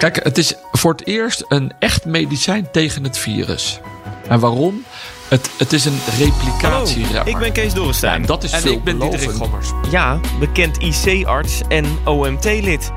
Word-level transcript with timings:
Kijk, 0.00 0.24
het 0.24 0.38
is 0.38 0.54
voor 0.72 0.92
het 0.92 1.06
eerst 1.06 1.44
een 1.48 1.72
echt 1.78 2.04
medicijn 2.04 2.68
tegen 2.72 3.04
het 3.04 3.18
virus. 3.18 3.80
En 4.28 4.40
waarom? 4.40 4.84
Het, 5.28 5.50
het 5.58 5.72
is 5.72 5.84
een 5.84 5.98
replicatieremmer. 6.18 7.26
ik 7.26 7.38
ben 7.38 7.52
Kees 7.52 7.74
Dorrestein. 7.74 8.20
Ja, 8.20 8.26
dat 8.26 8.44
is 8.44 8.52
en 8.52 8.72
ik 8.72 8.84
ben 8.84 8.98
Diederik. 8.98 9.30
Gommers. 9.30 9.68
Ja, 9.90 10.20
bekend 10.38 10.78
IC-arts 10.78 11.60
en 11.68 11.86
OMT-lid. 12.04 12.90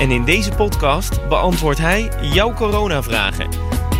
En 0.00 0.10
in 0.10 0.24
deze 0.24 0.50
podcast 0.50 1.28
beantwoordt 1.28 1.78
hij 1.78 2.10
jouw 2.20 2.54
coronavragen. 2.54 3.48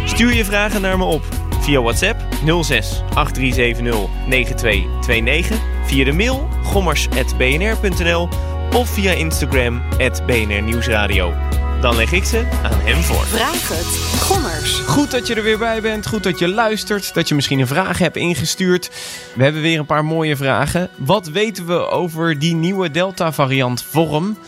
Stuur 0.05 0.35
je 0.35 0.45
vragen 0.45 0.81
naar 0.81 0.99
me 0.99 1.05
op 1.05 1.25
via 1.61 1.81
WhatsApp 1.81 2.21
06 2.63 3.03
8370 3.15 4.09
9229, 4.27 5.59
via 5.85 6.05
de 6.05 6.13
mail 6.13 6.49
gommers@bnr.nl 6.65 8.29
of 8.75 8.89
via 8.89 9.13
Instagram 9.13 9.83
BNR 10.27 10.63
Nieuwsradio. 10.63 11.35
Dan 11.81 11.97
leg 11.97 12.13
ik 12.13 12.25
ze 12.25 12.39
aan 12.63 12.81
hem 12.81 13.03
voor. 13.03 13.27
Vraag 13.27 13.69
het. 13.69 14.21
Gommers. 14.21 14.73
Goed 14.73 15.11
dat 15.11 15.27
je 15.27 15.35
er 15.35 15.43
weer 15.43 15.59
bij 15.59 15.81
bent. 15.81 16.07
Goed 16.07 16.23
dat 16.23 16.39
je 16.39 16.49
luistert. 16.49 17.15
Dat 17.15 17.29
je 17.29 17.35
misschien 17.35 17.59
een 17.59 17.67
vraag 17.67 17.99
hebt 17.99 18.17
ingestuurd. 18.17 18.91
We 19.35 19.43
hebben 19.43 19.63
weer 19.63 19.79
een 19.79 19.87
paar 19.87 20.05
mooie 20.05 20.37
vragen. 20.37 20.91
Wat 20.97 21.29
weten 21.29 21.67
we 21.67 21.89
over 21.89 22.39
die 22.39 22.55
nieuwe 22.55 22.91
Delta-variant 22.91 23.83
vorm? 23.83 24.39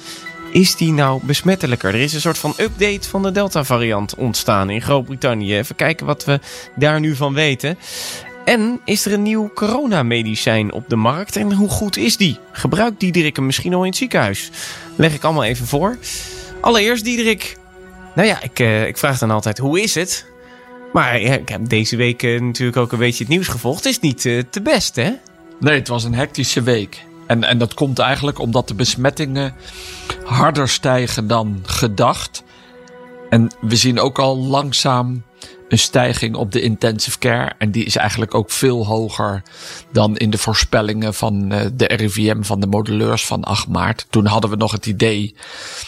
Is 0.52 0.76
die 0.76 0.92
nou 0.92 1.20
besmettelijker? 1.24 1.94
Er 1.94 2.00
is 2.00 2.12
een 2.12 2.20
soort 2.20 2.38
van 2.38 2.54
update 2.56 3.08
van 3.08 3.22
de 3.22 3.32
Delta-variant 3.32 4.14
ontstaan 4.14 4.70
in 4.70 4.82
Groot-Brittannië. 4.82 5.56
Even 5.56 5.76
kijken 5.76 6.06
wat 6.06 6.24
we 6.24 6.40
daar 6.76 7.00
nu 7.00 7.16
van 7.16 7.34
weten. 7.34 7.78
En 8.44 8.80
is 8.84 9.06
er 9.06 9.12
een 9.12 9.22
nieuw 9.22 9.50
coronamedicijn 9.54 10.72
op 10.72 10.88
de 10.88 10.96
markt? 10.96 11.36
En 11.36 11.52
hoe 11.52 11.68
goed 11.68 11.96
is 11.96 12.16
die? 12.16 12.38
Gebruikt 12.52 13.00
Diederik 13.00 13.36
hem 13.36 13.46
misschien 13.46 13.74
al 13.74 13.82
in 13.82 13.88
het 13.88 13.98
ziekenhuis? 13.98 14.50
Leg 14.96 15.14
ik 15.14 15.24
allemaal 15.24 15.44
even 15.44 15.66
voor. 15.66 15.96
Allereerst 16.60 17.04
Diederik. 17.04 17.56
Nou 18.14 18.28
ja, 18.28 18.42
ik, 18.42 18.58
eh, 18.58 18.86
ik 18.86 18.98
vraag 18.98 19.18
dan 19.18 19.30
altijd 19.30 19.58
hoe 19.58 19.80
is 19.80 19.94
het? 19.94 20.26
Maar 20.92 21.20
ja, 21.20 21.34
ik 21.34 21.48
heb 21.48 21.68
deze 21.68 21.96
week 21.96 22.22
eh, 22.22 22.40
natuurlijk 22.40 22.76
ook 22.76 22.92
een 22.92 22.98
beetje 22.98 23.24
het 23.24 23.32
nieuws 23.32 23.48
gevolgd. 23.48 23.84
Het 23.84 23.92
is 23.92 24.00
niet 24.00 24.26
eh, 24.26 24.42
te 24.50 24.62
best, 24.62 24.96
hè? 24.96 25.12
Nee, 25.60 25.78
het 25.78 25.88
was 25.88 26.04
een 26.04 26.14
hectische 26.14 26.62
week. 26.62 27.04
En, 27.26 27.44
en 27.44 27.58
dat 27.58 27.74
komt 27.74 27.98
eigenlijk 27.98 28.38
omdat 28.38 28.68
de 28.68 28.74
besmettingen 28.74 29.54
harder 30.24 30.68
stijgen 30.68 31.26
dan 31.26 31.60
gedacht. 31.62 32.42
En 33.28 33.50
we 33.60 33.76
zien 33.76 34.00
ook 34.00 34.18
al 34.18 34.36
langzaam 34.36 35.22
een 35.70 35.78
stijging 35.78 36.34
op 36.34 36.52
de 36.52 36.60
intensive 36.60 37.18
care. 37.18 37.52
En 37.58 37.70
die 37.70 37.84
is 37.84 37.96
eigenlijk 37.96 38.34
ook 38.34 38.50
veel 38.50 38.86
hoger 38.86 39.42
dan 39.92 40.16
in 40.16 40.30
de 40.30 40.38
voorspellingen 40.38 41.14
van 41.14 41.52
eh, 41.52 41.66
de 41.72 41.86
RIVM, 41.86 42.42
van 42.42 42.60
de 42.60 42.66
modelleurs 42.66 43.26
van 43.26 43.44
8 43.44 43.68
maart. 43.68 44.06
Toen 44.10 44.26
hadden 44.26 44.50
we 44.50 44.56
nog 44.56 44.72
het 44.72 44.86
idee 44.86 45.36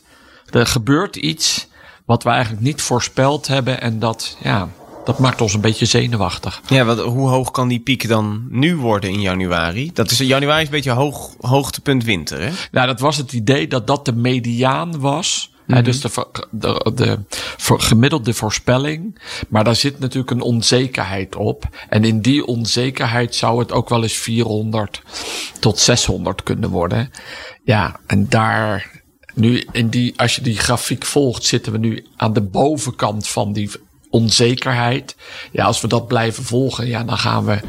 er 0.50 0.66
gebeurt 0.66 1.16
iets 1.16 1.68
wat 2.06 2.24
we 2.24 2.30
eigenlijk 2.30 2.64
niet 2.64 2.82
voorspeld 2.82 3.48
hebben. 3.48 3.82
En 3.82 4.00
dat, 4.00 4.38
ja, 4.44 4.70
dat 5.06 5.20
maakt 5.20 5.42
ons 5.42 5.54
een 5.54 5.62
beetje 5.62 5.86
zenuwachtig. 5.86 6.62
Ja, 6.68 6.86
wat, 6.86 7.00
hoe 7.00 7.30
hoog 7.30 7.52
kan 7.52 7.68
die 7.68 7.80
piek 7.80 8.08
dan 8.08 8.48
nu 8.50 8.76
worden 8.76 9.10
in 9.10 9.22
januari? 9.22 9.92
Dat 9.94 10.12
is, 10.12 10.18
januari 10.18 10.60
is 10.60 10.66
een 10.66 10.74
beetje 10.74 10.92
hoog, 10.92 11.36
hoogtepunt 11.40 12.04
winter, 12.04 12.42
hè? 12.42 12.52
Nou, 12.72 12.88
dat 12.88 13.00
was 13.00 13.18
het 13.18 13.34
idee 13.34 13.68
dat 13.68 13.88
dat 13.88 14.06
de 14.06 14.16
mediaan 14.16 15.00
was. 15.00 15.54
Hè, 15.68 15.82
dus 15.82 16.02
de, 16.02 16.28
de, 16.52 16.92
de 16.96 17.20
gemiddelde 17.58 18.34
voorspelling. 18.34 19.22
Maar 19.50 19.64
daar 19.64 19.76
zit 19.76 20.00
natuurlijk 20.00 20.32
een 20.32 20.42
onzekerheid 20.42 21.36
op. 21.36 21.66
En 21.90 22.04
in 22.04 22.22
die 22.22 22.46
onzekerheid 22.46 23.36
zou 23.36 23.60
het 23.60 23.72
ook 23.72 23.90
wel 23.90 24.04
eens 24.04 24.18
400 24.18 25.02
tot 25.60 25.80
600 25.80 26.44
kunnen 26.44 26.70
worden. 26.70 27.12
Ja, 27.64 28.00
en 28.06 28.30
daar. 28.30 28.95
Nu, 29.36 29.68
in 29.72 29.90
die, 29.90 30.14
als 30.20 30.36
je 30.36 30.42
die 30.42 30.58
grafiek 30.58 31.06
volgt, 31.06 31.44
zitten 31.44 31.72
we 31.72 31.78
nu 31.78 32.06
aan 32.16 32.34
de 32.34 32.42
bovenkant 32.42 33.28
van 33.28 33.54
die 33.54 33.72
onzekerheid. 34.10 35.16
Ja, 35.52 35.66
als 35.66 35.82
we 35.82 35.88
dat 35.88 36.08
blijven 36.08 36.44
volgen, 36.44 36.88
ja, 36.88 37.04
dan 37.04 37.18
gaan 37.18 37.46
we. 37.46 37.60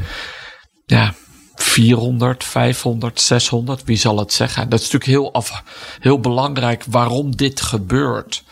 Ja, 0.85 1.13
400, 1.55 2.43
500, 2.43 3.21
600, 3.21 3.83
wie 3.83 3.97
zal 3.97 4.17
het 4.17 4.33
zeggen? 4.33 4.69
Dat 4.69 4.79
is 4.79 4.91
natuurlijk 4.91 5.11
heel, 5.11 5.33
af, 5.33 5.63
heel 5.99 6.19
belangrijk 6.19 6.83
waarom 6.89 7.35
dit 7.35 7.61
gebeurt. 7.61 8.43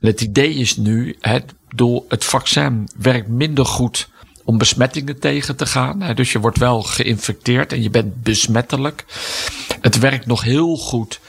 Het 0.00 0.20
idee 0.20 0.54
is 0.54 0.76
nu, 0.76 1.16
hè, 1.20 1.38
bedoel, 1.68 2.04
het 2.08 2.24
vaccin 2.24 2.88
werkt 2.96 3.28
minder 3.28 3.66
goed 3.66 4.08
om 4.44 4.58
besmettingen 4.58 5.18
tegen 5.18 5.56
te 5.56 5.66
gaan. 5.66 6.14
Dus 6.14 6.32
je 6.32 6.40
wordt 6.40 6.58
wel 6.58 6.82
geïnfecteerd 6.82 7.72
en 7.72 7.82
je 7.82 7.90
bent 7.90 8.22
besmettelijk. 8.22 9.04
Het 9.80 9.98
werkt 9.98 10.26
nog 10.26 10.42
heel 10.42 10.76
goed 10.76 11.20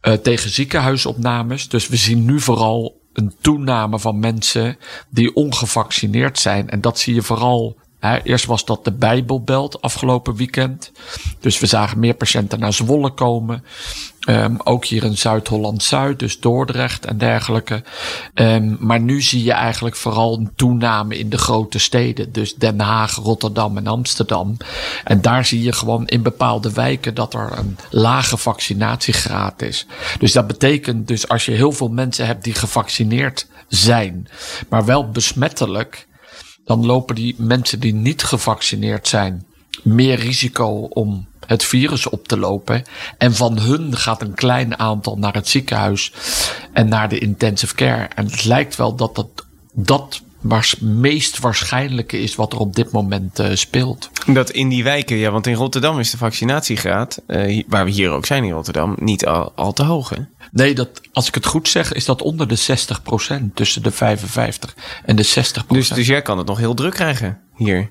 eh, 0.00 0.12
tegen 0.12 0.50
ziekenhuisopnames. 0.50 1.68
Dus 1.68 1.88
we 1.88 1.96
zien 1.96 2.24
nu 2.24 2.40
vooral 2.40 3.00
een 3.12 3.34
toename 3.40 3.98
van 3.98 4.18
mensen 4.18 4.78
die 5.08 5.34
ongevaccineerd 5.34 6.38
zijn. 6.38 6.70
En 6.70 6.80
dat 6.80 6.98
zie 6.98 7.14
je 7.14 7.22
vooral. 7.22 7.76
Hè, 7.98 8.22
eerst 8.22 8.46
was 8.46 8.64
dat 8.64 8.84
de 8.84 8.92
Bijbelbelt 8.92 9.80
afgelopen 9.82 10.34
weekend. 10.34 10.92
Dus 11.40 11.58
we 11.58 11.66
zagen 11.66 11.98
meer 11.98 12.14
patiënten 12.14 12.58
naar 12.58 12.72
Zwolle 12.72 13.10
komen. 13.10 13.64
Ehm, 14.20 14.54
ook 14.64 14.84
hier 14.84 15.04
in 15.04 15.16
Zuid-Holland-Zuid, 15.16 16.18
dus 16.18 16.40
Dordrecht 16.40 17.06
en 17.06 17.18
dergelijke. 17.18 17.82
Ehm, 18.34 18.76
maar 18.78 19.00
nu 19.00 19.22
zie 19.22 19.44
je 19.44 19.52
eigenlijk 19.52 19.96
vooral 19.96 20.38
een 20.38 20.50
toename 20.56 21.18
in 21.18 21.30
de 21.30 21.38
grote 21.38 21.78
steden. 21.78 22.32
Dus 22.32 22.54
Den 22.54 22.80
Haag, 22.80 23.14
Rotterdam 23.14 23.76
en 23.76 23.86
Amsterdam. 23.86 24.56
En 25.04 25.20
daar 25.20 25.44
zie 25.44 25.62
je 25.62 25.72
gewoon 25.72 26.06
in 26.06 26.22
bepaalde 26.22 26.72
wijken 26.72 27.14
dat 27.14 27.34
er 27.34 27.58
een 27.58 27.76
lage 27.90 28.36
vaccinatiegraad 28.36 29.62
is. 29.62 29.86
Dus 30.18 30.32
dat 30.32 30.46
betekent 30.46 31.08
dus 31.08 31.28
als 31.28 31.44
je 31.44 31.52
heel 31.52 31.72
veel 31.72 31.90
mensen 31.90 32.26
hebt 32.26 32.44
die 32.44 32.54
gevaccineerd 32.54 33.46
zijn, 33.68 34.28
maar 34.68 34.84
wel 34.84 35.10
besmettelijk, 35.10 36.06
dan 36.64 36.86
lopen 36.86 37.14
die 37.14 37.34
mensen 37.38 37.80
die 37.80 37.94
niet 37.94 38.22
gevaccineerd 38.22 39.08
zijn 39.08 39.46
meer 39.82 40.18
risico 40.18 40.68
om 40.82 41.28
het 41.50 41.64
virus 41.64 42.08
op 42.08 42.28
te 42.28 42.38
lopen. 42.38 42.82
En 43.18 43.34
van 43.34 43.58
hun 43.58 43.96
gaat 43.96 44.22
een 44.22 44.34
klein 44.34 44.78
aantal 44.78 45.16
naar 45.18 45.34
het 45.34 45.48
ziekenhuis 45.48 46.12
en 46.72 46.88
naar 46.88 47.08
de 47.08 47.18
intensive 47.18 47.74
care. 47.74 48.08
En 48.14 48.24
het 48.24 48.44
lijkt 48.44 48.76
wel 48.76 48.94
dat 48.94 49.14
dat, 49.14 49.46
dat 49.72 50.20
waars, 50.40 50.76
meest 50.78 51.38
waarschijnlijke 51.38 52.20
is 52.20 52.34
wat 52.34 52.52
er 52.52 52.58
op 52.58 52.74
dit 52.74 52.92
moment 52.92 53.38
eh, 53.38 53.54
speelt. 53.54 54.10
Dat 54.26 54.50
in 54.50 54.68
die 54.68 54.84
wijken, 54.84 55.16
ja, 55.16 55.30
want 55.30 55.46
in 55.46 55.54
Rotterdam 55.54 55.98
is 55.98 56.10
de 56.10 56.16
vaccinatiegraad, 56.16 57.22
eh, 57.26 57.64
waar 57.68 57.84
we 57.84 57.90
hier 57.90 58.10
ook 58.10 58.26
zijn 58.26 58.44
in 58.44 58.52
Rotterdam, 58.52 58.96
niet 58.98 59.26
al, 59.26 59.52
al 59.54 59.72
te 59.72 59.84
hoog, 59.84 60.08
hè? 60.08 60.16
Nee, 60.52 60.74
dat, 60.74 61.00
als 61.12 61.28
ik 61.28 61.34
het 61.34 61.46
goed 61.46 61.68
zeg, 61.68 61.92
is 61.92 62.04
dat 62.04 62.22
onder 62.22 62.48
de 62.48 62.58
60%. 62.58 63.54
Tussen 63.54 63.82
de 63.82 63.90
55 63.90 64.76
en 65.04 65.16
de 65.16 65.26
60%. 65.26 65.66
Dus, 65.68 65.88
dus 65.88 66.06
jij 66.06 66.22
kan 66.22 66.38
het 66.38 66.46
nog 66.46 66.58
heel 66.58 66.74
druk 66.74 66.92
krijgen 66.92 67.38
hier. 67.56 67.90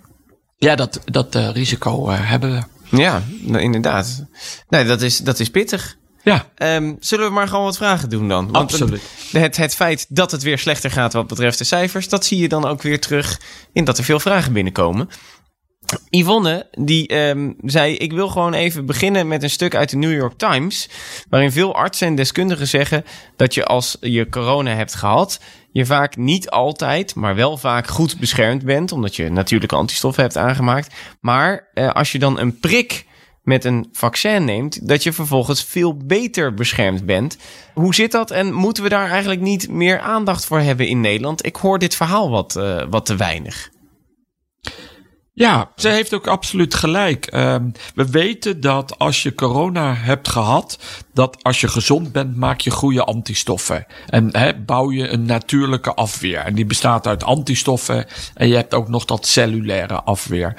ja, 0.58 0.75
dat, 0.75 1.02
dat 1.06 1.36
eh, 1.36 1.50
risico 1.50 2.09
hebben 2.09 2.52
we. 2.52 2.64
Ja, 2.89 3.23
nou, 3.39 3.63
inderdaad. 3.63 4.25
Nee, 4.69 4.85
dat 4.85 5.01
is, 5.01 5.17
dat 5.17 5.39
is 5.39 5.50
pittig. 5.50 5.97
Ja, 6.23 6.45
Ehm, 6.55 6.95
zullen 7.00 7.25
we 7.25 7.31
maar 7.31 7.47
gewoon 7.47 7.63
wat 7.63 7.77
vragen 7.77 8.09
doen 8.09 8.27
dan? 8.27 8.51
Want 8.51 8.57
Absoluut. 8.57 9.01
Het, 9.31 9.57
het 9.57 9.75
feit 9.75 10.05
dat 10.09 10.31
het 10.31 10.44
weer 10.44 10.57
slechter 10.57 10.91
gaat 10.91 11.13
wat 11.13 11.27
betreft 11.27 11.57
de 11.57 11.63
cijfers, 11.63 12.09
dat 12.09 12.25
zie 12.25 12.38
je 12.38 12.50
dan 12.50 12.66
ook 12.66 12.81
weer 12.81 13.00
terug 13.00 13.41
in 13.73 13.83
dat 13.83 13.97
er 13.97 14.03
veel 14.03 14.19
vragen 14.19 14.53
binnenkomen. 14.53 15.09
Yvonne, 16.09 16.67
die 16.72 17.07
ehm, 17.07 17.51
zei: 17.61 17.95
Ik 17.95 18.11
wil 18.11 18.27
gewoon 18.27 18.53
even 18.53 18.85
beginnen 18.85 19.27
met 19.27 19.44
een 19.44 19.50
stuk 19.50 19.75
uit 19.75 19.89
de 19.89 19.97
New 19.97 20.13
York 20.13 20.38
Times. 20.38 20.89
Waarin 21.30 21.51
veel 21.51 21.75
artsen 21.75 22.07
en 22.07 22.15
deskundigen 22.15 22.68
zeggen 22.68 23.06
dat 23.35 23.53
je 23.53 23.65
als 23.65 23.97
je 24.00 24.30
corona 24.30 24.75
hebt 24.75 24.95
gehad, 24.95 25.39
je 25.71 25.86
vaak 25.86 26.18
niet 26.18 26.50
altijd, 26.50 27.16
maar 27.16 27.36
wel 27.36 27.57
vaak 27.57 27.88
goed 27.88 28.19
beschermd 28.19 28.66
bent. 28.66 28.92
Omdat 28.92 29.16
je 29.16 29.30
natuurlijke 29.30 29.75
antistoffen 29.75 30.24
hebt 30.24 30.38
aangemaakt. 30.38 30.95
Maar 31.21 31.68
eh, 31.74 31.92
als 31.92 32.12
je 32.12 32.19
dan 32.19 32.39
een 32.39 32.60
prik 32.60 33.07
met 33.44 33.66
een 33.66 33.89
vaccin 33.92 34.45
neemt, 34.45 34.88
dat 34.88 35.04
je 35.04 35.13
vervolgens 35.13 35.63
veel 35.63 35.98
beter 35.98 36.54
beschermd 36.54 37.06
bent. 37.06 37.38
Hoe 37.74 37.95
zit 37.95 38.12
dat 38.12 38.31
en 38.31 38.54
moeten 38.54 38.83
we 38.83 38.89
daar 38.89 39.10
eigenlijk 39.10 39.42
niet 39.42 39.69
meer 39.69 40.00
aandacht 40.00 40.45
voor 40.45 40.60
hebben 40.60 40.88
in 40.88 41.01
Nederland? 41.01 41.45
Ik 41.45 41.56
hoor 41.56 41.80
dit 41.80 41.95
verhaal 41.95 42.30
wat, 42.30 42.56
eh, 42.56 42.83
wat 42.89 43.06
te 43.06 43.16
weinig. 43.16 43.69
Ja, 45.39 45.71
ze 45.75 45.89
heeft 45.89 46.13
ook 46.13 46.27
absoluut 46.27 46.74
gelijk. 46.74 47.25
Ehm, 47.25 47.69
we 47.95 48.09
weten 48.09 48.62
dat 48.62 48.97
als 48.97 49.24
je 49.24 49.36
corona 49.36 49.94
hebt 49.95 50.30
gehad, 50.30 50.80
dat 51.13 51.44
als 51.44 51.62
je 51.62 51.68
gezond 51.68 52.12
bent, 52.12 52.36
maak 52.36 52.59
je 52.59 52.71
goede 52.71 53.03
antistoffen. 53.03 53.86
En 54.07 54.31
bouw 54.65 54.91
je 54.91 55.07
een 55.07 55.25
natuurlijke 55.25 55.94
afweer. 55.94 56.39
En 56.39 56.56
die 56.56 56.65
bestaat 56.65 57.07
uit 57.07 57.24
antistoffen. 57.24 58.06
En 58.33 58.47
je 58.47 58.56
hebt 58.56 58.74
ook 58.74 58.88
nog 58.88 59.06
dat 59.06 59.25
cellulaire 59.25 60.01
afweer. 60.01 60.56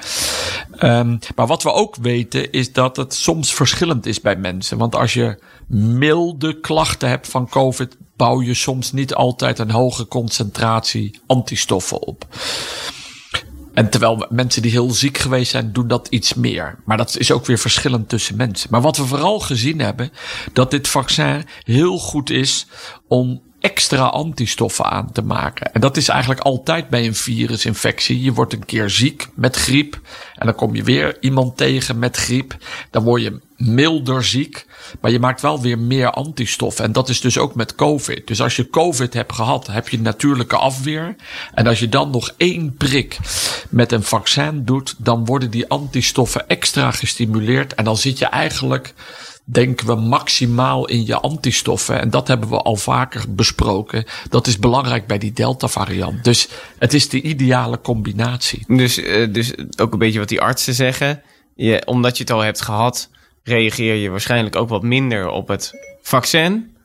Um, 0.83 1.19
maar 1.35 1.47
wat 1.47 1.63
we 1.63 1.71
ook 1.71 1.95
weten, 1.95 2.51
is 2.51 2.73
dat 2.73 2.97
het 2.97 3.13
soms 3.13 3.53
verschillend 3.53 4.05
is 4.05 4.21
bij 4.21 4.35
mensen. 4.35 4.77
Want 4.77 4.95
als 4.95 5.13
je 5.13 5.39
milde 5.77 6.59
klachten 6.59 7.09
hebt 7.09 7.27
van 7.27 7.49
COVID, 7.49 7.97
bouw 8.15 8.41
je 8.41 8.53
soms 8.53 8.91
niet 8.91 9.13
altijd 9.13 9.59
een 9.59 9.71
hoge 9.71 10.07
concentratie 10.07 11.19
antistoffen 11.27 12.01
op. 12.01 12.27
En 13.73 13.89
terwijl 13.89 14.25
mensen 14.29 14.61
die 14.61 14.71
heel 14.71 14.91
ziek 14.91 15.17
geweest 15.17 15.51
zijn, 15.51 15.73
doen 15.73 15.87
dat 15.87 16.07
iets 16.07 16.33
meer. 16.33 16.75
Maar 16.85 16.97
dat 16.97 17.17
is 17.17 17.31
ook 17.31 17.45
weer 17.45 17.57
verschillend 17.57 18.09
tussen 18.09 18.35
mensen. 18.35 18.67
Maar 18.71 18.81
wat 18.81 18.97
we 18.97 19.05
vooral 19.05 19.39
gezien 19.39 19.79
hebben, 19.79 20.11
dat 20.53 20.71
dit 20.71 20.87
vaccin 20.87 21.45
heel 21.63 21.97
goed 21.97 22.29
is 22.29 22.67
om 23.07 23.41
extra 23.61 24.05
antistoffen 24.05 24.85
aan 24.85 25.11
te 25.11 25.21
maken. 25.21 25.73
En 25.73 25.81
dat 25.81 25.97
is 25.97 26.07
eigenlijk 26.07 26.41
altijd 26.41 26.89
bij 26.89 27.05
een 27.05 27.15
virusinfectie. 27.15 28.21
Je 28.21 28.33
wordt 28.33 28.53
een 28.53 28.65
keer 28.65 28.89
ziek 28.89 29.27
met 29.35 29.55
griep. 29.55 29.99
En 30.35 30.45
dan 30.45 30.55
kom 30.55 30.75
je 30.75 30.83
weer 30.83 31.17
iemand 31.19 31.57
tegen 31.57 31.99
met 31.99 32.17
griep. 32.17 32.57
Dan 32.91 33.03
word 33.03 33.21
je 33.21 33.39
milder 33.57 34.23
ziek. 34.23 34.65
Maar 35.01 35.11
je 35.11 35.19
maakt 35.19 35.41
wel 35.41 35.61
weer 35.61 35.79
meer 35.79 36.11
antistoffen. 36.11 36.85
En 36.85 36.91
dat 36.91 37.09
is 37.09 37.21
dus 37.21 37.37
ook 37.37 37.55
met 37.55 37.75
COVID. 37.75 38.27
Dus 38.27 38.41
als 38.41 38.55
je 38.55 38.69
COVID 38.69 39.13
hebt 39.13 39.33
gehad, 39.33 39.67
heb 39.67 39.89
je 39.89 39.99
natuurlijke 39.99 40.57
afweer. 40.57 41.15
En 41.53 41.67
als 41.67 41.79
je 41.79 41.89
dan 41.89 42.09
nog 42.09 42.33
één 42.37 42.75
prik 42.77 43.17
met 43.69 43.91
een 43.91 44.03
vaccin 44.03 44.65
doet, 44.65 44.95
dan 44.97 45.25
worden 45.25 45.51
die 45.51 45.69
antistoffen 45.69 46.47
extra 46.47 46.91
gestimuleerd. 46.91 47.73
En 47.73 47.83
dan 47.83 47.97
zit 47.97 48.17
je 48.17 48.25
eigenlijk 48.25 48.93
denken 49.51 49.87
we 49.87 49.95
maximaal 49.95 50.87
in 50.87 51.05
je 51.05 51.15
antistoffen. 51.15 51.99
En 51.99 52.09
dat 52.09 52.27
hebben 52.27 52.49
we 52.49 52.57
al 52.57 52.75
vaker 52.75 53.23
besproken. 53.29 54.05
Dat 54.29 54.47
is 54.47 54.59
belangrijk 54.59 55.07
bij 55.07 55.17
die 55.17 55.33
Delta-variant. 55.33 56.23
Dus 56.23 56.47
het 56.77 56.93
is 56.93 57.09
de 57.09 57.21
ideale 57.21 57.81
combinatie. 57.81 58.63
Dus, 58.67 58.97
uh, 58.97 59.33
dus 59.33 59.53
ook 59.77 59.93
een 59.93 59.99
beetje 59.99 60.19
wat 60.19 60.29
die 60.29 60.41
artsen 60.41 60.73
zeggen. 60.73 61.21
Je, 61.55 61.81
omdat 61.85 62.17
je 62.17 62.23
het 62.23 62.31
al 62.31 62.39
hebt 62.39 62.61
gehad, 62.61 63.09
reageer 63.43 63.95
je 63.95 64.09
waarschijnlijk 64.09 64.55
ook 64.55 64.69
wat 64.69 64.83
minder 64.83 65.29
op 65.29 65.47
het 65.47 65.71
vaccin. 66.01 66.75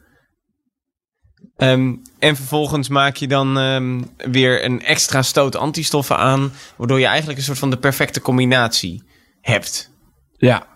Um, 1.56 2.02
en 2.18 2.36
vervolgens 2.36 2.88
maak 2.88 3.16
je 3.16 3.26
dan 3.26 3.56
um, 3.56 4.10
weer 4.16 4.64
een 4.64 4.82
extra 4.82 5.22
stoot 5.22 5.56
antistoffen 5.56 6.16
aan, 6.16 6.52
waardoor 6.76 7.00
je 7.00 7.06
eigenlijk 7.06 7.38
een 7.38 7.44
soort 7.44 7.58
van 7.58 7.70
de 7.70 7.78
perfecte 7.78 8.20
combinatie 8.20 9.02
hebt. 9.40 9.90
Ja, 10.36 10.75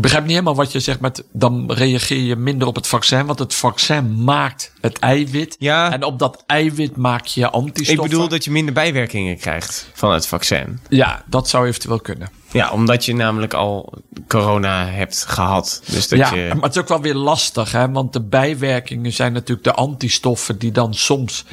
ik 0.00 0.06
begrijp 0.06 0.24
niet 0.24 0.38
helemaal 0.38 0.64
wat 0.64 0.72
je 0.72 0.80
zegt 0.80 1.00
met 1.00 1.24
dan 1.32 1.72
reageer 1.72 2.22
je 2.22 2.36
minder 2.36 2.68
op 2.68 2.74
het 2.74 2.86
vaccin, 2.86 3.26
want 3.26 3.38
het 3.38 3.54
vaccin 3.54 4.24
maakt 4.24 4.72
het 4.80 4.98
eiwit. 4.98 5.56
Ja. 5.58 5.92
En 5.92 6.04
op 6.04 6.18
dat 6.18 6.44
eiwit 6.46 6.96
maak 6.96 7.26
je 7.26 7.50
antistoffen. 7.50 8.04
Ik 8.04 8.10
bedoel 8.10 8.28
dat 8.28 8.44
je 8.44 8.50
minder 8.50 8.74
bijwerkingen 8.74 9.36
krijgt 9.36 9.90
van 9.94 10.12
het 10.12 10.26
vaccin. 10.26 10.80
Ja, 10.88 11.22
dat 11.26 11.48
zou 11.48 11.66
eventueel 11.66 12.00
kunnen. 12.00 12.30
Ja, 12.52 12.70
omdat 12.70 13.04
je 13.04 13.14
namelijk 13.14 13.54
al 13.54 13.92
corona 14.28 14.86
hebt 14.86 15.24
gehad. 15.24 15.82
Dus 15.86 16.08
dat 16.08 16.18
ja, 16.18 16.34
je... 16.34 16.50
maar 16.54 16.62
het 16.62 16.76
is 16.76 16.82
ook 16.82 16.88
wel 16.88 17.00
weer 17.00 17.14
lastig, 17.14 17.72
hè? 17.72 17.90
want 17.90 18.12
de 18.12 18.22
bijwerkingen 18.22 19.12
zijn 19.12 19.32
natuurlijk 19.32 19.64
de 19.64 19.74
antistoffen 19.74 20.58
die 20.58 20.72
dan 20.72 20.94
soms 20.94 21.44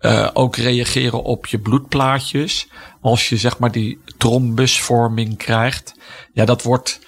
uh, 0.00 0.28
ook 0.32 0.56
reageren 0.56 1.22
op 1.22 1.46
je 1.46 1.58
bloedplaatjes. 1.58 2.68
Als 3.00 3.28
je 3.28 3.36
zeg 3.36 3.58
maar 3.58 3.72
die 3.72 4.00
trombusvorming 4.18 5.36
krijgt. 5.36 5.94
Ja, 6.32 6.44
dat 6.44 6.62
wordt 6.62 7.00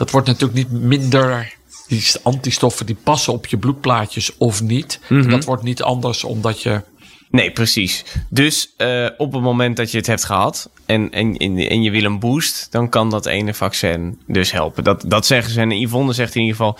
dat 0.00 0.10
wordt 0.10 0.26
natuurlijk 0.26 0.58
niet 0.58 0.82
minder. 0.82 1.54
Die 1.86 2.04
antistoffen 2.22 2.86
die 2.86 2.96
passen 3.02 3.32
op 3.32 3.46
je 3.46 3.58
bloedplaatjes 3.58 4.36
of 4.36 4.62
niet. 4.62 5.00
Mm 5.08 5.20
-hmm. 5.20 5.30
Dat 5.30 5.44
wordt 5.44 5.62
niet 5.62 5.82
anders 5.82 6.24
omdat 6.24 6.62
je. 6.62 6.82
Nee, 7.30 7.50
precies. 7.50 8.04
Dus 8.28 8.74
uh, 8.78 9.08
op 9.16 9.32
het 9.32 9.42
moment 9.42 9.76
dat 9.76 9.90
je 9.90 9.96
het 9.96 10.06
hebt 10.06 10.24
gehad 10.24 10.70
en, 10.86 11.10
en, 11.10 11.36
en 11.36 11.82
je 11.82 11.90
wil 11.90 12.04
een 12.04 12.18
boost, 12.18 12.72
dan 12.72 12.88
kan 12.88 13.10
dat 13.10 13.26
ene 13.26 13.54
vaccin 13.54 14.20
dus 14.26 14.52
helpen. 14.52 14.84
Dat, 14.84 15.04
dat 15.06 15.26
zeggen 15.26 15.52
ze. 15.52 15.60
En 15.60 15.80
Yvonne 15.80 16.12
zegt 16.12 16.34
in 16.34 16.40
ieder 16.40 16.56
geval. 16.56 16.78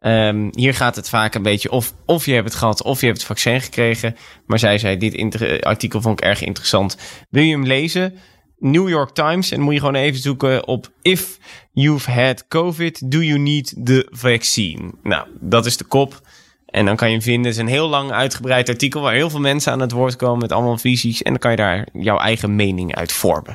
Um, 0.00 0.48
hier 0.50 0.74
gaat 0.74 0.96
het 0.96 1.08
vaak 1.08 1.34
een 1.34 1.42
beetje 1.42 1.70
of, 1.70 1.92
of 2.06 2.26
je 2.26 2.32
hebt 2.32 2.44
het 2.44 2.54
gehad 2.54 2.82
of 2.82 3.00
je 3.00 3.06
hebt 3.06 3.18
het 3.18 3.26
vaccin 3.26 3.60
gekregen. 3.60 4.16
Maar 4.46 4.58
zij 4.58 4.78
zei, 4.78 4.96
dit 4.96 5.64
artikel 5.64 6.00
vond 6.00 6.20
ik 6.20 6.26
erg 6.26 6.42
interessant. 6.42 6.96
Wil 7.30 7.42
je 7.42 7.52
hem 7.52 7.66
lezen? 7.66 8.18
New 8.62 8.88
York 8.88 9.10
Times. 9.10 9.50
En 9.50 9.60
moet 9.60 9.74
je 9.74 9.80
gewoon 9.80 9.94
even 9.94 10.20
zoeken 10.20 10.66
op 10.66 10.90
If 11.02 11.38
you've 11.72 12.10
had 12.10 12.48
COVID, 12.48 13.10
do 13.10 13.22
you 13.22 13.38
need 13.38 13.74
the 13.84 14.06
vaccine? 14.10 14.90
Nou, 15.02 15.26
dat 15.40 15.66
is 15.66 15.76
de 15.76 15.84
kop. 15.84 16.20
En 16.66 16.84
dan 16.84 16.96
kan 16.96 17.10
je 17.10 17.20
vinden, 17.20 17.44
het 17.44 17.54
is 17.54 17.60
een 17.60 17.68
heel 17.68 17.88
lang 17.88 18.10
uitgebreid 18.10 18.68
artikel 18.68 19.00
waar 19.00 19.14
heel 19.14 19.30
veel 19.30 19.40
mensen 19.40 19.72
aan 19.72 19.80
het 19.80 19.92
woord 19.92 20.16
komen 20.16 20.38
met 20.38 20.52
allemaal 20.52 20.78
visies. 20.78 21.22
En 21.22 21.30
dan 21.30 21.40
kan 21.40 21.50
je 21.50 21.56
daar 21.56 21.88
jouw 21.92 22.18
eigen 22.18 22.56
mening 22.56 22.94
uit 22.94 23.12
vormen. 23.12 23.54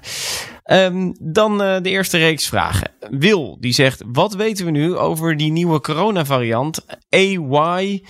Um, 0.71 1.15
dan 1.19 1.61
uh, 1.61 1.75
de 1.81 1.89
eerste 1.89 2.17
reeks 2.17 2.47
vragen. 2.47 2.91
Wil, 3.09 3.57
die 3.59 3.73
zegt, 3.73 4.03
wat 4.05 4.33
weten 4.33 4.65
we 4.65 4.71
nu 4.71 4.95
over 4.95 5.37
die 5.37 5.51
nieuwe 5.51 5.81
coronavariant 5.81 6.85
AY 7.09 8.01
4.2? 8.01 8.03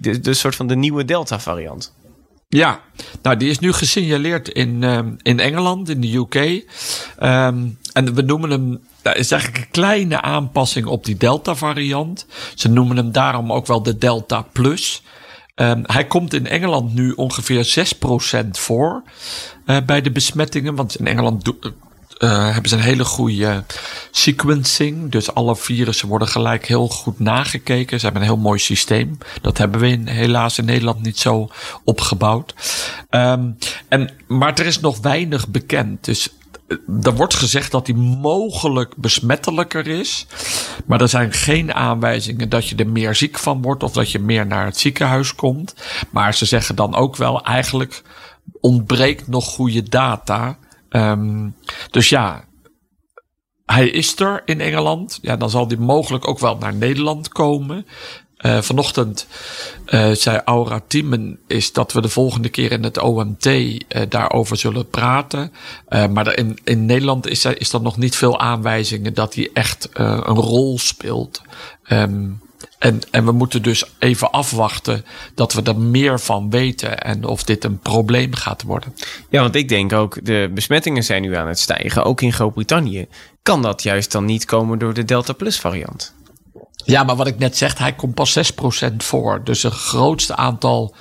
De, 0.00 0.20
de 0.20 0.34
soort 0.34 0.56
van 0.56 0.66
de 0.66 0.76
nieuwe 0.76 1.04
Delta 1.04 1.40
variant. 1.40 1.94
Ja, 2.54 2.80
nou 3.22 3.36
die 3.36 3.50
is 3.50 3.58
nu 3.58 3.72
gesignaleerd 3.72 4.48
in, 4.48 4.82
um, 4.82 5.16
in 5.22 5.40
Engeland, 5.40 5.88
in 5.88 6.00
de 6.00 6.16
UK. 6.16 6.34
Um, 6.34 7.78
en 7.92 8.14
we 8.14 8.22
noemen 8.22 8.50
hem, 8.50 8.80
dat 9.02 9.16
is 9.16 9.30
eigenlijk 9.30 9.62
een 9.62 9.70
kleine 9.70 10.20
aanpassing 10.20 10.86
op 10.86 11.04
die 11.04 11.16
Delta 11.16 11.54
variant. 11.54 12.26
Ze 12.54 12.68
noemen 12.68 12.96
hem 12.96 13.12
daarom 13.12 13.52
ook 13.52 13.66
wel 13.66 13.82
de 13.82 13.98
Delta 13.98 14.42
Plus. 14.52 15.02
Um, 15.54 15.82
hij 15.86 16.06
komt 16.06 16.34
in 16.34 16.46
Engeland 16.46 16.94
nu 16.94 17.12
ongeveer 17.12 17.86
6% 18.44 18.48
voor 18.50 19.02
uh, 19.66 19.76
bij 19.86 20.00
de 20.00 20.10
besmettingen. 20.10 20.74
Want 20.74 20.98
in 20.98 21.06
Engeland 21.06 21.52
uh, 22.22 22.52
hebben 22.52 22.68
ze 22.68 22.76
een 22.76 22.82
hele 22.82 23.04
goede 23.04 23.64
sequencing. 24.10 25.10
Dus 25.10 25.34
alle 25.34 25.56
virussen 25.56 26.08
worden 26.08 26.28
gelijk 26.28 26.66
heel 26.66 26.88
goed 26.88 27.18
nagekeken. 27.18 27.98
Ze 27.98 28.04
hebben 28.04 28.22
een 28.22 28.28
heel 28.28 28.38
mooi 28.38 28.58
systeem. 28.58 29.18
Dat 29.40 29.58
hebben 29.58 29.80
we 29.80 29.88
in, 29.88 30.06
helaas 30.06 30.58
in 30.58 30.64
Nederland 30.64 31.02
niet 31.02 31.18
zo 31.18 31.50
opgebouwd. 31.84 32.54
Um, 33.10 33.58
en, 33.88 34.10
maar 34.26 34.54
er 34.54 34.66
is 34.66 34.80
nog 34.80 34.98
weinig 34.98 35.48
bekend. 35.48 36.04
Dus 36.04 36.28
eh, 36.68 36.76
er 37.02 37.14
wordt 37.14 37.34
gezegd 37.34 37.70
dat 37.70 37.86
hij 37.86 37.96
mogelijk 37.96 38.96
besmettelijker 38.96 39.86
is. 39.86 40.26
Maar 40.86 41.00
er 41.00 41.08
zijn 41.08 41.32
geen 41.32 41.74
aanwijzingen 41.74 42.48
dat 42.48 42.68
je 42.68 42.76
er 42.76 42.88
meer 42.88 43.14
ziek 43.14 43.38
van 43.38 43.62
wordt 43.62 43.82
of 43.82 43.92
dat 43.92 44.10
je 44.10 44.18
meer 44.18 44.46
naar 44.46 44.64
het 44.64 44.78
ziekenhuis 44.78 45.34
komt. 45.34 45.74
Maar 46.10 46.34
ze 46.34 46.44
zeggen 46.44 46.76
dan 46.76 46.94
ook 46.94 47.16
wel 47.16 47.44
eigenlijk 47.44 48.02
ontbreekt 48.60 49.28
nog 49.28 49.44
goede 49.44 49.82
data. 49.82 50.58
Um, 50.92 51.56
dus 51.90 52.08
ja, 52.08 52.44
hij 53.66 53.88
is 53.88 54.20
er 54.20 54.42
in 54.44 54.60
Engeland. 54.60 55.18
Ja, 55.22 55.36
dan 55.36 55.50
zal 55.50 55.66
hij 55.66 55.76
mogelijk 55.76 56.28
ook 56.28 56.38
wel 56.38 56.56
naar 56.56 56.74
Nederland 56.74 57.28
komen. 57.28 57.86
Uh, 58.46 58.60
vanochtend 58.60 59.26
uh, 59.86 60.10
zei 60.10 60.40
Aura 60.44 60.80
Tiemen 60.86 61.38
is 61.46 61.72
dat 61.72 61.92
we 61.92 62.00
de 62.00 62.08
volgende 62.08 62.48
keer 62.48 62.72
in 62.72 62.82
het 62.82 62.98
OMT 62.98 63.46
uh, 63.46 63.76
daarover 64.08 64.56
zullen 64.56 64.88
praten. 64.88 65.52
maar 65.88 66.36
in, 66.36 66.58
in 66.64 66.86
Nederland 66.86 67.26
is 67.26 67.44
is 67.44 67.72
er 67.72 67.80
nog 67.80 67.96
niet 67.96 68.16
veel 68.16 68.40
aanwijzingen 68.40 69.14
dat 69.14 69.34
hij 69.34 69.50
echt 69.52 69.88
een 69.92 70.36
rol 70.36 70.78
speelt. 70.78 71.42
Um, 71.88 72.41
en, 72.82 73.00
en 73.10 73.24
we 73.24 73.32
moeten 73.32 73.62
dus 73.62 73.84
even 73.98 74.30
afwachten 74.30 75.04
dat 75.34 75.52
we 75.52 75.62
er 75.62 75.78
meer 75.78 76.20
van 76.20 76.50
weten 76.50 76.98
en 76.98 77.24
of 77.24 77.44
dit 77.44 77.64
een 77.64 77.78
probleem 77.78 78.34
gaat 78.34 78.62
worden. 78.62 78.94
Ja, 79.30 79.42
want 79.42 79.54
ik 79.54 79.68
denk 79.68 79.92
ook, 79.92 80.24
de 80.24 80.50
besmettingen 80.54 81.04
zijn 81.04 81.22
nu 81.22 81.36
aan 81.36 81.48
het 81.48 81.58
stijgen, 81.58 82.04
ook 82.04 82.20
in 82.20 82.32
Groot-Brittannië. 82.32 83.06
Kan 83.42 83.62
dat 83.62 83.82
juist 83.82 84.12
dan 84.12 84.24
niet 84.24 84.44
komen 84.44 84.78
door 84.78 84.94
de 84.94 85.04
Delta 85.04 85.32
Plus 85.32 85.60
variant? 85.60 86.14
Ja, 86.84 87.02
maar 87.02 87.16
wat 87.16 87.26
ik 87.26 87.38
net 87.38 87.56
zeg, 87.56 87.78
hij 87.78 87.92
komt 87.92 88.14
pas 88.14 88.52
6% 88.52 88.96
voor. 88.96 89.40
Dus 89.44 89.62
het 89.62 89.72
grootste 89.72 90.36
aantal 90.36 90.94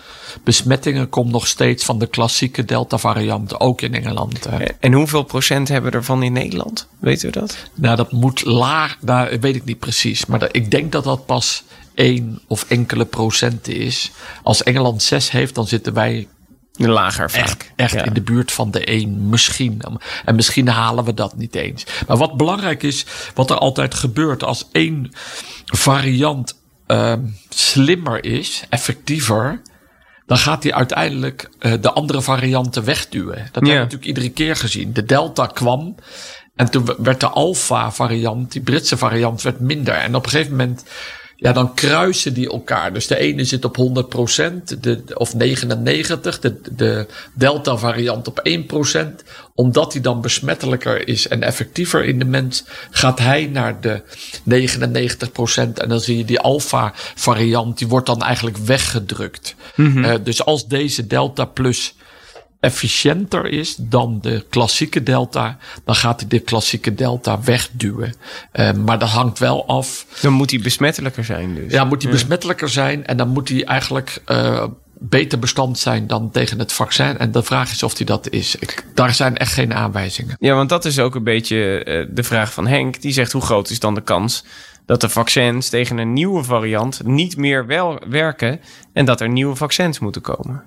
besmettingen 0.44 1.10
komt 1.10 1.32
nog 1.32 1.48
steeds 1.48 1.86
van 1.86 2.00
de 2.00 2.08
klassieke 2.08 2.66
Delta-variant, 2.66 3.60
ook 3.60 3.82
in 3.82 3.94
Engeland. 3.94 4.48
En 4.80 4.94
hoeveel 4.94 5.24
procent 5.24 5.68
hebben 5.68 5.92
we 5.92 5.98
ervan 5.98 6.24
in 6.24 6.34
Nederland? 6.34 6.88
Weten 7.00 7.32
we 7.32 7.40
dat? 7.40 7.58
Nou, 7.74 7.96
dat 7.96 8.12
moet 8.12 8.46
laag, 8.46 8.98
nou, 9.02 9.40
weet 9.40 9.56
ik 9.56 9.66
niet 9.66 9.80
precies. 9.80 10.26
Maar 10.26 10.50
ik 10.52 10.72
denk 10.72 10.92
dat 10.92 11.04
dat 11.04 11.26
pas 11.26 11.64
1 11.94 12.42
of 12.48 12.66
enkele 12.68 13.06
procenten 13.06 13.76
is. 13.76 14.12
Als 14.44 14.64
Engeland 14.64 15.04
6 15.04 15.32
heeft, 15.32 15.56
dan 15.56 15.68
zitten 15.68 15.94
wij 15.94 16.28
Lager 16.72 17.32
vaak. 17.32 17.44
Echt, 17.44 17.72
echt 17.76 17.94
ja. 17.94 18.04
in 18.04 18.14
de 18.14 18.22
buurt 18.22 18.52
van 18.52 18.72
de 18.72 18.86
1 18.86 19.30
misschien. 19.30 19.82
En 20.26 20.36
misschien 20.36 20.68
halen 20.68 21.04
we 21.04 21.14
dat 21.14 21.36
niet 21.36 21.56
eens. 21.56 21.86
Maar 22.08 22.18
wat 22.18 22.38
belangrijk 22.38 22.84
is, 22.84 23.06
wat 23.34 23.50
er 23.50 23.58
altijd 23.58 23.94
gebeurt 23.94 24.44
als 24.44 24.68
één 24.72 25.12
variant 25.66 26.60
uh, 26.88 27.14
slimmer 27.50 28.24
is, 28.24 28.64
effectiever, 28.70 29.62
dan 30.26 30.38
gaat 30.38 30.64
hij 30.64 30.74
uiteindelijk 30.74 31.50
uh, 31.60 31.74
de 31.82 31.92
andere 31.92 32.22
varianten 32.22 32.84
wegduwen. 32.84 33.36
Dat 33.36 33.54
hebben 33.54 33.72
we 33.72 33.78
natuurlijk 33.78 34.06
iedere 34.06 34.30
keer 34.30 34.56
gezien. 34.56 34.94
De 34.94 35.06
Delta 35.06 35.46
kwam 35.46 35.96
en 36.56 36.72
toen 36.72 36.90
werd 36.98 37.20
de 37.20 37.28
Alpha 37.28 37.92
variant, 37.92 38.52
die 38.52 38.62
Britse 38.62 38.98
variant, 38.98 39.42
werd 39.42 39.60
minder. 39.60 39.94
En 39.94 40.16
op 40.16 40.24
een 40.24 40.30
gegeven 40.30 40.52
moment 40.52 40.86
ja, 41.42 41.52
dan 41.52 41.74
kruisen 41.74 42.34
die 42.34 42.50
elkaar. 42.50 42.94
Dus 42.94 43.08
de 43.08 43.18
ene 43.18 43.44
zit 43.44 43.66
op 43.66 43.78
100% 43.78 44.80
de, 44.80 45.04
of 45.14 45.34
99%, 45.34 45.38
de, 46.40 46.62
de 46.72 47.08
delta 47.34 47.78
variant 47.78 48.28
op 48.28 48.50
1%. 48.50 49.00
Omdat 49.56 49.94
hij 49.94 50.02
dan 50.02 50.22
besmettelijker 50.22 51.08
is 51.08 51.28
en 51.28 51.44
effectiever 51.44 52.04
in 52.04 52.20
de 52.20 52.26
mens, 52.26 52.64
gaat 52.92 53.20
hij 53.20 53.46
naar 53.46 53.82
de 53.82 54.02
99%. 54.50 55.74
En 55.74 55.90
dan 55.90 56.00
zie 56.00 56.18
je 56.18 56.26
die 56.26 56.40
alpha 56.40 56.94
variant, 57.16 57.78
die 57.78 57.88
wordt 57.88 58.08
dan 58.08 58.22
eigenlijk 58.22 58.58
weggedrukt. 58.58 59.56
Mm 59.76 59.92
-hmm. 59.92 60.04
uh, 60.04 60.14
dus 60.24 60.46
als 60.46 60.68
deze 60.68 61.08
delta 61.08 61.46
plus 61.46 61.94
efficiënter 62.62 63.46
is 63.46 63.76
dan 63.76 64.20
de 64.22 64.46
klassieke 64.50 65.04
delta, 65.04 65.58
dan 65.86 65.96
gaat 65.96 66.20
hij 66.20 66.30
de 66.30 66.40
klassieke 66.40 66.94
delta 66.94 67.42
wegduwen. 67.42 68.14
Uh, 68.54 68.72
maar 68.74 69.00
dat 69.00 69.10
hangt 69.10 69.40
wel 69.40 69.68
af. 69.68 70.06
Dan 70.22 70.34
moet 70.34 70.52
hij 70.52 70.60
besmettelijker 70.60 71.26
zijn 71.26 71.56
dus. 71.56 71.72
Ja, 71.72 71.84
moet 71.84 72.02
hij 72.02 72.12
ja. 72.12 72.18
besmettelijker 72.18 72.70
zijn 72.70 73.06
en 73.06 73.18
dan 73.18 73.28
moet 73.28 73.50
hij 73.50 73.66
eigenlijk 73.66 74.22
uh, 74.28 74.64
beter 75.00 75.40
bestand 75.40 75.80
zijn 75.80 76.08
dan 76.08 76.32
tegen 76.32 76.60
het 76.60 76.74
vaccin. 76.74 77.18
En 77.18 77.32
de 77.32 77.44
vraag 77.44 77.72
is 77.72 77.84
of 77.84 77.98
hij 77.98 78.06
dat 78.06 78.30
is. 78.30 78.56
Ik, 78.56 78.86
daar 78.94 79.14
zijn 79.14 79.38
echt 79.38 79.54
geen 79.54 79.74
aanwijzingen. 79.74 80.36
Ja, 80.40 80.56
want 80.56 80.70
dat 80.70 80.86
is 80.86 81.00
ook 81.00 81.16
een 81.16 81.24
beetje 81.24 81.86
uh, 81.86 82.08
de 82.16 82.24
vraag 82.24 82.54
van 82.54 82.68
Henk. 82.68 83.02
Die 83.02 83.14
zegt 83.14 83.32
hoe 83.32 83.42
groot 83.42 83.70
is 83.70 83.80
dan 83.80 83.96
de 83.96 84.02
kans 84.02 84.44
dat 84.86 85.02
de 85.02 85.10
vaccins 85.10 85.70
tegen 85.70 85.98
een 85.98 86.14
nieuwe 86.14 86.44
variant 86.44 87.04
niet 87.04 87.38
meer 87.38 87.66
wel 87.66 88.02
werken 88.10 88.60
en 88.94 89.06
dat 89.06 89.22
er 89.22 89.30
nieuwe 89.30 89.56
vaccins 89.56 90.00
moeten 90.00 90.22
komen? 90.22 90.64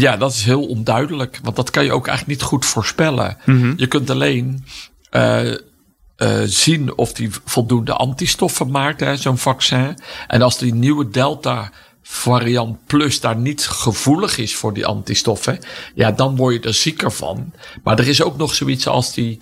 Ja, 0.00 0.16
dat 0.16 0.32
is 0.32 0.44
heel 0.44 0.66
onduidelijk. 0.66 1.38
Want 1.42 1.56
dat 1.56 1.70
kan 1.70 1.84
je 1.84 1.92
ook 1.92 2.06
eigenlijk 2.06 2.38
niet 2.38 2.48
goed 2.48 2.64
voorspellen. 2.64 3.36
Mm 3.44 3.60
-hmm. 3.60 3.74
Je 3.76 3.86
kunt 3.86 4.10
alleen 4.10 4.64
uh, 5.10 5.50
uh, 5.50 5.56
zien 6.44 6.96
of 6.96 7.12
die 7.12 7.30
voldoende 7.44 7.92
antistoffen 7.92 8.70
maakt, 8.70 9.20
zo'n 9.20 9.38
vaccin. 9.38 9.98
En 10.26 10.42
als 10.42 10.58
die 10.58 10.74
nieuwe 10.74 11.08
Delta 11.08 11.70
variant 12.06 12.86
plus 12.86 13.20
daar 13.20 13.36
niet 13.36 13.66
gevoelig 13.66 14.38
is 14.38 14.54
voor 14.54 14.74
die 14.74 14.86
antistoffen, 14.86 15.58
ja, 15.94 16.12
dan 16.12 16.36
word 16.36 16.54
je 16.54 16.68
er 16.68 16.74
zieker 16.74 17.12
van. 17.12 17.52
Maar 17.82 17.98
er 17.98 18.08
is 18.08 18.22
ook 18.22 18.36
nog 18.36 18.54
zoiets 18.54 18.86
als 18.86 19.14
die 19.14 19.38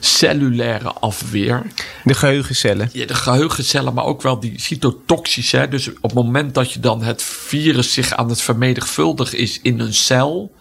cellulaire 0.00 0.92
afweer. 0.92 1.62
De 2.04 2.14
geheugencellen. 2.14 2.88
Ja, 2.92 3.06
de 3.06 3.14
geheugencellen, 3.14 3.94
maar 3.94 4.04
ook 4.04 4.22
wel 4.22 4.40
die 4.40 4.60
cytotoxische. 4.60 5.66
Dus 5.70 5.88
op 5.88 6.02
het 6.02 6.14
moment 6.14 6.54
dat 6.54 6.72
je 6.72 6.80
dan 6.80 7.02
het 7.02 7.22
virus 7.22 7.92
zich 7.92 8.14
aan 8.14 8.28
het 8.28 8.40
vermenigvuldigen 8.40 9.38
is 9.38 9.60
in 9.62 9.80
een 9.80 9.94
cel, 9.94 10.54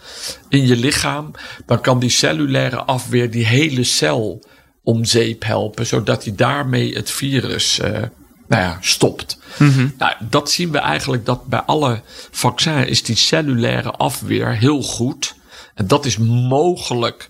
in 0.50 0.68
je 0.68 0.76
lichaam, 0.76 1.32
dan 1.66 1.82
kan 1.82 2.00
die 2.00 2.10
cellulaire 2.10 2.78
afweer 2.78 3.32
die 3.32 3.46
hele 3.46 3.84
cel 3.84 4.44
om 4.84 5.06
zeep 5.06 5.44
helpen, 5.44 5.86
zodat 5.86 6.24
hij 6.24 6.36
daarmee 6.36 6.94
het 6.94 7.12
virus 7.12 7.80
uh, 7.80 8.02
nou 8.50 8.64
ja, 8.64 8.78
stopt. 8.82 9.38
Mm 9.58 9.72
-hmm. 9.72 9.94
nou, 9.98 10.14
dat 10.30 10.52
zien 10.52 10.72
we 10.72 10.78
eigenlijk 10.78 11.26
dat 11.26 11.46
bij 11.46 11.62
alle 11.62 12.02
vaccins 12.32 12.88
is 12.88 13.04
die 13.04 13.16
cellulaire 13.16 13.92
afweer 13.92 14.58
heel 14.58 14.82
goed. 14.82 15.36
En 15.76 15.88
dat 15.88 16.06
is 16.06 16.18
mogelijk 16.18 17.30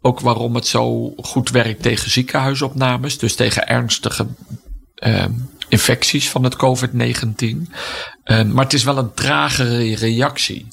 ook 0.00 0.20
waarom 0.20 0.54
het 0.54 0.66
zo 0.66 1.12
goed 1.16 1.50
werkt 1.50 1.82
tegen 1.82 2.10
ziekenhuisopnames, 2.10 3.18
dus 3.18 3.34
tegen 3.34 3.68
ernstige 3.68 4.26
uh, 5.06 5.24
infecties 5.68 6.30
van 6.30 6.44
het 6.44 6.56
COVID-19. 6.56 7.40
Uh, 7.40 8.42
maar 8.42 8.64
het 8.64 8.72
is 8.72 8.84
wel 8.84 8.98
een 8.98 9.14
tragere 9.14 9.94
reactie. 9.94 10.66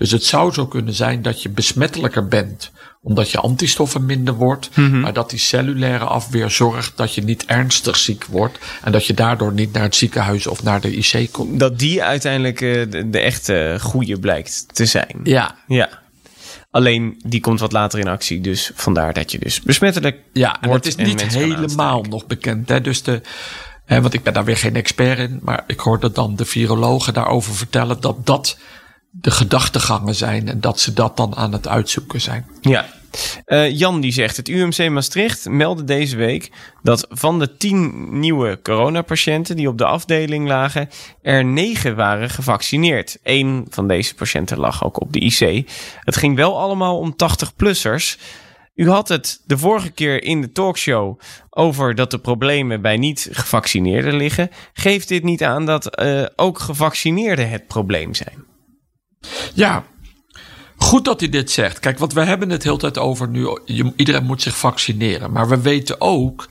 Dus 0.00 0.10
het 0.10 0.24
zou 0.24 0.52
zo 0.52 0.66
kunnen 0.66 0.94
zijn 0.94 1.22
dat 1.22 1.42
je 1.42 1.48
besmettelijker 1.48 2.28
bent 2.28 2.70
omdat 3.02 3.30
je 3.30 3.38
antistoffen 3.38 4.06
minder 4.06 4.34
wordt, 4.34 4.76
mm 4.76 4.90
-hmm. 4.90 5.00
maar 5.00 5.12
dat 5.12 5.30
die 5.30 5.38
cellulaire 5.38 6.04
afweer 6.04 6.50
zorgt 6.50 6.96
dat 6.96 7.14
je 7.14 7.22
niet 7.22 7.44
ernstig 7.44 7.96
ziek 7.96 8.24
wordt 8.24 8.58
en 8.82 8.92
dat 8.92 9.06
je 9.06 9.14
daardoor 9.14 9.52
niet 9.52 9.72
naar 9.72 9.82
het 9.82 9.96
ziekenhuis 9.96 10.46
of 10.46 10.62
naar 10.62 10.80
de 10.80 10.96
IC 10.96 11.32
komt. 11.32 11.60
Dat 11.60 11.78
die 11.78 12.02
uiteindelijk 12.02 12.60
uh, 12.60 12.90
de, 12.90 13.10
de 13.10 13.20
echte 13.20 13.76
goede 13.80 14.18
blijkt 14.18 14.74
te 14.74 14.86
zijn. 14.86 15.20
Ja. 15.22 15.56
Ja. 15.66 15.88
Alleen 16.70 17.20
die 17.26 17.40
komt 17.40 17.60
wat 17.60 17.72
later 17.72 17.98
in 17.98 18.08
actie, 18.08 18.40
dus 18.40 18.70
vandaar 18.74 19.12
dat 19.12 19.32
je 19.32 19.38
dus 19.38 19.60
besmettelijk 19.60 20.18
ja, 20.32 20.60
en 20.60 20.68
wordt. 20.68 20.84
Het 20.84 20.98
is 20.98 21.06
niet 21.06 21.22
helemaal 21.22 22.02
nog 22.02 22.26
bekend. 22.26 22.68
Hè? 22.68 22.80
Dus 22.80 23.02
de, 23.02 23.20
hè, 23.84 24.00
want 24.00 24.14
ik 24.14 24.22
ben 24.22 24.32
daar 24.32 24.44
weer 24.44 24.56
geen 24.56 24.76
expert 24.76 25.18
in, 25.18 25.38
maar 25.42 25.64
ik 25.66 25.80
hoorde 25.80 26.12
dan 26.12 26.36
de 26.36 26.44
virologen 26.44 27.14
daarover 27.14 27.54
vertellen 27.54 28.00
dat 28.00 28.26
dat 28.26 28.58
de 29.10 29.30
gedachtegangen 29.30 30.14
zijn 30.14 30.48
en 30.48 30.60
dat 30.60 30.80
ze 30.80 30.92
dat 30.92 31.16
dan 31.16 31.36
aan 31.36 31.52
het 31.52 31.68
uitzoeken 31.68 32.20
zijn. 32.20 32.46
Ja. 32.60 32.86
Uh, 33.46 33.78
Jan 33.78 34.00
die 34.00 34.12
zegt, 34.12 34.36
het 34.36 34.48
UMC 34.48 34.88
Maastricht 34.88 35.48
meldde 35.48 35.84
deze 35.84 36.16
week 36.16 36.50
dat 36.82 37.06
van 37.08 37.38
de 37.38 37.56
tien 37.56 38.08
nieuwe 38.18 38.60
coronapatiënten 38.62 39.56
die 39.56 39.68
op 39.68 39.78
de 39.78 39.84
afdeling 39.84 40.48
lagen, 40.48 40.88
er 41.22 41.44
negen 41.44 41.96
waren 41.96 42.30
gevaccineerd. 42.30 43.18
Eén 43.22 43.66
van 43.70 43.88
deze 43.88 44.14
patiënten 44.14 44.58
lag 44.58 44.84
ook 44.84 45.00
op 45.00 45.12
de 45.12 45.20
IC. 45.20 45.70
Het 46.00 46.16
ging 46.16 46.36
wel 46.36 46.60
allemaal 46.60 46.98
om 46.98 47.14
80-plussers. 47.14 48.18
U 48.74 48.88
had 48.88 49.08
het 49.08 49.40
de 49.46 49.58
vorige 49.58 49.90
keer 49.90 50.22
in 50.22 50.40
de 50.40 50.52
talkshow 50.52 51.20
over 51.50 51.94
dat 51.94 52.10
de 52.10 52.18
problemen 52.18 52.82
bij 52.82 52.96
niet 52.96 53.28
gevaccineerden 53.32 54.14
liggen. 54.14 54.50
Geeft 54.72 55.08
dit 55.08 55.22
niet 55.22 55.42
aan 55.42 55.66
dat 55.66 56.00
uh, 56.02 56.26
ook 56.36 56.58
gevaccineerden 56.58 57.50
het 57.50 57.66
probleem 57.66 58.14
zijn? 58.14 58.48
Ja, 59.54 59.84
goed 60.76 61.04
dat 61.04 61.20
hij 61.20 61.28
dit 61.28 61.50
zegt. 61.50 61.78
Kijk, 61.78 61.98
want 61.98 62.12
we 62.12 62.24
hebben 62.24 62.50
het 62.50 62.62
heel 62.62 62.76
tijd 62.76 62.98
over 62.98 63.28
nu. 63.28 63.58
Iedereen 63.96 64.24
moet 64.24 64.42
zich 64.42 64.56
vaccineren. 64.56 65.32
Maar 65.32 65.48
we 65.48 65.60
weten 65.60 66.00
ook 66.00 66.48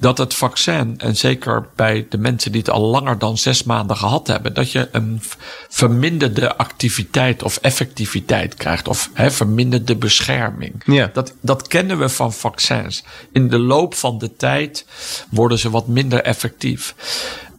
dat 0.00 0.18
het 0.18 0.34
vaccin, 0.34 0.94
en 0.98 1.16
zeker 1.16 1.68
bij 1.76 2.06
de 2.08 2.18
mensen 2.18 2.52
die 2.52 2.60
het 2.60 2.70
al 2.70 2.80
langer 2.80 3.18
dan 3.18 3.38
zes 3.38 3.62
maanden 3.62 3.96
gehad 3.96 4.26
hebben, 4.26 4.54
dat 4.54 4.72
je 4.72 4.88
een 4.92 5.20
verminderde 5.68 6.56
activiteit 6.56 7.42
of 7.42 7.56
effectiviteit 7.56 8.54
krijgt. 8.54 8.88
Of 8.88 9.10
hè, 9.12 9.30
verminderde 9.30 9.96
bescherming. 9.96 10.82
Ja. 10.84 11.10
Dat, 11.12 11.34
dat 11.40 11.68
kennen 11.68 11.98
we 11.98 12.08
van 12.08 12.32
vaccins. 12.32 13.04
In 13.32 13.48
de 13.48 13.58
loop 13.58 13.94
van 13.94 14.18
de 14.18 14.36
tijd 14.36 14.86
worden 15.30 15.58
ze 15.58 15.70
wat 15.70 15.86
minder 15.86 16.22
effectief. 16.22 16.94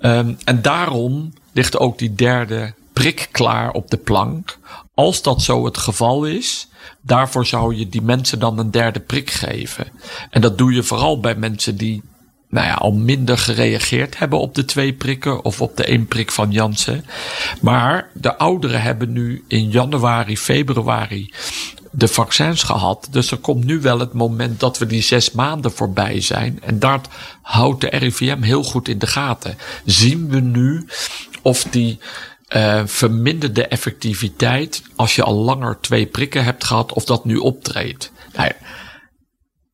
Um, 0.02 0.38
en 0.44 0.62
daarom 0.62 1.34
ligt 1.52 1.78
ook 1.78 1.98
die 1.98 2.16
derde 2.16 2.74
prik 2.94 3.28
klaar 3.32 3.72
op 3.72 3.90
de 3.90 3.98
plank. 3.98 4.58
Als 4.94 5.22
dat 5.22 5.42
zo 5.42 5.66
het 5.66 5.78
geval 5.78 6.26
is, 6.26 6.68
daarvoor 7.02 7.46
zou 7.46 7.76
je 7.76 7.90
die 7.90 8.02
mensen 8.02 8.40
dan 8.40 8.60
een 8.60 8.72
derde 8.72 9.00
prik 9.00 9.32
geven. 9.32 9.88
En 10.30 10.42
dat 10.42 10.58
doe 10.58 10.74
je 10.74 10.84
vooral 10.84 11.20
bij 11.20 11.36
mensen 11.36 11.78
die 11.78 12.02
nou 12.50 12.66
ja, 12.66 12.74
al 12.74 12.92
minder 12.92 13.38
gereageerd 13.38 14.18
hebben 14.18 14.40
op 14.40 14.56
de 14.56 14.66
twee 14.66 14.94
prikken 14.94 15.46
of 15.46 15.62
op 15.62 15.78
de 15.78 15.84
één 15.84 16.08
prik 16.08 16.32
van 16.32 16.52
Janssen. 16.52 17.06
Maar 17.62 18.10
de 18.14 18.38
ouderen 18.38 18.82
hebben 18.82 19.12
nu 19.12 19.44
in 19.48 19.70
januari, 19.70 20.38
februari 20.38 21.34
de 21.92 22.08
vaccins 22.08 22.64
gehad. 22.64 23.08
Dus 23.12 23.32
er 23.32 23.38
komt 23.38 23.64
nu 23.64 23.82
wel 23.82 24.00
het 24.00 24.14
moment 24.14 24.60
dat 24.60 24.78
we 24.78 24.86
die 24.86 25.02
zes 25.02 25.32
maanden 25.32 25.72
voorbij 25.72 26.22
zijn. 26.22 26.60
En 26.64 26.80
dat 26.80 27.08
houdt 27.42 27.82
de 27.82 27.88
RIVM 27.88 28.42
heel 28.42 28.64
goed 28.64 28.88
in 28.88 29.00
de 29.00 29.08
gaten. 29.08 29.58
Zien 29.86 30.30
we 30.30 30.40
nu 30.40 30.88
of 31.42 31.64
die 31.64 32.00
uh, 32.56 32.82
verminderde 32.86 33.68
effectiviteit 33.68 34.84
als 34.96 35.16
je 35.16 35.24
al 35.24 35.36
langer 35.36 35.78
twee 35.82 36.06
prikken 36.06 36.44
hebt 36.44 36.64
gehad 36.64 36.94
of 36.94 37.06
dat 37.06 37.26
nu 37.26 37.36
optreedt. 37.36 38.12
Nou, 38.34 38.52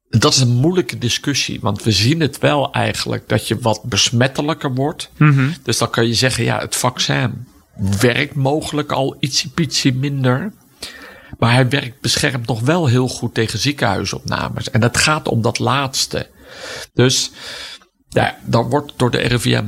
dat 0.09 0.33
is 0.33 0.39
een 0.39 0.55
moeilijke 0.55 0.97
discussie, 0.97 1.59
want 1.61 1.83
we 1.83 1.91
zien 1.91 2.19
het 2.19 2.39
wel 2.39 2.71
eigenlijk 2.71 3.29
dat 3.29 3.47
je 3.47 3.59
wat 3.59 3.83
besmettelijker 3.83 4.73
wordt. 4.73 5.09
Mm 5.17 5.31
-hmm. 5.31 5.53
Dus 5.63 5.77
dan 5.77 5.89
kan 5.89 6.07
je 6.07 6.13
zeggen, 6.13 6.43
ja, 6.43 6.59
het 6.59 6.75
vaccin 6.75 7.47
werkt 7.99 8.35
mogelijk 8.35 8.91
al 8.91 9.17
ietsje 9.19 9.91
minder. 9.93 10.53
Maar 11.37 11.53
hij 11.53 11.69
werkt 11.69 12.01
beschermt 12.01 12.47
nog 12.47 12.59
wel 12.59 12.87
heel 12.87 13.07
goed 13.07 13.33
tegen 13.33 13.59
ziekenhuisopnames. 13.59 14.69
En 14.69 14.81
het 14.81 14.97
gaat 14.97 15.27
om 15.27 15.41
dat 15.41 15.59
laatste. 15.59 16.29
Dus 16.93 17.31
ja, 18.09 18.37
dan 18.43 18.69
wordt 18.69 18.93
door 18.95 19.11
de 19.11 19.17
RIVM 19.17 19.65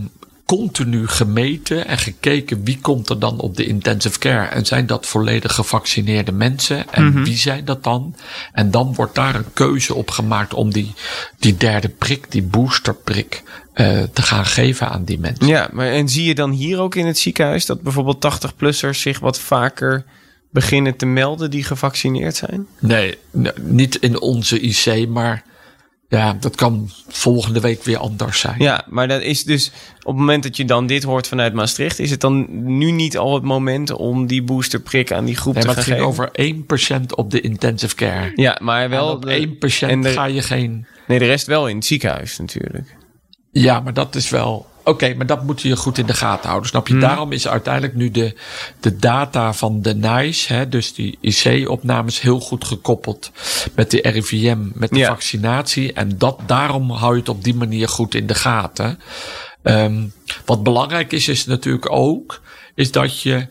continu 0.57 1.07
gemeten 1.07 1.87
en 1.87 1.97
gekeken 1.97 2.63
wie 2.63 2.79
komt 2.81 3.09
er 3.09 3.19
dan 3.19 3.39
op 3.39 3.57
de 3.57 3.65
intensive 3.65 4.19
care. 4.19 4.45
En 4.45 4.65
zijn 4.65 4.85
dat 4.85 5.05
volledig 5.05 5.55
gevaccineerde 5.55 6.31
mensen? 6.31 6.93
En 6.93 7.03
mm 7.03 7.11
-hmm. 7.11 7.23
wie 7.23 7.37
zijn 7.37 7.65
dat 7.65 7.83
dan? 7.83 8.15
En 8.53 8.71
dan 8.71 8.93
wordt 8.93 9.15
daar 9.15 9.35
een 9.35 9.53
keuze 9.53 9.93
op 9.93 10.09
gemaakt 10.09 10.53
om 10.53 10.71
die, 10.71 10.93
die 11.39 11.57
derde 11.57 11.89
prik, 11.89 12.31
die 12.31 12.43
boosterprik, 12.43 13.43
uh, 13.75 14.03
te 14.13 14.21
gaan 14.21 14.45
geven 14.45 14.89
aan 14.89 15.03
die 15.03 15.19
mensen. 15.19 15.47
Ja, 15.47 15.69
maar 15.71 15.87
en 15.87 16.09
zie 16.09 16.25
je 16.25 16.35
dan 16.35 16.51
hier 16.51 16.79
ook 16.79 16.95
in 16.95 17.05
het 17.05 17.17
ziekenhuis 17.17 17.65
dat 17.65 17.81
bijvoorbeeld 17.81 18.25
80-plussers 18.25 18.99
zich 18.99 19.19
wat 19.19 19.39
vaker 19.39 20.05
beginnen 20.49 20.95
te 20.95 21.05
melden 21.05 21.51
die 21.51 21.63
gevaccineerd 21.63 22.35
zijn? 22.35 22.67
Nee, 22.79 23.17
niet 23.61 23.95
in 23.95 24.21
onze 24.21 24.59
IC, 24.59 25.07
maar 25.07 25.43
Ja, 26.17 26.33
dat 26.39 26.55
kan 26.55 26.89
volgende 27.07 27.59
week 27.59 27.83
weer 27.83 27.97
anders 27.97 28.39
zijn. 28.39 28.55
Ja, 28.59 28.85
maar 28.89 29.07
dat 29.07 29.21
is 29.21 29.43
dus 29.43 29.71
op 29.99 30.05
het 30.07 30.15
moment 30.15 30.43
dat 30.43 30.57
je 30.57 30.65
dan 30.65 30.87
dit 30.87 31.03
hoort 31.03 31.27
vanuit 31.27 31.53
Maastricht, 31.53 31.99
is 31.99 32.11
het 32.11 32.21
dan 32.21 32.47
nu 32.77 32.91
niet 32.91 33.17
al 33.17 33.33
het 33.33 33.43
moment 33.43 33.91
om 33.91 34.27
die 34.27 34.43
boosterprik 34.43 35.11
aan 35.11 35.25
die 35.25 35.35
groep 35.35 35.53
Nee, 35.53 35.61
te 35.63 35.67
maar 35.67 35.77
gaan 35.83 35.93
het 35.93 35.93
ging 36.03 36.15
geven? 36.15 36.31
over 36.93 37.01
1% 37.11 37.15
op 37.15 37.31
de 37.31 37.41
intensive 37.41 37.95
care. 37.95 38.31
Ja, 38.35 38.57
maar 38.61 38.89
Wel 38.89 39.05
wel 39.05 39.15
op 39.15 39.21
de- 39.25 39.31
1% 39.33 39.89
en 39.91 40.01
de- 40.01 40.09
ga 40.09 40.25
je 40.25 40.41
geen. 40.41 40.85
Nee, 41.07 41.19
de 41.19 41.25
rest 41.25 41.45
wel 41.47 41.67
in 41.67 41.75
het 41.75 41.85
ziekenhuis 41.85 42.37
natuurlijk. 42.37 42.95
Ja, 43.51 43.79
maar 43.79 43.93
dat 43.93 44.15
is 44.15 44.29
wel. 44.29 44.65
Oké, 44.83 45.13
maar 45.13 45.25
dat 45.25 45.43
moet 45.43 45.61
je 45.61 45.75
goed 45.75 45.97
in 45.97 46.05
de 46.05 46.13
gaten 46.13 46.47
houden. 46.49 46.69
Snap 46.69 46.87
Hmm. 46.87 46.95
je? 46.99 47.01
Daarom 47.05 47.31
is 47.31 47.47
uiteindelijk 47.47 47.95
nu 47.95 48.11
de, 48.11 48.37
de 48.79 48.95
data 48.95 49.53
van 49.53 49.81
de 49.81 49.95
NICE, 49.95 50.53
hè, 50.53 50.69
dus 50.69 50.93
die 50.93 51.17
IC-opnames, 51.21 52.21
heel 52.21 52.39
goed 52.39 52.65
gekoppeld 52.65 53.31
met 53.75 53.91
de 53.91 54.01
RIVM, 54.01 54.57
met 54.73 54.89
de 54.89 54.97
Ja. 54.97 55.07
vaccinatie. 55.07 55.93
En 55.93 56.17
dat, 56.17 56.39
daarom 56.45 56.91
hou 56.91 57.13
je 57.13 57.19
het 57.19 57.29
op 57.29 57.43
die 57.43 57.55
manier 57.55 57.87
goed 57.87 58.15
in 58.15 58.27
de 58.27 58.35
gaten. 58.35 58.99
Ehm, 59.63 60.07
wat 60.45 60.63
belangrijk 60.63 61.11
is, 61.11 61.27
is 61.27 61.45
natuurlijk 61.45 61.91
ook, 61.91 62.41
is 62.75 62.91
dat 62.91 63.21
je 63.21 63.47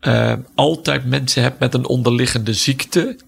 eh, 0.00 0.32
altijd 0.54 1.04
mensen 1.04 1.42
hebt 1.42 1.58
met 1.58 1.74
een 1.74 1.86
onderliggende 1.86 2.52
ziekte. 2.54 3.18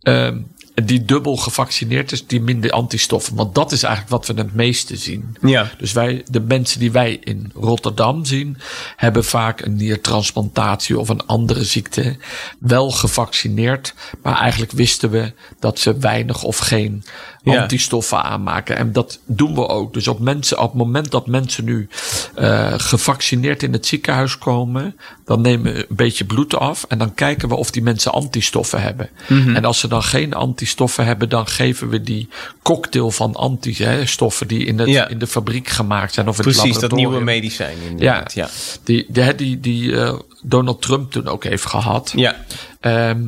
ehm, 0.00 0.40
die 0.74 1.04
dubbel 1.04 1.36
gevaccineerd 1.36 2.12
is, 2.12 2.26
die 2.26 2.40
minder 2.40 2.70
antistoffen. 2.70 3.34
Want 3.34 3.54
dat 3.54 3.72
is 3.72 3.82
eigenlijk 3.82 4.14
wat 4.14 4.26
we 4.26 4.42
het 4.42 4.54
meeste 4.54 4.96
zien. 4.96 5.36
Ja. 5.40 5.70
Dus 5.78 5.92
wij, 5.92 6.24
de 6.30 6.40
mensen 6.40 6.80
die 6.80 6.92
wij 6.92 7.18
in 7.24 7.50
Rotterdam 7.54 8.24
zien, 8.24 8.56
hebben 8.96 9.24
vaak 9.24 9.60
een 9.60 9.76
niertransplantatie 9.76 10.98
of 10.98 11.08
een 11.08 11.26
andere 11.26 11.64
ziekte. 11.64 12.16
Wel 12.58 12.90
gevaccineerd, 12.90 13.94
maar 14.22 14.38
eigenlijk 14.38 14.72
wisten 14.72 15.10
we 15.10 15.32
dat 15.60 15.78
ze 15.78 15.98
weinig 15.98 16.42
of 16.42 16.58
geen 16.58 17.04
Ja. 17.44 17.60
antistoffen 17.62 18.22
aanmaken. 18.22 18.76
En 18.76 18.92
dat 18.92 19.18
doen 19.26 19.54
we 19.54 19.68
ook. 19.68 19.94
Dus 19.94 20.08
op, 20.08 20.18
mensen, 20.18 20.58
op 20.58 20.68
het 20.68 20.78
moment 20.78 21.10
dat 21.10 21.26
mensen 21.26 21.64
nu 21.64 21.88
eh, 22.34 22.72
gevaccineerd 22.76 23.62
in 23.62 23.72
het 23.72 23.86
ziekenhuis 23.86 24.38
komen, 24.38 24.96
dan 25.24 25.40
nemen 25.40 25.72
we 25.72 25.78
een 25.88 25.96
beetje 25.96 26.24
bloed 26.24 26.56
af 26.56 26.84
en 26.88 26.98
dan 26.98 27.14
kijken 27.14 27.48
we 27.48 27.54
of 27.54 27.70
die 27.70 27.82
mensen 27.82 28.12
antistoffen 28.12 28.82
hebben. 28.82 29.08
Mhm. 29.28 29.56
En 29.56 29.64
als 29.64 29.78
ze 29.78 29.88
dan 29.88 30.02
geen 30.02 30.34
antistoffen 30.34 30.60
hebben, 30.96 31.28
dan 31.28 31.46
geven 31.46 31.88
we 31.88 32.00
die 32.02 32.28
cocktail 32.62 33.10
van 33.10 33.34
antistoffen 33.34 34.48
die 34.48 34.64
in, 34.64 34.78
het, 34.78 34.88
Ja. 34.88 35.08
in 35.08 35.18
de 35.18 35.26
fabriek 35.26 35.68
gemaakt 35.68 36.14
zijn 36.14 36.28
of 36.28 36.38
in 36.38 36.44
het 36.44 36.56
Precies, 36.56 36.78
dat 36.78 36.92
nieuwe 36.92 37.20
medicijn 37.20 37.76
inderdaad. 37.88 38.32
Ja. 38.34 38.48
Die, 38.84 39.06
die, 39.08 39.34
die, 39.34 39.60
die 39.60 39.96
eh, 39.96 40.18
Donald 40.42 40.82
Trump 40.82 41.10
toen 41.12 41.26
ook 41.28 41.44
heeft 41.44 41.66
gehad. 41.66 42.12
ja, 42.16 42.36
Ehm, 42.80 43.22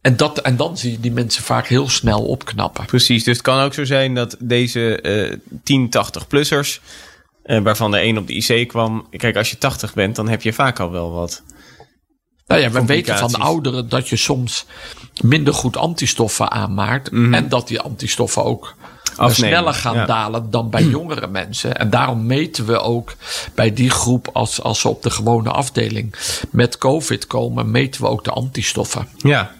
en, 0.00 0.16
dat, 0.16 0.38
en 0.38 0.56
dan 0.56 0.78
zie 0.78 0.90
je 0.92 1.00
die 1.00 1.12
mensen 1.12 1.42
vaak 1.42 1.66
heel 1.66 1.88
snel 1.88 2.22
opknappen. 2.24 2.84
precies. 2.84 3.24
Dus 3.24 3.36
het 3.36 3.46
kan 3.46 3.60
ook 3.60 3.74
zo 3.74 3.84
zijn 3.84 4.14
dat 4.14 4.36
deze 4.38 5.00
eh 5.00 5.36
10, 5.62 5.90
80-plussers, 5.90 6.80
eh, 7.42 7.60
waarvan 7.62 7.94
er 7.94 8.00
één 8.00 8.18
op 8.18 8.26
de 8.26 8.34
IC 8.34 8.68
kwam. 8.68 9.06
Kijk, 9.10 9.36
als 9.36 9.50
je 9.50 9.58
80 9.58 9.94
bent, 9.94 10.16
dan 10.16 10.28
heb 10.28 10.42
je 10.42 10.52
vaak 10.52 10.80
al 10.80 10.90
wel 10.90 11.10
wat. 11.12 11.42
Nou 12.46 12.60
ja, 12.60 12.70
we 12.70 12.84
weten 12.84 13.18
van 13.18 13.30
de 13.30 13.38
ouderen 13.38 13.88
dat 13.88 14.08
je 14.08 14.16
soms 14.16 14.66
minder 15.22 15.54
goed 15.54 15.76
antistoffen 15.76 16.50
aanmaakt. 16.50 17.10
En 17.10 17.48
dat 17.48 17.68
die 17.68 17.80
antistoffen 17.80 18.44
ook 18.44 18.74
Mhm. 18.76 18.81
Afnemen, 19.16 19.34
sneller 19.34 19.74
gaan 19.74 19.94
ja. 19.94 20.06
dalen 20.06 20.50
dan 20.50 20.70
bij 20.70 20.82
jongere 20.98 21.26
mensen. 21.26 21.76
En 21.76 21.90
daarom 21.90 22.26
meten 22.26 22.66
we 22.66 22.80
ook 22.80 23.14
bij 23.54 23.72
die 23.72 23.90
groep, 23.90 24.28
als, 24.32 24.62
als 24.62 24.80
ze 24.80 24.88
op 24.88 25.02
de 25.02 25.10
gewone 25.10 25.50
afdeling 25.50 26.14
met 26.50 26.78
COVID 26.78 27.26
komen, 27.26 27.70
meten 27.70 28.00
we 28.02 28.08
ook 28.08 28.24
de 28.24 28.30
antistoffen. 28.30 29.08
Ja. 29.18 29.50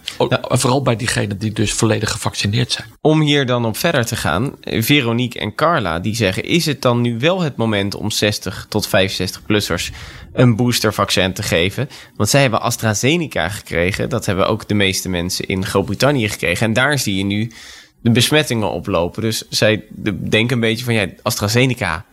En 0.49 0.59
Vooral 0.59 0.81
bij 0.81 0.95
diegenen 0.95 1.37
die 1.37 1.51
dus 1.51 1.73
volledig 1.73 2.11
gevaccineerd 2.11 2.71
zijn. 2.71 2.87
Om 3.01 3.21
hier 3.21 3.45
dan 3.45 3.65
op 3.65 3.77
verder 3.77 4.05
te 4.05 4.15
gaan, 4.15 4.51
eh, 4.61 4.81
Veronique 4.83 5.39
en 5.39 5.55
Carla 5.55 5.99
die 5.99 6.15
zeggen: 6.15 6.43
is 6.43 6.65
het 6.65 6.81
dan 6.81 7.01
nu 7.01 7.19
wel 7.19 7.41
het 7.41 7.55
moment 7.55 7.95
om 7.95 8.11
60 8.11 8.65
tot 8.69 8.87
65-plussers 8.87 9.91
een 10.33 10.55
boostervaccin 10.55 11.33
te 11.33 11.43
geven? 11.43 11.89
Want 12.15 12.29
zij 12.29 12.41
hebben 12.41 12.61
AstraZeneca 12.61 13.49
gekregen. 13.49 14.09
Dat 14.09 14.25
hebben 14.25 14.47
ook 14.47 14.67
de 14.67 14.73
meeste 14.73 15.09
mensen 15.09 15.47
in 15.47 15.65
Groot-Brittannië 15.65 16.29
gekregen. 16.29 16.67
En 16.67 16.73
daar 16.73 16.99
zie 16.99 17.15
je 17.15 17.23
nu 17.23 17.51
de 18.03 18.11
besmettingen 18.11 18.71
oplopen. 18.71 19.21
Dus 19.21 19.47
zij 19.49 19.83
de- 19.89 20.27
denken 20.29 20.55
een 20.55 20.61
beetje 20.61 20.85
van 20.85 20.93
ja, 20.93 21.07
AstraZeneca 21.21 22.05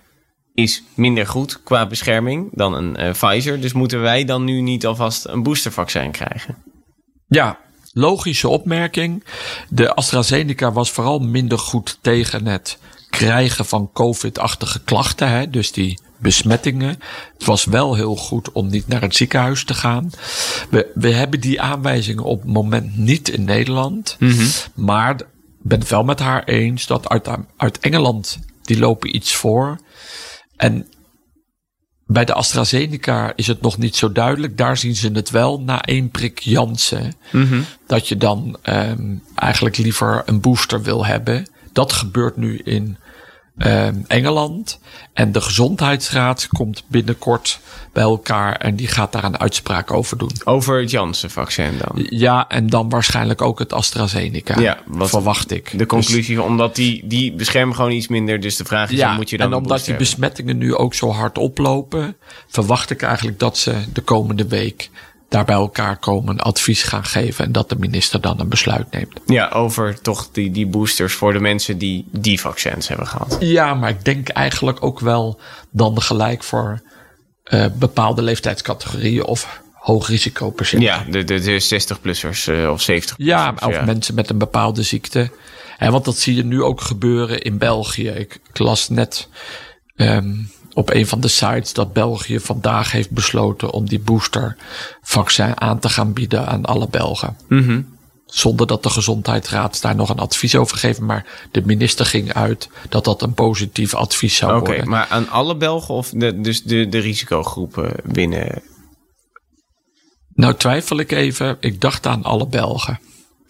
is 0.55 0.83
minder 0.95 1.27
goed 1.27 1.63
qua 1.63 1.87
bescherming 1.87 2.49
dan 2.53 2.75
een 2.75 2.97
eh, 2.97 3.13
Pfizer. 3.13 3.61
Dus 3.61 3.73
moeten 3.73 4.01
wij 4.01 4.25
dan 4.25 4.45
nu 4.45 4.61
niet 4.61 4.87
alvast 4.87 5.27
een 5.27 5.43
boostervaccin 5.43 6.11
krijgen? 6.11 6.57
Ja, 7.29 7.59
logische 7.93 8.49
opmerking. 8.49 9.25
De 9.69 9.95
AstraZeneca 9.95 10.73
was 10.73 10.91
vooral 10.91 11.19
minder 11.19 11.59
goed 11.59 11.99
tegen 12.01 12.47
het 12.47 12.79
krijgen 13.11 13.65
van 13.65 13.91
COVID-achtige 13.93 14.81
klachten. 14.85 15.29
Hè? 15.29 15.51
Dus 15.51 15.73
die 15.73 15.99
besmettingen. 16.19 16.99
Het 17.39 17.45
was 17.45 17.65
wel 17.65 17.95
heel 17.95 18.17
goed 18.17 18.53
om 18.53 18.67
niet 18.69 18.89
naar 18.89 19.01
het 19.01 19.17
ziekenhuis 19.17 19.65
te 19.65 19.75
gaan. 19.75 20.11
We, 20.71 20.91
we 20.95 21.11
hebben 21.13 21.41
die 21.41 21.61
aanwijzingen 21.61 22.25
op 22.25 22.43
het 22.43 22.53
moment 22.53 22.97
niet 22.97 23.29
in 23.29 23.45
Nederland. 23.45 24.17
Maar 24.75 25.15
ik 25.15 25.27
ben 25.63 25.79
het 25.79 25.89
wel 25.89 26.05
met 26.05 26.19
haar 26.19 26.45
eens 26.45 26.87
dat 26.87 27.09
uit, 27.09 27.29
uit 27.57 27.79
Engeland, 27.79 28.39
die 28.63 28.79
lopen 28.79 29.17
iets 29.17 29.35
voor. 29.35 29.81
En 30.57 30.89
bij 32.07 32.25
de 32.25 32.35
AstraZeneca 32.35 33.33
is 33.37 33.47
het 33.47 33.61
nog 33.61 33.79
niet 33.79 33.97
zo 33.97 34.13
duidelijk. 34.13 34.57
Daar 34.57 34.77
zien 34.77 34.97
ze 34.97 35.11
het 35.11 35.31
wel 35.31 35.61
na 35.61 35.83
één 35.83 36.11
prik 36.11 36.39
Janssen. 36.39 37.15
Dat 37.87 38.09
je 38.09 38.17
dan 38.17 38.57
ehm, 38.63 39.15
eigenlijk 39.35 39.77
liever 39.77 40.23
een 40.27 40.41
booster 40.41 40.83
wil 40.83 41.07
hebben. 41.07 41.51
Dat 41.73 41.93
gebeurt 41.93 42.37
nu 42.37 42.59
in 42.59 42.97
ehm, 43.59 43.95
Engeland. 44.07 44.79
En 45.13 45.33
de 45.33 45.41
gezondheidsraad 45.41 46.47
komt 46.49 46.85
binnenkort 46.87 47.61
bij 47.93 48.03
elkaar. 48.03 48.57
En 48.57 48.77
die 48.77 48.87
gaat 48.89 49.13
daar 49.13 49.25
een 49.25 49.39
uitspraak 49.39 49.93
over 49.93 50.19
doen. 50.19 50.31
Over 50.45 50.81
het 50.81 50.91
Janssen-vaccin 50.91 51.73
dan. 51.79 52.07
Ja, 52.09 52.49
en 52.49 52.67
dan 52.67 52.89
waarschijnlijk 52.89 53.43
ook 53.43 53.59
het 53.59 53.73
AstraZeneca. 53.73 54.61
Ja, 54.61 54.79
wat- 54.87 55.09
verwacht 55.09 55.51
ik. 55.51 55.79
De 55.79 55.87
conclusie, 55.87 56.43
omdat 56.43 56.75
die, 56.77 57.07
die 57.07 57.33
beschermen 57.33 57.75
gewoon 57.75 57.91
iets 57.91 58.09
minder. 58.09 58.41
Dus 58.41 58.57
de 58.57 58.65
vraag 58.65 58.91
is, 58.91 58.99
Ja, 58.99 59.15
moet 59.15 59.31
je 59.31 59.37
dan 59.39 59.47
en 59.53 59.57
omdat 59.59 59.77
die 59.79 59.87
hebben? 59.87 60.05
besmettingen 60.05 60.59
nu 60.59 60.75
ook 60.75 60.95
zo 60.95 61.11
hard 61.13 61.39
oplopen, 61.39 62.17
verwacht 62.49 62.91
ik 62.91 63.03
eigenlijk 63.03 63.39
dat 63.39 63.59
ze 63.59 63.75
de 63.93 64.01
komende 64.01 64.47
week 64.47 64.91
daar 65.31 65.45
bij 65.45 65.55
elkaar 65.55 65.97
komen, 65.97 66.39
advies 66.39 66.83
gaan 66.83 67.05
geven 67.05 67.45
en 67.45 67.53
dat 67.53 67.69
de 67.69 67.77
minister 67.79 68.21
dan 68.21 68.41
een 68.41 68.49
besluit 68.49 68.91
neemt. 68.91 69.21
Ja, 69.27 69.49
over 69.49 70.01
toch 70.01 70.29
die, 70.33 70.51
die 70.51 70.67
boosters 70.67 71.15
voor 71.15 71.33
de 71.33 71.41
mensen 71.41 71.79
die 71.79 72.05
die 72.13 72.41
vaccins 72.41 72.89
hebben 72.89 73.07
gehad. 73.07 73.37
Ja, 73.41 73.75
maar 73.75 73.91
ik 73.91 74.05
denk 74.05 74.29
eigenlijk 74.29 74.83
ook 74.85 75.01
wel 75.01 75.41
dan 75.71 76.03
gelijk 76.03 76.43
voor 76.43 76.83
eh, 77.45 77.67
bepaalde 77.79 78.23
leeftijdscategorieën 78.23 79.25
of 79.25 79.61
hoogrisicopatiënten. 79.73 80.89
Ja, 80.89 81.05
de, 81.11 81.25
de, 81.25 81.41
de 81.41 81.83
60-plussers 81.83 82.45
eh, 82.45 82.71
of 82.71 82.83
70 82.83 83.15
Ja, 83.19 83.55
of 83.67 83.85
mensen 83.85 84.15
met 84.15 84.31
een 84.31 84.39
bepaalde 84.39 84.83
ziekte. 84.83 85.31
En 85.79 85.93
want 85.93 86.05
dat 86.05 86.19
zie 86.19 86.35
je 86.35 86.45
nu 86.45 86.63
ook 86.63 86.81
gebeuren 86.81 87.43
in 87.43 87.59
België. 87.59 88.09
Ik, 88.09 88.41
ik 88.49 88.59
las 88.59 88.89
net 88.89 89.29
ehm, 89.97 90.35
op 90.73 90.91
een 90.91 91.07
van 91.07 91.21
de 91.21 91.29
sites 91.29 91.73
dat 91.73 91.93
België 91.93 92.41
vandaag 92.41 92.93
heeft 92.93 93.11
besloten 93.11 93.71
om 93.71 93.89
die 93.89 93.99
boostervaccin 94.01 95.61
aan 95.61 95.79
te 95.79 95.89
gaan 95.89 96.13
bieden 96.13 96.47
aan 96.47 96.65
alle 96.65 96.89
Belgen. 96.89 97.37
Mhm. 97.49 97.83
Zonder 98.27 98.67
dat 98.67 98.83
de 98.83 98.91
gezondheidsraad 98.91 99.83
daar 99.83 99.95
nog 99.95 100.09
een 100.09 100.19
advies 100.19 100.57
over 100.57 100.77
geeft. 100.79 101.01
Maar 101.01 101.27
de 101.51 101.63
minister 101.65 102.07
ging 102.07 102.33
uit 102.33 102.69
dat 102.89 103.05
dat 103.05 103.23
een 103.23 103.35
positief 103.35 103.95
advies 103.95 104.37
zou 104.37 104.57
Oké, 104.57 104.67
worden. 104.71 104.89
maar 104.89 105.07
aan 105.11 105.29
alle 105.29 105.57
Belgen 105.57 105.95
of 105.95 106.11
de, 106.11 106.41
dus 106.41 106.63
de, 106.63 106.89
de 106.89 106.99
risicogroepen 106.99 107.93
binnen? 108.05 108.63
Nou 110.35 110.55
twijfel 110.55 110.99
ik 110.99 111.13
even. 111.13 111.57
Ik 111.61 111.81
dacht 111.81 112.07
aan 112.07 112.23
alle 112.23 112.47
Belgen. 112.47 113.01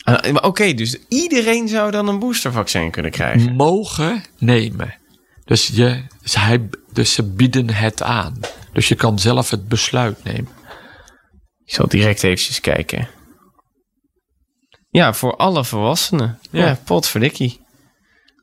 Ah, 0.02 0.36
Oké, 0.44 0.74
dus 0.74 0.96
iedereen 1.08 1.68
zou 1.68 1.90
dan 1.90 2.08
een 2.08 2.18
boostervaccin 2.18 2.90
kunnen 2.90 3.10
krijgen? 3.10 3.54
mogen 3.56 4.22
nemen. 4.38 4.94
Dus, 5.50 5.66
je, 5.66 6.02
dus, 6.22 6.34
hij, 6.34 6.68
dus 6.92 7.12
ze 7.12 7.22
bieden 7.22 7.70
het 7.70 8.02
aan. 8.02 8.40
Dus 8.72 8.88
je 8.88 8.94
kan 8.94 9.18
zelf 9.18 9.50
het 9.50 9.68
besluit 9.68 10.24
nemen. 10.24 10.48
Ik 11.64 11.74
zal 11.74 11.88
direct 11.88 12.22
eventjes 12.22 12.60
kijken. 12.60 13.08
Ja, 14.90 15.12
voor 15.14 15.36
alle 15.36 15.64
volwassenen. 15.64 16.38
Ja, 16.50 16.66
Ja. 16.66 16.78
potverdikkie. 16.84 17.60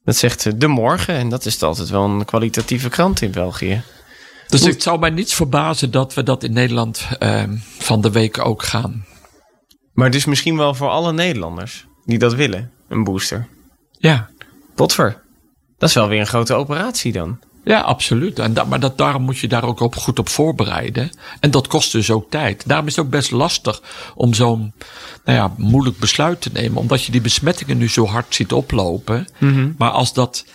Dat 0.03 0.15
zegt 0.15 0.45
eh, 0.45 0.53
De 0.55 0.67
Morgen 0.67 1.13
en 1.15 1.29
dat 1.29 1.45
is 1.45 1.63
altijd 1.63 1.89
wel 1.89 2.03
een 2.03 2.25
kwalitatieve 2.25 2.89
krant 2.89 3.21
in 3.21 3.31
België. 3.31 3.81
Dus 4.47 4.61
het 4.65 4.83
zou 4.83 4.99
mij 4.99 5.09
niets 5.09 5.35
verbazen 5.35 5.91
dat 5.91 6.13
we 6.13 6.23
dat 6.23 6.43
in 6.43 6.53
Nederland 6.53 7.07
ehm, 7.19 7.55
van 7.79 8.01
de 8.01 8.11
week 8.11 8.45
ook 8.45 8.63
gaan. 8.63 9.05
Maar 9.93 10.11
dus 10.11 10.25
misschien 10.25 10.57
wel 10.57 10.73
voor 10.73 10.89
alle 10.89 11.13
Nederlanders 11.13 11.85
die 12.05 12.17
dat 12.19 12.33
willen, 12.33 12.71
een 12.87 13.03
booster. 13.03 13.47
Ja, 13.91 14.29
Potver. 14.75 15.25
Dat 15.77 15.89
is 15.89 15.95
wel 15.95 16.07
weer 16.07 16.19
een 16.19 16.27
grote 16.27 16.53
operatie 16.53 17.11
dan. 17.11 17.39
Ja, 17.67 17.81
absoluut. 17.81 18.39
En 18.39 18.53
da 18.53 18.63
maar 18.63 18.79
dat, 18.79 18.97
daarom 18.97 19.21
moet 19.21 19.37
je 19.37 19.47
daar 19.47 19.63
ook 19.63 19.79
op, 19.79 19.95
goed 19.95 20.19
op 20.19 20.29
voorbereiden. 20.29 21.09
En 21.39 21.51
dat 21.51 21.67
kost 21.67 21.91
dus 21.91 22.11
ook 22.11 22.29
tijd. 22.29 22.67
Daarom 22.67 22.87
is 22.87 22.95
het 22.95 23.05
ook 23.05 23.11
best 23.11 23.31
lastig 23.31 23.81
om 24.15 24.33
zo'n 24.33 24.73
nou 25.25 25.37
ja, 25.37 25.53
moeilijk 25.57 25.97
besluit 25.97 26.41
te 26.41 26.49
nemen. 26.53 26.77
Omdat 26.77 27.03
je 27.03 27.11
die 27.11 27.21
besmettingen 27.21 27.77
nu 27.77 27.89
zo 27.89 28.05
hard 28.05 28.35
ziet 28.35 28.53
oplopen. 28.53 29.27
Maar 29.77 29.91
als 29.91 30.13
dat. 30.13 30.45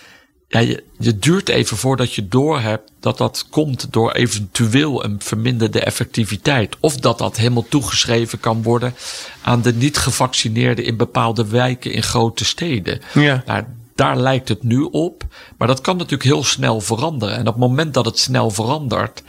Ja, 0.47 0.59
je, 0.59 0.83
je 0.99 1.17
duurt 1.17 1.49
even 1.49 1.77
voordat 1.77 2.13
je 2.13 2.27
doorhebt 2.27 2.91
dat 2.99 3.17
dat 3.17 3.47
komt 3.49 3.87
door 3.91 4.11
eventueel 4.11 5.03
een 5.03 5.15
verminderde 5.19 5.79
effectiviteit. 5.79 6.75
Of 6.79 6.97
dat 6.97 7.17
dat 7.17 7.37
helemaal 7.37 7.65
toegeschreven 7.69 8.39
kan 8.39 8.63
worden 8.63 8.95
aan 9.41 9.61
de 9.61 9.73
niet 9.73 9.97
gevaccineerden 9.97 10.85
in 10.85 10.97
bepaalde 10.97 11.47
wijken 11.47 11.91
in 11.91 12.03
grote 12.03 12.45
steden. 12.45 13.01
Ja. 13.13 13.43
Nou, 13.45 13.63
daar 13.95 14.17
lijkt 14.17 14.49
het 14.49 14.63
nu 14.63 14.81
op. 14.81 15.23
Maar 15.57 15.67
dat 15.67 15.81
kan 15.81 15.97
natuurlijk 15.97 16.23
heel 16.23 16.43
snel 16.43 16.81
veranderen. 16.81 17.35
En 17.35 17.47
op 17.47 17.53
het 17.53 17.57
moment 17.57 17.93
dat 17.93 18.05
het 18.05 18.19
snel 18.19 18.49
verandert. 18.49 19.23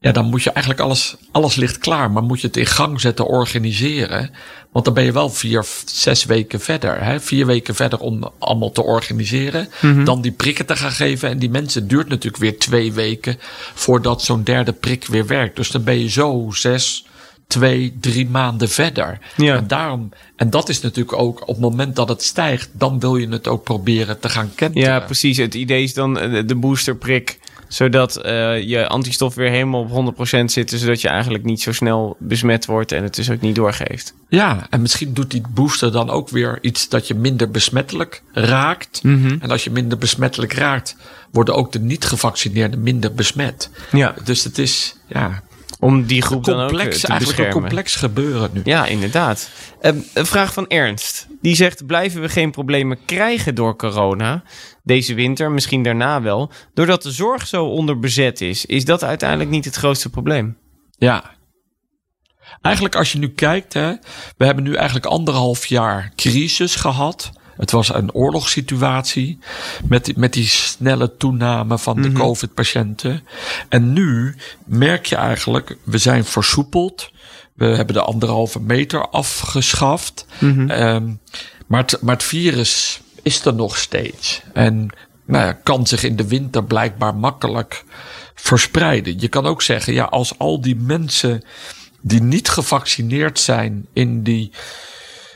Ja, 0.00 0.12
dan 0.12 0.26
moet 0.26 0.42
je 0.42 0.50
eigenlijk 0.50 0.84
alles, 0.84 1.16
alles 1.32 1.56
ligt 1.56 1.78
klaar. 1.78 2.10
Maar 2.10 2.22
moet 2.22 2.40
je 2.40 2.46
het 2.46 2.56
in 2.56 2.66
gang 2.66 3.00
zetten, 3.00 3.26
organiseren. 3.26 4.30
Want 4.72 4.84
dan 4.84 4.94
ben 4.94 5.04
je 5.04 5.12
wel 5.12 5.30
vier, 5.30 5.66
zes 5.84 6.24
weken 6.24 6.60
verder. 6.60 7.04
Hè? 7.04 7.20
Vier 7.20 7.46
weken 7.46 7.74
verder 7.74 7.98
om 7.98 8.30
allemaal 8.38 8.72
te 8.72 8.82
organiseren. 8.82 9.68
Dan 10.04 10.20
die 10.20 10.32
prikken 10.32 10.66
te 10.66 10.76
gaan 10.76 10.92
geven. 10.92 11.28
En 11.28 11.38
die 11.38 11.50
mensen 11.50 11.88
duurt 11.88 12.08
natuurlijk 12.08 12.42
weer 12.42 12.58
twee 12.58 12.92
weken 12.92 13.36
voordat 13.74 14.22
zo'n 14.22 14.42
derde 14.42 14.72
prik 14.72 15.06
weer 15.06 15.26
werkt. 15.26 15.56
Dus 15.56 15.70
dan 15.70 15.84
ben 15.84 15.98
je 15.98 16.08
zo 16.08 16.48
zes, 16.52 17.06
twee, 17.52 17.96
drie 18.00 18.28
maanden 18.28 18.68
verder. 18.68 19.18
Ja. 19.36 19.56
En 19.56 19.66
daarom, 19.66 20.12
en 20.36 20.50
dat 20.50 20.68
is 20.68 20.80
natuurlijk 20.80 21.18
ook 21.18 21.40
op 21.40 21.46
het 21.46 21.58
moment 21.58 21.96
dat 21.96 22.08
het 22.08 22.22
stijgt, 22.22 22.70
dan 22.72 23.00
wil 23.00 23.16
je 23.16 23.28
het 23.28 23.48
ook 23.48 23.64
proberen 23.64 24.20
te 24.20 24.28
gaan 24.28 24.50
kenteren. 24.54 24.88
Ja, 24.88 25.00
precies. 25.00 25.36
Het 25.36 25.54
idee 25.54 25.82
is 25.82 25.94
dan 25.94 26.18
eh, 26.18 26.42
de 26.46 26.54
boosterprik, 26.54 27.38
zodat 27.68 28.16
eh, 28.16 28.62
je 28.62 28.88
antistof 28.88 29.34
weer 29.34 29.50
helemaal 29.50 29.88
op 29.90 30.14
100% 30.16 30.44
zitten, 30.44 30.78
zodat 30.78 31.00
je 31.00 31.08
eigenlijk 31.08 31.44
niet 31.44 31.62
zo 31.62 31.72
snel 31.72 32.16
besmet 32.18 32.66
wordt 32.66 32.92
en 32.92 33.02
het 33.02 33.14
dus 33.14 33.30
ook 33.30 33.40
niet 33.40 33.54
doorgeeft. 33.54 34.14
Ja, 34.28 34.66
en 34.70 34.80
misschien 34.80 35.14
doet 35.14 35.30
die 35.30 35.42
booster 35.50 35.92
dan 35.92 36.10
ook 36.10 36.28
weer 36.28 36.58
iets 36.60 36.88
dat 36.88 37.06
je 37.08 37.14
minder 37.14 37.50
besmettelijk 37.50 38.22
raakt. 38.32 39.00
En 39.40 39.50
als 39.50 39.64
je 39.64 39.70
minder 39.70 39.98
besmettelijk 39.98 40.52
raakt, 40.52 40.96
worden 41.30 41.54
ook 41.54 41.72
de 41.72 41.80
niet 41.80 42.04
gevaccineerden 42.04 42.82
minder 42.82 43.14
besmet. 43.14 43.70
Ja, 43.90 44.14
Dus 44.24 44.44
het 44.44 44.58
is 44.58 44.96
ja, 45.06 45.42
om 45.82 46.06
die 46.06 46.22
groep 46.22 46.44
dan 46.44 46.54
ook 46.54 46.60
eh, 46.60 46.66
complex, 46.66 47.00
te 47.00 47.06
eigenlijk 47.06 47.38
een 47.38 47.50
complex 47.50 47.94
gebeuren 47.94 48.50
nu. 48.52 48.60
Ja, 48.64 48.86
inderdaad. 48.86 49.50
Ehm, 49.80 49.96
een 50.14 50.26
vraag 50.26 50.52
van 50.52 50.68
Ernst. 50.68 51.26
Die 51.40 51.54
zegt: 51.54 51.86
Blijven 51.86 52.20
we 52.20 52.28
geen 52.28 52.50
problemen 52.50 52.98
krijgen 53.04 53.54
door 53.54 53.76
corona? 53.76 54.42
Deze 54.82 55.14
winter, 55.14 55.50
misschien 55.50 55.82
daarna 55.82 56.22
wel. 56.22 56.50
Doordat 56.74 57.02
de 57.02 57.10
zorg 57.10 57.46
zo 57.46 57.64
onderbezet 57.64 58.40
is. 58.40 58.66
Is 58.66 58.84
dat 58.84 59.04
uiteindelijk 59.04 59.50
niet 59.50 59.64
het 59.64 59.74
grootste 59.74 60.10
probleem? 60.10 60.56
Ja. 60.98 61.30
Eigenlijk 62.60 62.96
als 62.96 63.12
je 63.12 63.18
nu 63.18 63.28
kijkt, 63.28 63.72
hè, 63.72 63.92
we 64.36 64.44
hebben 64.44 64.64
nu 64.64 64.74
eigenlijk 64.74 65.06
anderhalf 65.06 65.66
jaar 65.66 66.12
crisis 66.16 66.76
gehad. 66.76 67.32
Het 67.56 67.70
was 67.70 67.94
een 67.94 68.12
oorlogssituatie 68.12 69.38
met, 69.88 70.04
die- 70.04 70.18
met 70.18 70.32
die 70.32 70.46
snelle 70.46 71.16
toename 71.16 71.78
van 71.78 72.02
de 72.02 72.12
COVID-patiënten. 72.12 73.24
En 73.68 73.92
nu 73.92 74.36
merk 74.64 75.06
je 75.06 75.16
eigenlijk, 75.16 75.76
we 75.82 75.98
zijn 75.98 76.24
versoepeld. 76.24 77.10
We 77.54 77.64
hebben 77.64 77.94
de 77.94 78.02
anderhalve 78.02 78.60
meter 78.60 79.08
afgeschaft. 79.08 80.26
Ehm, 80.70 81.10
maar, 81.66 81.80
het, 81.82 81.98
maar 82.00 82.14
het 82.14 82.24
virus 82.24 83.00
is 83.22 83.44
er 83.44 83.54
nog 83.54 83.76
steeds. 83.76 84.42
En 84.52 84.88
nou 85.24 85.44
ja, 85.46 85.52
kan 85.52 85.86
zich 85.86 86.02
in 86.04 86.16
de 86.16 86.28
winter 86.28 86.64
blijkbaar 86.64 87.14
makkelijk 87.14 87.84
verspreiden. 88.34 89.20
Je 89.20 89.28
kan 89.28 89.46
ook 89.46 89.62
zeggen, 89.62 89.92
ja, 89.92 90.04
als 90.04 90.38
al 90.38 90.60
die 90.60 90.76
mensen 90.76 91.42
die 92.00 92.22
niet 92.22 92.48
gevaccineerd 92.48 93.38
zijn 93.38 93.86
in 93.92 94.22
die 94.22 94.50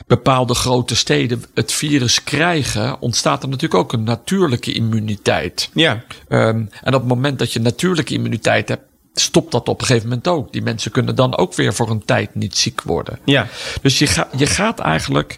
bepaalde 0.07 0.53
grote 0.53 0.95
steden 0.95 1.43
het 1.53 1.71
virus 1.71 2.23
krijgen, 2.23 3.01
ontstaat 3.01 3.43
er 3.43 3.49
natuurlijk 3.49 3.81
ook 3.81 3.93
een 3.93 4.03
natuurlijke 4.03 4.73
immuniteit. 4.73 5.69
Ja. 5.73 6.03
Ehm, 6.27 6.65
en 6.83 6.93
op 6.93 6.99
het 7.01 7.07
moment 7.07 7.39
dat 7.39 7.53
je 7.53 7.59
natuurlijke 7.59 8.13
immuniteit 8.13 8.69
hebt, 8.69 8.83
stopt 9.13 9.51
dat 9.51 9.67
op 9.67 9.79
een 9.79 9.85
gegeven 9.85 10.07
moment 10.07 10.27
ook. 10.27 10.51
Die 10.51 10.61
mensen 10.61 10.91
kunnen 10.91 11.15
dan 11.15 11.37
ook 11.37 11.53
weer 11.53 11.73
voor 11.73 11.89
een 11.89 12.05
tijd 12.05 12.35
niet 12.35 12.57
ziek 12.57 12.81
worden. 12.81 13.19
Ja. 13.25 13.47
Dus 13.81 13.99
je, 13.99 14.07
ga, 14.07 14.29
je 14.37 14.45
gaat 14.45 14.79
eigenlijk 14.79 15.37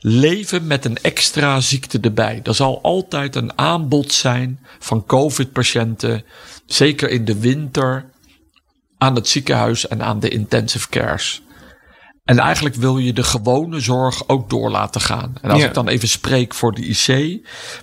leven 0.00 0.66
met 0.66 0.84
een 0.84 0.96
extra 0.96 1.60
ziekte 1.60 1.98
erbij. 2.00 2.40
Er 2.42 2.54
zal 2.54 2.82
altijd 2.82 3.36
een 3.36 3.58
aanbod 3.58 4.12
zijn 4.12 4.60
van 4.78 5.06
COVID-patiënten, 5.06 6.24
zeker 6.66 7.10
in 7.10 7.24
de 7.24 7.38
winter, 7.38 8.04
aan 8.98 9.14
het 9.14 9.28
ziekenhuis 9.28 9.88
en 9.88 10.02
aan 10.02 10.20
de 10.20 10.28
intensive 10.28 10.88
cares. 10.88 11.42
En 12.28 12.38
eigenlijk 12.38 12.74
wil 12.74 12.98
je 12.98 13.12
de 13.12 13.22
gewone 13.22 13.80
zorg 13.80 14.28
ook 14.28 14.50
door 14.50 14.70
laten 14.70 15.00
gaan. 15.00 15.32
En 15.42 15.50
als 15.50 15.60
Ja. 15.60 15.66
ik 15.68 15.74
dan 15.74 15.88
even 15.88 16.08
spreek 16.08 16.54
voor 16.54 16.74
de 16.74 16.86
IC. 16.86 17.06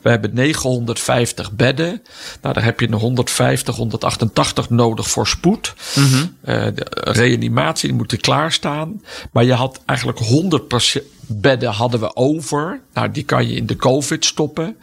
We 0.02 0.10
hebben 0.10 0.34
950 0.34 1.52
bedden. 1.52 2.02
Nou, 2.42 2.54
daar 2.54 2.64
heb 2.64 2.80
je 2.80 2.88
een 2.88 2.94
150, 2.94 3.76
188 3.76 4.70
nodig 4.70 5.10
voor 5.10 5.28
spoed. 5.28 5.74
Eh, 5.96 6.66
de 6.76 6.86
reanimatie 6.92 7.88
die 7.88 7.98
moeten 7.98 8.20
klaarstaan. 8.20 9.02
Maar 9.32 9.44
je 9.44 9.54
had 9.54 9.82
eigenlijk 9.86 10.20
100 10.20 10.68
perce- 10.68 11.04
bedden 11.28 11.72
hadden 11.72 12.00
we 12.00 12.16
over. 12.16 12.80
Nou, 12.94 13.12
die 13.12 13.24
kan 13.24 13.48
je 13.48 13.56
in 13.56 13.66
de 13.66 13.76
COVID 13.76 14.26
stoppen. 14.26 14.78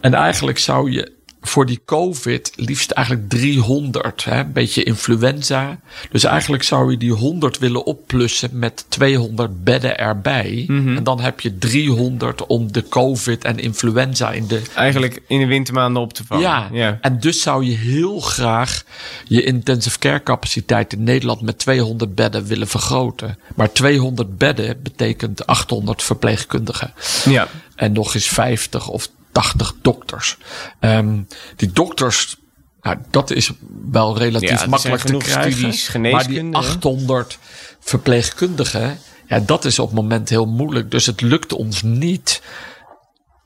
En 0.00 0.14
eigenlijk 0.14 0.58
zou 0.58 0.90
je 0.90 1.12
voor 1.46 1.66
die 1.66 1.80
COVID 1.84 2.52
liefst 2.56 2.90
eigenlijk 2.90 3.28
300. 3.28 4.24
Hè? 4.24 4.38
Een 4.38 4.52
beetje 4.52 4.82
influenza. 4.82 5.80
Dus 6.10 6.24
eigenlijk 6.24 6.62
zou 6.62 6.90
je 6.90 6.96
die 6.96 7.12
100 7.12 7.58
willen 7.58 7.84
opplussen 7.84 8.50
met 8.52 8.84
200 8.88 9.64
bedden 9.64 9.98
erbij. 9.98 10.64
En 10.68 11.04
dan 11.04 11.20
heb 11.20 11.40
je 11.40 11.58
300 11.58 12.46
om 12.46 12.72
de 12.72 12.88
COVID 12.88 13.44
en 13.44 13.58
influenza 13.58 14.30
in 14.30 14.46
de 14.46 14.62
Eigenlijk 14.74 15.22
in 15.26 15.38
de 15.38 15.46
wintermaanden 15.46 16.02
op 16.02 16.12
te 16.12 16.24
vangen. 16.24 16.42
ja. 16.42 16.68
ja. 16.72 16.98
en 17.00 17.20
dus 17.20 17.42
zou 17.42 17.64
je 17.64 17.76
heel 17.76 18.20
graag 18.20 18.84
je 19.24 19.42
intensive 19.42 19.98
care 19.98 20.22
capaciteit 20.22 20.92
in 20.92 21.02
Nederland 21.02 21.40
met 21.40 21.58
200 21.58 22.14
bedden 22.14 22.46
willen 22.46 22.68
vergroten. 22.68 23.38
Maar 23.54 23.72
200 23.72 24.38
bedden 24.38 24.82
betekent 24.82 25.46
800 25.46 26.02
verpleegkundigen. 26.02 26.92
Ja. 27.24 27.48
En 27.74 27.92
nog 27.92 28.14
eens 28.14 28.28
50 28.28 28.88
of 28.88 29.08
80 29.34 29.74
dokters. 29.82 30.36
Ehm, 30.80 31.18
die 31.56 31.72
dokters, 31.72 32.36
nou, 32.82 32.96
dat 33.10 33.30
is 33.30 33.50
wel 33.90 34.18
relatief 34.18 34.60
Ja, 34.60 34.66
makkelijk 34.66 35.02
te 35.02 35.16
krijgen. 35.16 35.52
studies 35.52 35.62
maar 35.62 36.02
die 36.02 36.10
geneeskunde, 36.10 36.58
hè? 36.58 36.64
800 36.64 37.38
verpleegkundigen, 37.80 38.98
ja, 39.26 39.40
dat 39.40 39.64
is 39.64 39.78
op 39.78 39.86
het 39.86 39.96
moment 39.96 40.28
heel 40.28 40.46
moeilijk. 40.46 40.90
Dus 40.90 41.06
het 41.06 41.20
lukt 41.20 41.52
ons 41.52 41.82
niet 41.82 42.42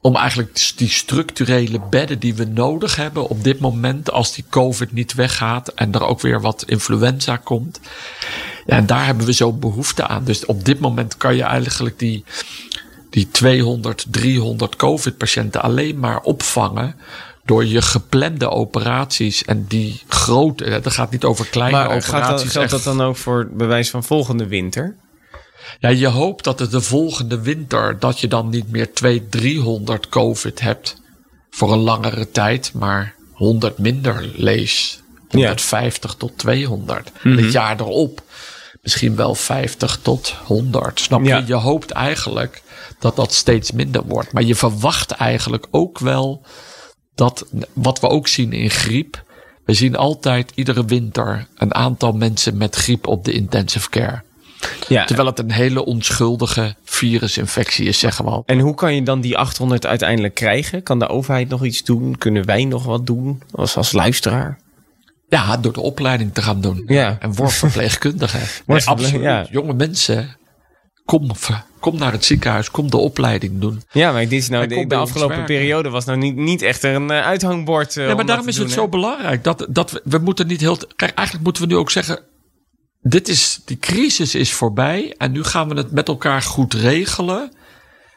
om 0.01 0.17
eigenlijk 0.17 0.73
die 0.77 0.89
structurele 0.89 1.81
bedden 1.91 2.19
die 2.19 2.35
we 2.35 2.45
nodig 2.45 2.97
hebben 2.97 3.29
op 3.29 3.45
dit 3.45 3.59
moment, 3.59 4.11
als 4.11 4.35
die 4.35 4.45
COVID 4.51 4.93
niet 4.93 5.15
weggaat 5.15 5.69
en 5.69 5.93
er 5.93 6.03
ook 6.07 6.21
weer 6.21 6.41
wat 6.41 6.65
influenza 6.67 7.37
komt. 7.37 7.81
Ja, 8.67 8.77
en 8.77 8.87
daar 8.87 9.07
hebben 9.07 9.27
we 9.27 9.33
zo 9.33 9.53
behoefte 9.53 10.07
aan. 10.07 10.25
Dus 10.25 10.47
op 10.47 10.65
dit 10.65 10.81
moment 10.81 11.17
kan 11.17 11.37
je 11.37 11.43
eigenlijk 11.43 11.99
die, 11.99 12.25
die 13.11 13.29
200, 13.31 14.07
300 14.11 14.77
COVID-patiënten 14.77 15.63
alleen 15.63 15.99
maar 15.99 16.21
opvangen 16.21 16.97
door 17.45 17.65
je 17.65 17.83
geplande 17.83 18.51
operaties 18.51 19.45
en 19.45 19.65
die 19.69 20.03
grote, 20.09 20.65
hè, 20.65 20.81
dat 20.81 20.93
gaat 20.93 21.11
niet 21.11 21.25
over 21.25 21.47
kleine 21.47 21.77
Maar 21.79 21.87
operaties. 21.97 22.43
dat, 22.43 22.53
geldt 22.53 22.71
dat 22.71 22.83
dan 22.83 23.01
ook 23.03 23.17
voor 23.17 23.49
bewijs 23.53 23.91
van 23.91 24.05
volgende 24.05 24.47
winter? 24.47 24.97
Ja, 25.81 25.89
je 25.89 26.07
hoopt 26.07 26.45
dat 26.45 26.59
het 26.59 26.71
de 26.71 26.81
volgende 26.81 27.41
winter, 27.41 27.99
dat 27.99 28.21
je 28.21 28.29
dan 28.29 28.49
niet 28.49 28.71
meer 28.71 28.93
200, 28.93 29.31
300 29.33 30.09
COVID 30.09 30.61
hebt 30.61 30.97
voor 31.51 31.73
een 31.73 31.79
langere 31.79 32.31
tijd, 32.31 32.71
maar 32.75 33.15
100 33.33 33.79
minder 33.79 34.31
lees. 34.37 35.01
150 35.29 36.15
tot 36.15 36.33
200. 36.39 37.11
En 37.23 37.31
Mhm. 37.35 37.43
het 37.43 37.53
jaar 37.53 37.81
erop 37.81 38.23
misschien 38.83 39.17
wel 39.17 39.35
50 39.35 39.99
tot 40.03 40.35
100. 40.45 41.01
Snap 41.01 41.25
Ja. 41.25 41.37
je? 41.37 41.47
Je 41.47 41.55
hoopt 41.55 41.91
eigenlijk 41.91 42.63
dat 42.99 43.17
dat 43.17 43.33
steeds 43.33 43.73
minder 43.73 44.03
wordt. 44.05 44.33
Maar 44.33 44.43
je 44.43 44.55
verwacht 44.55 45.11
eigenlijk 45.11 45.67
ook 45.71 45.99
wel 45.99 46.43
dat, 47.15 47.47
wat 47.73 48.01
we 48.01 48.09
ook 48.09 48.29
zien 48.29 48.53
in 48.53 48.71
griep. 48.71 49.27
We 49.65 49.75
zien 49.75 49.97
altijd 49.97 50.53
iedere 50.55 50.85
winter 50.85 51.47
een 51.57 51.75
aantal 51.75 52.13
mensen 52.13 52.57
met 52.57 52.75
griep 52.75 53.07
op 53.07 53.25
de 53.25 53.33
intensive 53.33 53.89
care. 53.89 54.23
Ja. 54.89 55.05
Terwijl 55.05 55.29
het 55.29 55.39
een 55.39 55.51
hele 55.51 55.85
onschuldige 55.85 56.75
virusinfectie 56.85 57.87
is, 57.87 57.99
zeggen 57.99 58.25
we 58.25 58.31
al. 58.31 58.43
En 58.47 58.59
hoe 58.59 58.75
kan 58.75 58.95
je 58.95 59.03
dan 59.03 59.21
die 59.21 59.39
800 59.39 59.87
uiteindelijk 59.87 60.35
krijgen? 60.35 60.83
Kan 60.83 60.99
de 60.99 61.09
overheid 61.09 61.49
nog 61.49 61.65
iets 61.65 61.85
doen? 61.85 62.19
Kunnen 62.19 62.45
wij 62.45 62.65
nog 62.65 62.85
wat 62.85 63.07
doen 63.07 63.43
als, 63.51 63.77
als 63.77 63.93
luisteraar? 63.93 64.59
Ja, 65.29 65.57
door 65.57 65.73
de 65.73 65.81
opleiding 65.81 66.35
te 66.35 66.43
gaan 66.43 66.61
doen. 66.61 66.83
Ja. 66.87 67.17
En 67.21 67.35
word 67.35 67.53
verpleegkundige. 67.53 68.39
Nee, 68.67 68.85
absoluut. 68.85 69.23
ja. 69.23 69.47
Jonge 69.51 69.75
mensen, 69.75 70.37
kom, 71.09 71.31
kom 71.81 71.97
naar 71.99 72.13
het 72.13 72.25
ziekenhuis, 72.25 72.71
kom 72.71 72.91
de 72.91 72.97
opleiding 72.97 73.61
doen. 73.61 73.83
Ja, 73.91 74.13
maar 74.13 74.21
dit 74.21 74.33
is 74.33 74.49
nou, 74.49 74.87
de, 74.87 74.97
afgelopen 74.97 75.45
periode 75.45 75.89
was 75.89 76.05
nou 76.05 76.19
niet, 76.19 76.37
niet 76.37 76.63
echt 76.63 76.83
een 76.83 77.11
eh, 77.11 77.21
uithangbord. 77.27 77.97
eh, 77.97 78.09
Ja, 78.09 78.15
maar 78.15 78.27
daarom 78.27 78.49
is 78.49 78.55
doen, 78.57 78.65
het 78.65 78.75
hè? 78.75 78.81
zo 78.81 78.89
belangrijk 78.89 79.45
dat, 79.45 79.67
dat 79.69 79.91
we, 79.91 80.01
we 80.05 80.19
moeten 80.19 80.47
niet 80.47 80.61
heel. 80.61 80.77
Kijk, 80.97 81.13
eigenlijk 81.15 81.45
moeten 81.45 81.63
we 81.63 81.69
nu 81.69 81.77
ook 81.77 81.91
zeggen. 81.91 82.19
Dit 83.01 83.29
is, 83.29 83.61
die 83.65 83.79
crisis 83.79 84.35
is 84.35 84.53
voorbij 84.53 85.15
en 85.19 85.33
nu 85.33 85.45
gaan 85.45 85.69
we 85.69 85.75
het 85.75 85.91
met 85.91 86.09
elkaar 86.09 86.43
goed 86.43 86.75
regelen. 86.75 87.53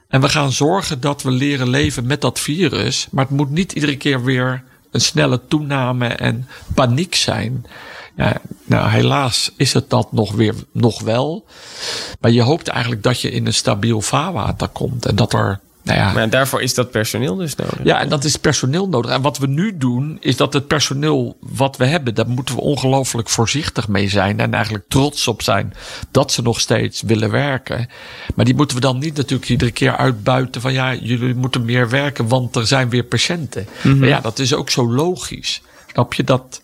En 0.07 0.21
we 0.21 0.29
gaan 0.29 0.51
zorgen 0.51 0.99
dat 1.01 1.21
we 1.23 1.31
leren 1.31 1.69
leven 1.69 2.05
met 2.05 2.21
dat 2.21 2.39
virus. 2.39 3.07
Maar 3.11 3.25
het 3.25 3.33
moet 3.35 3.49
niet 3.49 3.71
iedere 3.71 3.97
keer 3.97 4.23
weer 4.23 4.63
een 4.91 5.01
snelle 5.01 5.41
toename 5.47 6.07
en 6.07 6.47
paniek 6.73 7.15
zijn. 7.15 7.65
Ja, 8.15 8.41
nou, 8.65 8.89
helaas 8.89 9.51
is 9.57 9.73
het 9.73 9.89
dat 9.89 10.11
nog 10.11 10.31
weer 10.31 10.55
nog 10.71 11.01
wel. 11.01 11.45
Maar 12.19 12.31
je 12.31 12.41
hoopt 12.41 12.67
eigenlijk 12.67 13.03
dat 13.03 13.21
je 13.21 13.31
in 13.31 13.45
een 13.45 13.53
stabiel 13.53 14.01
vaarwater 14.01 14.67
komt. 14.67 15.05
En 15.05 15.15
dat 15.15 15.33
er, 15.33 15.59
nou 15.83 15.99
ja, 15.99 16.11
Maar 16.13 16.29
daarvoor 16.29 16.61
is 16.61 16.73
dat 16.73 16.91
personeel 16.91 17.35
dus 17.35 17.55
nodig. 17.55 17.79
ja, 17.83 17.99
en 17.99 18.09
dat 18.09 18.23
is 18.23 18.37
personeel 18.37 18.87
nodig. 18.87 19.11
En 19.11 19.21
wat 19.21 19.37
we 19.37 19.47
nu 19.47 19.77
doen, 19.77 20.17
is 20.21 20.37
dat 20.37 20.53
het 20.53 20.67
personeel 20.67 21.37
wat 21.39 21.77
we 21.77 21.85
hebben, 21.85 22.15
daar 22.15 22.27
moeten 22.27 22.55
we 22.55 22.61
ongelooflijk 22.61 23.29
voorzichtig 23.29 23.87
mee 23.87 24.09
zijn. 24.09 24.39
En 24.39 24.53
eigenlijk 24.53 24.85
trots 24.87 25.27
op 25.27 25.41
zijn 25.41 25.73
dat 26.11 26.31
ze 26.31 26.41
nog 26.41 26.59
steeds 26.59 27.01
willen 27.01 27.31
werken. 27.31 27.89
Maar 28.35 28.45
die 28.45 28.55
moeten 28.55 28.75
we 28.75 28.81
dan 28.81 28.97
niet 28.97 29.17
natuurlijk 29.17 29.49
iedere 29.49 29.71
keer 29.71 29.97
uitbuiten 29.97 30.61
van 30.61 30.73
ja, 30.73 30.93
jullie 30.93 31.35
moeten 31.35 31.65
meer 31.65 31.89
werken, 31.89 32.27
want 32.27 32.55
er 32.55 32.67
zijn 32.67 32.89
weer 32.89 33.03
patiënten. 33.03 33.67
Maar 33.83 34.07
ja, 34.07 34.19
dat 34.19 34.39
is 34.39 34.53
ook 34.53 34.69
zo 34.69 34.91
logisch. 34.91 35.61
Snap 35.91 36.13
je 36.13 36.23
dat? 36.23 36.60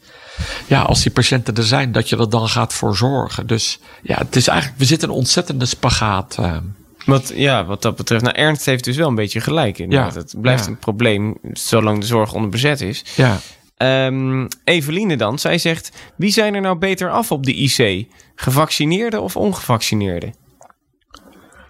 Ja, 0.68 0.82
als 0.82 1.02
die 1.04 1.12
patiënten 1.12 1.56
er 1.56 1.64
zijn, 1.64 1.92
dat 1.92 2.10
je 2.10 2.18
er 2.18 2.30
dan 2.30 2.48
gaat 2.50 2.74
voor 2.74 2.96
zorgen. 2.98 3.48
Dus 3.48 3.80
ja, 4.02 4.18
het 4.18 4.36
is 4.36 4.48
eigenlijk, 4.48 4.80
we 4.80 4.86
zitten 4.86 5.08
in 5.08 5.14
een 5.14 5.20
ontzettende 5.20 5.66
spagaat. 5.66 6.38
eh. 6.40 6.58
Wat, 7.06 7.32
ja, 7.36 7.66
wat 7.66 7.82
dat 7.82 7.96
betreft. 7.96 8.24
Nou, 8.24 8.36
Ernst 8.36 8.66
heeft 8.66 8.84
dus 8.84 8.96
wel 8.98 9.08
een 9.08 9.16
beetje 9.16 9.40
gelijk. 9.42 9.78
Inderdaad. 9.80 10.14
Ja, 10.14 10.20
Het 10.20 10.36
blijft 10.42 10.64
ja. 10.66 10.70
een 10.72 10.78
probleem 10.78 11.38
zolang 11.54 12.00
de 12.00 12.06
zorg 12.06 12.34
onderbezet 12.34 12.82
is. 12.82 13.04
ja. 13.16 13.40
Ehm, 13.78 14.48
Eveline 14.64 15.18
dan, 15.18 15.40
zij 15.40 15.58
zegt... 15.58 15.92
Wie 16.16 16.32
zijn 16.32 16.56
er 16.56 16.62
nou 16.62 16.78
beter 16.78 17.12
af 17.12 17.32
op 17.32 17.46
de 17.46 17.54
IC? 17.54 18.08
Gevaccineerden 18.36 19.22
of 19.22 19.36
ongevaccineerden? 19.36 20.34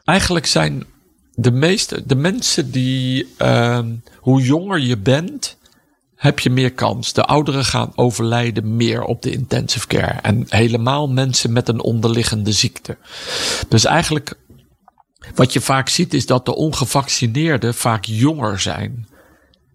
Eigenlijk 0.04 0.46
zijn 0.46 0.84
de 1.34 1.52
meeste, 1.52 2.04
de 2.06 2.16
mensen 2.16 2.72
die, 2.72 3.34
ehm, 3.38 3.88
hoe 4.20 4.42
jonger 4.42 4.80
je 4.80 4.98
bent, 4.98 5.57
heb 6.18 6.40
je 6.40 6.50
meer 6.50 6.74
kans. 6.74 7.14
De 7.14 7.26
ouderen 7.26 7.66
gaan 7.66 7.92
overlijden 7.96 8.76
meer 8.76 9.04
op 9.04 9.22
de 9.22 9.32
intensive 9.32 9.88
care. 9.88 10.20
En 10.22 10.46
helemaal 10.48 11.10
mensen 11.10 11.52
met 11.52 11.68
een 11.68 11.82
onderliggende 11.82 12.52
ziekte. 12.52 12.98
Dus 13.70 13.86
eigenlijk, 13.86 14.34
wat 15.36 15.54
je 15.54 15.62
vaak 15.62 15.90
ziet, 15.90 16.14
is 16.14 16.26
dat 16.26 16.46
de 16.46 16.56
ongevaccineerden 16.56 17.74
vaak 17.74 18.06
jonger 18.06 18.60
zijn. 18.60 19.08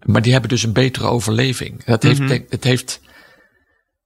Maar 0.05 0.21
die 0.21 0.31
hebben 0.31 0.49
dus 0.49 0.63
een 0.63 0.73
betere 0.73 1.07
overleving. 1.07 1.83
Dat 1.83 2.03
heeft, 2.03 2.27
denk- 2.27 2.51
het 2.51 2.63
heeft 2.63 3.01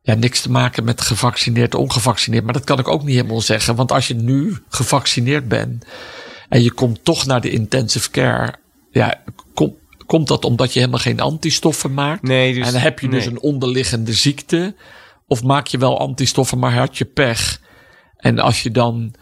ja, 0.02 0.14
niks 0.14 0.42
te 0.42 0.52
maken 0.52 0.84
met 0.84 1.02
gevaccineerd, 1.02 1.76
ongevaccineerd. 1.76 2.44
Maar 2.44 2.54
dat 2.54 2.64
kan 2.64 2.80
ik 2.80 2.88
ook 2.88 3.04
niet 3.04 3.16
helemaal 3.16 3.42
zeggen. 3.42 3.76
Want 3.76 3.92
als 3.92 4.08
je 4.08 4.16
nu 4.16 4.58
gevaccineerd 4.70 5.48
bent 5.48 5.86
en 6.50 6.64
je 6.64 6.72
komt 6.72 7.04
toch 7.04 7.26
naar 7.26 7.42
de 7.42 7.50
intensive 7.50 8.10
care. 8.10 8.54
Ja, 8.92 9.24
komt 10.08 10.28
dat 10.28 10.46
omdat 10.46 10.74
je 10.74 10.80
helemaal 10.80 11.00
geen 11.00 11.20
antistoffen 11.20 11.94
maakt? 11.94 12.22
Nee, 12.22 12.54
dus- 12.54 12.66
en 12.66 12.72
dan 12.72 12.82
heb 12.82 13.00
je 13.00 13.10
dus 13.10 13.26
een 13.26 13.42
onderliggende 13.42 14.14
ziekte. 14.14 14.76
Of 15.28 15.44
maak 15.44 15.68
je 15.68 15.78
wel 15.78 16.00
antistoffen, 16.00 16.60
maar 16.60 16.74
had 16.74 16.98
je 16.98 17.06
pech. 17.06 17.62
En 18.18 18.40
als 18.40 18.64
je 18.64 18.72
dan 18.72 19.14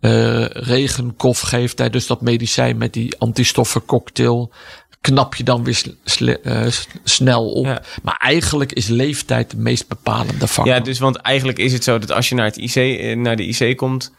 eh 0.00 0.44
regenkof 0.46 1.40
geeft, 1.40 1.78
hè, 1.78 1.90
dus 1.90 2.06
dat 2.06 2.20
medicijn 2.20 2.76
met 2.76 2.92
die 2.92 3.18
antistoffencocktail, 3.18 4.52
knap 5.00 5.34
je 5.34 5.44
dan 5.44 5.64
weer 5.64 5.82
eh, 6.42 6.66
snel 7.04 7.50
op. 7.50 7.64
Ja. 7.64 7.82
Maar 8.02 8.16
eigenlijk 8.16 8.72
is 8.72 8.86
leeftijd 8.86 9.50
de 9.50 9.56
meest 9.56 9.88
bepalende 9.88 10.48
factor. 10.48 10.74
Ja, 10.74 10.80
dus 10.80 10.98
want 10.98 11.16
eigenlijk 11.16 11.58
is 11.58 11.72
het 11.72 11.84
zo 11.84 11.98
dat 11.98 12.12
als 12.12 12.28
je 12.28 12.34
naar, 12.34 12.44
het 12.44 12.56
IC, 12.56 12.74
eh, 12.74 13.16
naar 13.16 13.36
de 13.36 13.46
IC 13.46 13.76
komt... 13.76 14.12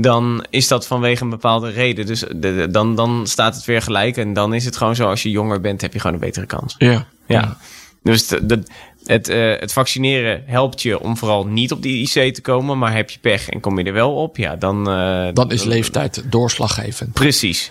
dan 0.00 0.44
is 0.50 0.68
dat 0.68 0.86
vanwege 0.86 1.22
een 1.22 1.30
bepaalde 1.30 1.70
reden. 1.70 2.06
Dus 2.06 2.20
de- 2.20 2.38
de- 2.38 2.68
dan, 2.70 2.94
dan 2.94 3.26
staat 3.26 3.54
het 3.56 3.64
weer 3.64 3.82
gelijk. 3.82 4.16
En 4.16 4.32
dan 4.32 4.54
is 4.54 4.64
het 4.64 4.76
gewoon 4.76 4.96
zo, 4.96 5.08
als 5.08 5.22
je 5.22 5.30
jonger 5.30 5.60
bent, 5.60 5.80
heb 5.80 5.92
je 5.92 5.98
gewoon 5.98 6.14
een 6.14 6.20
betere 6.22 6.46
kans. 6.46 6.74
ja. 6.78 7.06
Ja. 7.26 7.56
Dus 8.02 8.26
de, 8.26 8.62
het, 9.04 9.28
eh, 9.28 9.60
het 9.60 9.72
vaccineren 9.72 10.42
helpt 10.46 10.82
je 10.82 11.00
om 11.00 11.16
vooral 11.16 11.46
niet 11.46 11.72
op 11.72 11.82
die 11.82 12.02
IC 12.02 12.34
te 12.34 12.40
komen. 12.40 12.78
Maar 12.78 12.94
heb 12.94 13.10
je 13.10 13.18
pech 13.18 13.48
en 13.48 13.60
kom 13.60 13.78
je 13.78 13.84
er 13.84 13.92
wel 13.92 14.14
op, 14.14 14.36
ja, 14.36 14.56
dan... 14.56 14.88
eh, 14.90 15.28
Dan 15.32 15.50
is 15.52 15.64
leeftijd 15.64 16.22
doorslaggevend. 16.30 17.12
Precies. 17.12 17.70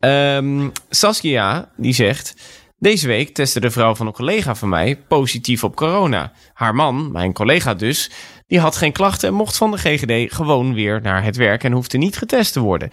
Ehm, 0.00 0.68
Saskia, 0.90 1.68
die 1.76 1.92
zegt... 1.94 2.34
Deze 2.80 3.06
week 3.06 3.34
testte 3.34 3.60
de 3.60 3.70
vrouw 3.70 3.94
van 3.94 4.06
een 4.06 4.12
collega 4.12 4.54
van 4.54 4.68
mij 4.68 4.96
positief 5.08 5.64
op 5.64 5.76
corona. 5.76 6.32
Haar 6.54 6.74
man, 6.74 7.12
mijn 7.12 7.32
collega 7.32 7.74
dus, 7.74 8.10
die 8.48 8.60
had 8.60 8.76
geen 8.76 8.92
klachten 8.92 9.28
en 9.28 9.34
mocht 9.34 9.56
van 9.56 9.70
de 9.70 9.78
GGD 9.78 10.34
gewoon 10.34 10.74
weer 10.74 11.00
naar 11.00 11.24
het 11.24 11.36
werk 11.36 11.64
en 11.64 11.72
hoefde 11.72 11.98
niet 11.98 12.16
getest 12.16 12.52
te 12.52 12.60
worden. 12.60 12.90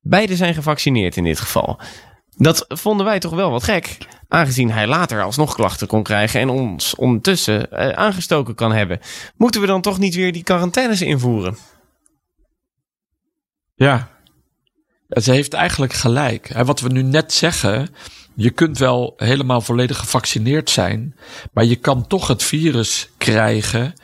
Beiden 0.00 0.36
zijn 0.36 0.54
gevaccineerd 0.54 1.16
in 1.16 1.24
dit 1.24 1.40
geval. 1.40 1.80
Dat 2.36 2.64
vonden 2.68 3.06
wij 3.06 3.18
toch 3.18 3.34
wel 3.34 3.50
wat 3.50 3.62
gek, 3.62 3.98
aangezien 4.28 4.70
hij 4.70 4.86
later 4.86 5.22
alsnog 5.22 5.54
klachten 5.54 5.86
kon 5.86 6.02
krijgen 6.02 6.40
en 6.40 6.48
ons 6.48 6.94
ondertussen 6.94 7.72
eh, 7.72 7.88
aangestoken 7.88 8.54
kan 8.54 8.72
hebben. 8.72 9.00
Moeten 9.36 9.60
we 9.60 9.66
dan 9.66 9.80
toch 9.80 9.98
niet 9.98 10.14
weer 10.14 10.32
die 10.32 10.42
quarantaines 10.42 11.02
invoeren? 11.02 11.56
Ja. 13.74 14.08
Ze 15.08 15.32
heeft 15.32 15.52
eigenlijk 15.52 15.92
gelijk. 15.92 16.52
Wat 16.64 16.80
we 16.80 16.88
nu 16.88 17.02
net 17.02 17.32
zeggen, 17.32 17.94
je 18.34 18.50
kunt 18.50 18.78
wel 18.78 19.14
helemaal 19.16 19.60
volledig 19.60 19.98
gevaccineerd 19.98 20.70
zijn, 20.70 21.16
maar 21.52 21.64
je 21.64 21.76
kan 21.76 22.06
toch 22.06 22.26
het 22.26 22.42
virus 22.42 23.10
krijgen, 23.18 23.94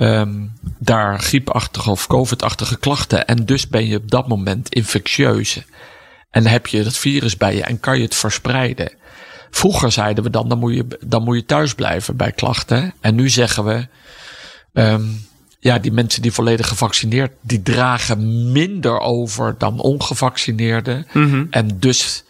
ehm, 0.00 0.46
daar 0.78 1.18
griepachtige 1.18 1.90
of 1.90 2.06
covid-achtige 2.06 2.78
klachten, 2.78 3.26
en 3.26 3.44
dus 3.44 3.68
ben 3.68 3.86
je 3.86 3.96
op 3.96 4.10
dat 4.10 4.28
moment 4.28 4.68
infectieus. 4.68 5.62
En 6.30 6.46
heb 6.46 6.66
je 6.66 6.82
het 6.82 6.96
virus 6.96 7.36
bij 7.36 7.54
je 7.54 7.62
en 7.62 7.80
kan 7.80 7.96
je 7.96 8.04
het 8.04 8.14
verspreiden. 8.14 8.92
Vroeger 9.50 9.92
zeiden 9.92 10.24
we 10.24 10.30
dan, 10.30 10.48
dan 10.48 10.58
moet 10.58 10.74
je, 10.74 10.86
dan 11.00 11.22
moet 11.22 11.36
je 11.36 11.44
thuis 11.44 11.74
blijven 11.74 12.16
bij 12.16 12.32
klachten. 12.32 12.94
En 13.00 13.14
nu 13.14 13.28
zeggen 13.28 13.64
we, 13.64 13.86
ehm, 14.72 15.04
ja, 15.58 15.78
die 15.78 15.92
mensen 15.92 16.22
die 16.22 16.32
volledig 16.32 16.68
gevaccineerd, 16.68 17.32
die 17.40 17.62
dragen 17.62 18.52
minder 18.52 18.98
over 19.00 19.54
dan 19.58 19.80
ongevaccineerden. 19.80 21.06
En 21.50 21.78
dus 21.78 22.24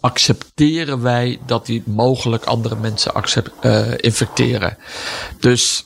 accepteren 0.00 1.02
wij 1.02 1.38
dat 1.46 1.66
die 1.66 1.82
mogelijk 1.86 2.44
andere 2.44 2.76
mensen 2.76 3.12
eh, 3.60 3.86
infecteren. 3.96 4.76
Dus 5.40 5.84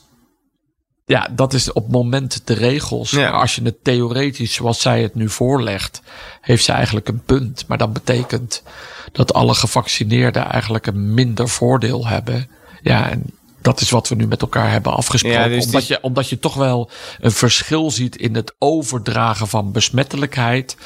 ja, 1.07 1.29
dat 1.33 1.53
is 1.53 1.73
op 1.73 1.91
moment 1.91 2.41
de 2.45 2.55
regels. 2.55 3.11
Ja. 3.11 3.31
Maar 3.31 3.41
als 3.41 3.55
je 3.55 3.63
het 3.63 3.85
theoretisch, 3.85 4.55
zoals 4.55 4.81
zij 4.81 5.03
het 5.03 5.15
nu 5.15 5.29
voorlegt, 5.29 6.03
heeft 6.41 6.65
ze 6.65 6.73
eigenlijk 6.73 7.09
een 7.09 7.23
punt. 7.25 7.65
Maar 7.67 7.79
dat 7.79 7.93
betekent 7.93 8.63
dat 9.13 9.35
alle 9.35 9.55
gevaccineerden 9.55 10.51
eigenlijk 10.51 10.87
een 10.87 11.15
minder 11.15 11.49
voordeel 11.49 12.07
hebben. 12.07 12.49
Ja, 12.83 13.11
en 13.11 13.25
dat 13.63 13.81
is 13.81 13.91
wat 13.91 14.09
we 14.09 14.15
nu 14.15 14.27
met 14.27 14.41
elkaar 14.41 14.71
hebben 14.71 14.93
afgesproken. 14.93 15.41
Ja, 15.41 15.49
dus 15.49 15.65
omdat, 15.65 15.87
je, 15.87 15.99
omdat 16.03 16.29
je 16.29 16.39
toch 16.39 16.55
wel 16.55 16.91
een 17.21 17.33
verschil 17.33 17.91
ziet 17.91 18.17
in 18.17 18.35
het 18.35 18.55
overdragen 18.59 19.49
van 19.49 19.73
besmettelijkheid. 19.73 20.77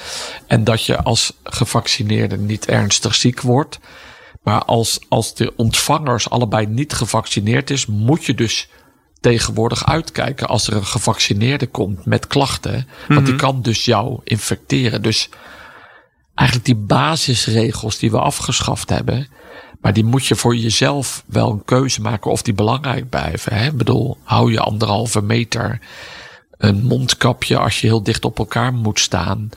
En 0.47 0.65
dat 0.65 0.85
je 0.85 1.03
als 1.03 1.33
gevaccineerde 1.45 2.37
niet 2.37 2.67
ernstig 2.67 3.15
ziek 3.15 3.41
wordt. 3.41 3.79
Maar 4.43 4.65
als, 4.65 4.99
als 5.09 5.35
de 5.35 5.53
ontvangers 5.57 6.31
allebei 6.31 6.67
niet 6.67 6.93
gevaccineerd 6.93 7.71
is, 7.71 7.87
moet 7.87 8.25
je 8.25 8.35
dus 8.35 8.69
tegenwoordig 9.21 9.87
uitkijken 9.87 10.49
als 10.49 10.67
er 10.67 10.75
een 10.77 10.87
gevaccineerde 10.87 11.67
komt 11.67 12.05
met 12.07 12.27
klachten. 12.27 12.89
Want 13.09 13.27
die 13.27 13.37
kan 13.37 13.63
dus 13.63 13.85
jou 13.85 14.21
infecteren. 14.25 15.03
Dus 15.03 15.29
eigenlijk 16.35 16.69
die 16.69 16.77
basisregels 16.87 17.99
die 17.99 18.11
we 18.11 18.19
afgeschaft 18.21 18.89
hebben. 18.91 19.29
Maar 19.81 19.93
die 19.93 20.05
moet 20.05 20.27
je 20.27 20.35
voor 20.37 20.57
jezelf 20.57 21.25
wel 21.27 21.51
een 21.51 21.65
keuze 21.65 22.01
maken 22.01 22.31
of 22.31 22.43
die 22.43 22.55
belangrijk 22.55 23.09
blijven. 23.09 23.55
Hè? 23.57 23.67
Ik 23.67 23.77
bedoel, 23.77 24.17
hou 24.23 24.53
je 24.53 24.61
anderhalve 24.61 25.23
meter. 25.23 25.79
Een 26.59 26.83
mondkapje 26.83 27.59
als 27.59 27.81
je 27.81 27.87
heel 27.87 28.03
dicht 28.03 28.25
op 28.25 28.39
elkaar 28.39 28.73
moet 28.73 29.01
staan. 29.01 29.49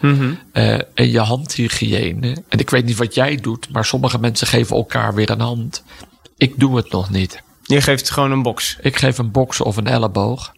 eh, 0.52 0.73
en 0.93 1.12
je 1.12 1.19
handhygiëne. 1.19 2.43
En 2.49 2.60
ik 2.60 2.69
weet 2.69 2.86
niet 2.86 2.97
wat 2.97 3.13
jij 3.15 3.36
doet, 3.36 3.69
maar 3.71 3.86
sommige 3.86 4.19
mensen 4.19 4.47
geven 4.47 4.76
elkaar 4.76 5.13
weer 5.13 5.30
een 5.30 5.39
hand. 5.39 5.84
Ik 6.38 6.60
doe 6.60 6.76
het 6.76 6.91
nog 6.91 7.10
niet. 7.10 7.41
Je 7.63 7.82
geeft 7.82 8.10
gewoon 8.10 8.32
een 8.32 8.41
box. 8.41 8.78
Ik 8.82 8.97
geef 8.97 9.17
een 9.17 9.32
box 9.32 9.62
of 9.62 9.78
een 9.78 9.88
elleboog. 9.88 10.54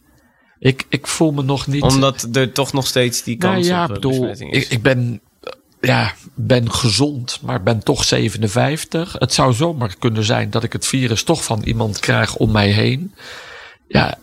Ik, 0.59 0.85
ik 0.89 1.07
voel 1.07 1.31
me 1.31 1.43
nog 1.43 1.67
niet. 1.67 1.81
Omdat 1.81 2.27
er 2.33 2.51
toch 2.51 2.73
nog 2.73 2.87
steeds 2.87 3.23
die 3.23 3.37
nou 3.37 3.53
kans 3.53 3.67
ja, 3.67 3.83
op 3.83 3.89
eh, 3.89 3.93
bedoel, 3.93 4.29
is. 4.29 4.39
ik, 4.39 4.67
ik 4.69 4.81
ben, 4.81 5.21
eh, 5.41 5.51
ja, 5.81 6.13
ben 6.33 6.71
gezond, 6.71 7.39
maar 7.41 7.63
ben 7.63 7.83
toch 7.83 8.03
57. 8.03 9.15
Het 9.19 9.33
zou 9.33 9.53
zomaar 9.53 9.95
kunnen 9.99 10.23
zijn 10.23 10.49
dat 10.49 10.63
ik 10.63 10.73
het 10.73 10.87
virus 10.87 11.23
toch 11.23 11.43
van 11.43 11.61
iemand 11.63 11.99
krijg 11.99 12.35
om 12.35 12.51
mij 12.51 12.69
heen. 12.69 13.13
Ja, 13.87 14.17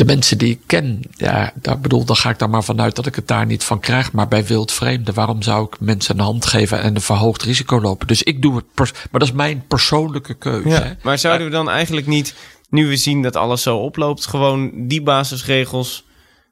de 0.00 0.06
mensen 0.06 0.38
die 0.38 0.50
ik 0.50 0.60
ken, 0.66 1.00
ja, 1.16 1.52
daar 1.54 1.80
bedoel, 1.80 2.04
dan 2.04 2.16
ga 2.16 2.30
ik 2.30 2.38
daar 2.38 2.50
maar 2.50 2.64
vanuit 2.64 2.96
dat 2.96 3.06
ik 3.06 3.14
het 3.14 3.28
daar 3.28 3.46
niet 3.46 3.64
van 3.64 3.80
krijg. 3.80 4.12
Maar 4.12 4.28
bij 4.28 4.46
wildvreemden, 4.46 5.14
waarom 5.14 5.42
zou 5.42 5.64
ik 5.64 5.80
mensen 5.80 6.18
een 6.18 6.24
hand 6.24 6.46
geven 6.46 6.80
en 6.82 6.94
een 6.94 7.00
verhoogd 7.00 7.42
risico 7.42 7.80
lopen? 7.80 8.06
Dus 8.06 8.22
ik 8.22 8.42
doe 8.42 8.56
het, 8.56 8.64
pers- 8.74 8.92
maar 8.92 9.20
dat 9.20 9.28
is 9.28 9.32
mijn 9.32 9.64
persoonlijke 9.68 10.34
keuze. 10.34 10.68
hè. 10.68 10.92
Maar 11.02 11.18
zouden 11.18 11.46
we 11.46 11.52
dan 11.52 11.70
eigenlijk 11.70 12.06
niet, 12.06 12.34
nu 12.70 12.88
we 12.88 12.96
zien 12.96 13.22
dat 13.22 13.36
alles 13.36 13.62
zo 13.62 13.76
oploopt, 13.76 14.26
gewoon 14.26 14.70
die 14.88 15.02
basisregels 15.02 16.04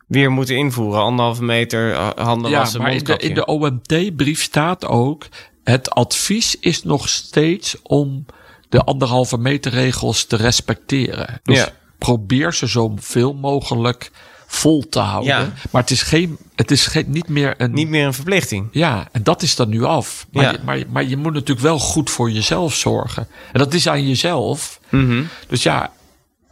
weer 0.06 0.30
moeten 0.30 0.56
invoeren? 0.56 1.00
Anderhalve 1.02 1.44
meter, 1.44 1.92
eh, 1.92 2.08
handen 2.16 2.50
Ja, 2.50 2.58
wassen, 2.58 2.82
maar 2.82 2.92
in 2.94 3.04
de, 3.04 3.16
in 3.16 3.34
de 3.34 3.46
OMT-brief 3.46 4.42
staat 4.42 4.86
ook: 4.86 5.26
het 5.64 5.90
advies 5.90 6.56
is 6.60 6.82
nog 6.82 7.08
steeds 7.08 7.76
om 7.82 8.24
de 8.68 8.84
anderhalve 8.84 9.38
meter 9.38 9.72
regels 9.72 10.24
te 10.24 10.36
respecteren. 10.36 11.40
Dus 11.42 11.56
Ja. 11.58 11.68
Probeer 11.98 12.54
ze 12.54 12.66
zoveel 12.66 13.34
mogelijk 13.34 14.10
vol 14.46 14.88
te 14.88 14.98
houden. 14.98 15.34
Ja. 15.36 15.52
Maar 15.70 15.82
het 15.82 15.90
is, 15.90 16.02
geen, 16.02 16.38
het 16.54 16.70
is 16.70 16.86
geen, 16.86 17.10
niet 17.10 17.28
meer 17.28 17.54
een. 17.58 17.72
Niet 17.72 17.88
meer 17.88 18.06
een 18.06 18.14
verplichting. 18.14 18.68
Ja, 18.72 19.08
en 19.12 19.22
dat 19.22 19.42
is 19.42 19.56
dan 19.56 19.68
nu 19.68 19.84
af. 19.84 20.26
Maar, 20.32 20.44
Ja. 20.44 20.50
je, 20.50 20.58
maar, 20.64 20.82
maar 20.88 21.04
je 21.04 21.16
moet 21.16 21.32
natuurlijk 21.32 21.60
wel 21.60 21.78
goed 21.78 22.10
voor 22.10 22.30
jezelf 22.30 22.74
zorgen. 22.74 23.28
En 23.52 23.58
dat 23.58 23.74
is 23.74 23.88
aan 23.88 24.08
jezelf. 24.08 24.80
Mhm. 24.88 25.22
Dus 25.48 25.62
ja, 25.62 25.92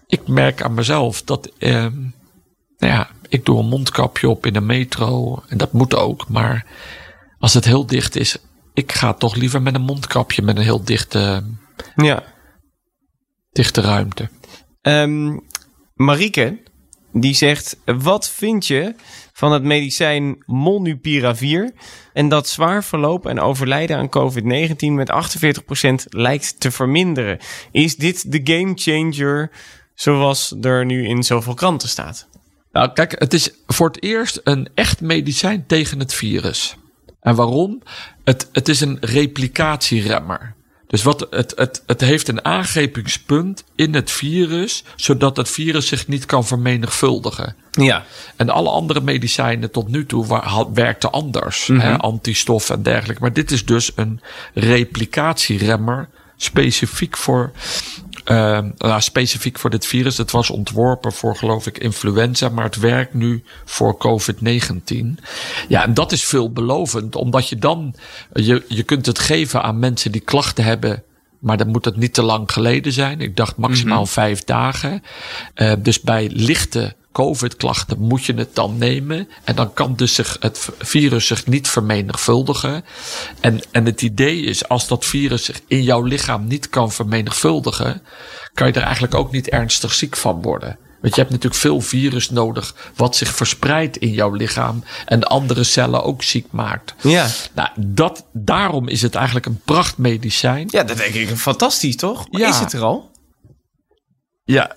ik 0.07 0.29
merk 0.29 0.63
aan 0.63 0.75
mezelf 0.75 1.23
dat. 1.23 1.51
ehm 1.59 1.95
nou 2.79 2.93
ja, 2.93 3.09
ik 3.29 3.45
doe 3.45 3.59
een 3.59 3.69
mondkapje 3.69 4.29
op 4.29 4.47
in 4.47 4.57
een 4.57 4.67
metro. 4.67 5.43
En 5.49 5.59
dat 5.59 5.73
moet 5.73 5.95
ook. 5.95 6.29
Maar 6.29 6.67
als 7.39 7.55
het 7.55 7.65
heel 7.65 7.87
dicht 7.87 8.17
is, 8.17 8.37
ik 8.75 8.93
ga 8.93 9.13
toch 9.15 9.35
liever 9.35 9.63
met 9.63 9.75
een 9.75 9.81
mondkapje 9.83 10.43
met 10.43 10.57
een 10.57 10.63
heel 10.63 10.85
dichte, 10.85 11.45
Ja. 11.97 12.23
dichte 13.53 13.81
ruimte. 13.81 14.29
Ehm 14.87 15.37
Marieke, 15.95 16.59
die 17.13 17.35
zegt: 17.35 17.77
Wat 17.85 18.29
vind 18.29 18.67
je 18.67 18.95
van 19.33 19.53
het 19.53 19.63
medicijn 19.63 20.43
Molnupiravir 20.45 21.73
en 22.13 22.29
dat 22.29 22.49
zwaar 22.49 22.85
verloop 22.85 23.27
en 23.27 23.41
overlijden 23.41 23.97
aan 23.97 24.09
COVID-19 24.09 24.77
met 24.79 25.13
48% 25.91 26.05
lijkt 26.09 26.61
te 26.61 26.71
verminderen? 26.71 27.39
Is 27.71 27.97
dit 27.97 28.33
de 28.33 28.41
game 28.45 28.73
changer 28.75 29.51
zoals 29.95 30.55
er 30.61 30.85
nu 30.85 31.07
in 31.07 31.23
zoveel 31.23 31.55
kranten 31.55 31.89
staat? 31.89 32.29
Nou, 32.73 32.93
kijk, 32.93 33.19
het 33.19 33.35
is 33.35 33.51
voor 33.67 33.87
het 33.87 34.03
eerst 34.03 34.41
een 34.45 34.69
echt 34.75 35.01
medicijn 35.01 35.67
tegen 35.67 35.99
het 35.99 36.15
virus. 36.15 36.77
En 37.21 37.35
waarom? 37.35 37.83
Het, 38.25 38.49
het 38.53 38.69
is 38.69 38.81
een 38.81 38.97
replicatieremmer. 39.01 40.56
Dus 40.87 41.03
wat, 41.03 41.27
het, 41.31 41.53
het, 41.57 41.83
het 41.87 42.01
heeft 42.01 42.29
een 42.29 42.45
aangrijpingspunt 42.45 43.65
in 43.75 43.95
het 43.95 44.11
virus, 44.11 44.85
zodat 44.97 45.37
het 45.37 45.49
virus 45.49 45.87
zich 45.87 46.07
niet 46.09 46.27
kan 46.27 46.45
vermenigvuldigen. 46.47 47.55
Ja. 47.71 48.05
En 48.37 48.51
alle 48.51 48.71
andere 48.71 49.01
medicijnen 49.01 49.71
tot 49.71 49.89
nu 49.89 50.07
toe 50.07 50.27
had- 50.35 50.69
werkten 50.75 51.13
anders. 51.13 51.67
hè, 51.67 51.97
antistof 51.99 52.71
en 52.71 52.83
dergelijke. 52.83 53.23
Maar 53.23 53.33
dit 53.33 53.51
is 53.51 53.65
dus 53.65 53.93
een 53.95 54.21
replicatieremmer. 54.55 56.09
Specifiek 56.37 57.17
voor, 57.17 57.53
eh, 58.27 58.59
nou, 58.79 59.01
specifiek 59.01 59.59
voor 59.59 59.71
dit 59.71 59.87
virus. 59.87 60.19
Het 60.19 60.31
was 60.31 60.51
ontworpen 60.51 61.13
voor, 61.13 61.37
geloof 61.37 61.67
ik, 61.67 61.79
influenza. 61.79 62.49
Maar 62.49 62.65
het 62.65 62.77
werkt 62.77 63.15
nu 63.15 63.43
voor 63.65 63.97
COVID-19. 63.99 65.19
Ja, 65.69 65.83
en 65.85 65.95
dat 65.95 66.13
is 66.13 66.25
veelbelovend. 66.25 67.17
Omdat 67.17 67.49
je 67.49 67.57
dan, 67.57 67.95
je, 68.33 68.65
je 68.69 68.83
kunt 68.83 69.07
het 69.07 69.19
geven 69.19 69.63
aan 69.63 69.79
mensen 69.79 70.13
die 70.13 70.21
klachten 70.21 70.65
hebben. 70.65 71.03
Maar 71.39 71.57
dan 71.57 71.69
moet 71.69 71.85
het 71.85 71.97
niet 71.97 72.15
te 72.15 72.23
lang 72.23 72.53
geleden 72.53 72.93
zijn. 72.93 73.21
Ik 73.21 73.37
dacht 73.37 73.57
maximaal 73.57 74.07
vijf 74.07 74.45
dagen. 74.45 75.03
Eh, 75.55 75.73
dus 75.79 76.01
bij 76.01 76.31
lichte 76.33 76.95
COVID-klachten 77.17 77.99
moet 77.99 78.25
je 78.25 78.35
het 78.35 78.55
dan 78.55 78.79
nemen. 78.79 79.29
En 79.45 79.55
dan 79.55 79.73
kan 79.73 79.95
dus 79.95 80.15
zich 80.15 80.37
het 80.41 80.69
virus 80.79 81.27
zich 81.27 81.47
niet 81.47 81.69
vermenigvuldigen. 81.69 82.85
En, 83.41 83.61
en 83.71 83.85
het 83.85 84.03
idee 84.03 84.41
is, 84.41 84.69
als 84.69 84.89
dat 84.89 85.05
virus 85.05 85.45
zich 85.45 85.61
in 85.67 85.83
jouw 85.83 86.03
lichaam 86.03 86.47
niet 86.47 86.69
kan 86.69 86.93
vermenigvuldigen, 86.93 88.03
kan 88.55 88.67
je 88.67 88.73
er 88.73 88.83
eigenlijk 88.83 89.15
ook 89.15 89.33
niet 89.33 89.49
ernstig 89.49 89.95
ziek 89.95 90.17
van 90.17 90.43
worden. 90.43 90.79
Want 91.01 91.15
je 91.15 91.21
hebt 91.21 91.33
natuurlijk 91.33 91.61
veel 91.61 91.81
virus 91.81 92.31
nodig 92.31 92.75
wat 92.97 93.17
zich 93.17 93.35
verspreidt 93.35 93.97
in 93.97 94.13
jouw 94.13 94.33
lichaam 94.33 94.85
en 95.05 95.23
andere 95.23 95.65
cellen 95.65 96.03
ook 96.03 96.23
ziek 96.23 96.47
maakt. 96.51 96.95
Ja. 97.03 97.29
Nou, 97.55 97.69
dat, 97.77 98.25
daarom 98.33 98.89
is 98.89 99.03
het 99.03 99.15
eigenlijk 99.15 99.47
een 99.47 99.61
prachtmedicijn. 99.65 100.69
Ja, 100.71 100.83
dat 100.83 100.97
denk 100.97 101.15
ik 101.15 101.29
fantastisch, 101.29 101.97
toch? 101.97 102.31
Maar 102.31 102.41
Ja. 102.41 102.49
Is 102.49 102.59
het 102.59 102.73
er 102.73 102.83
al? 102.83 103.11
Ja, 104.45 104.77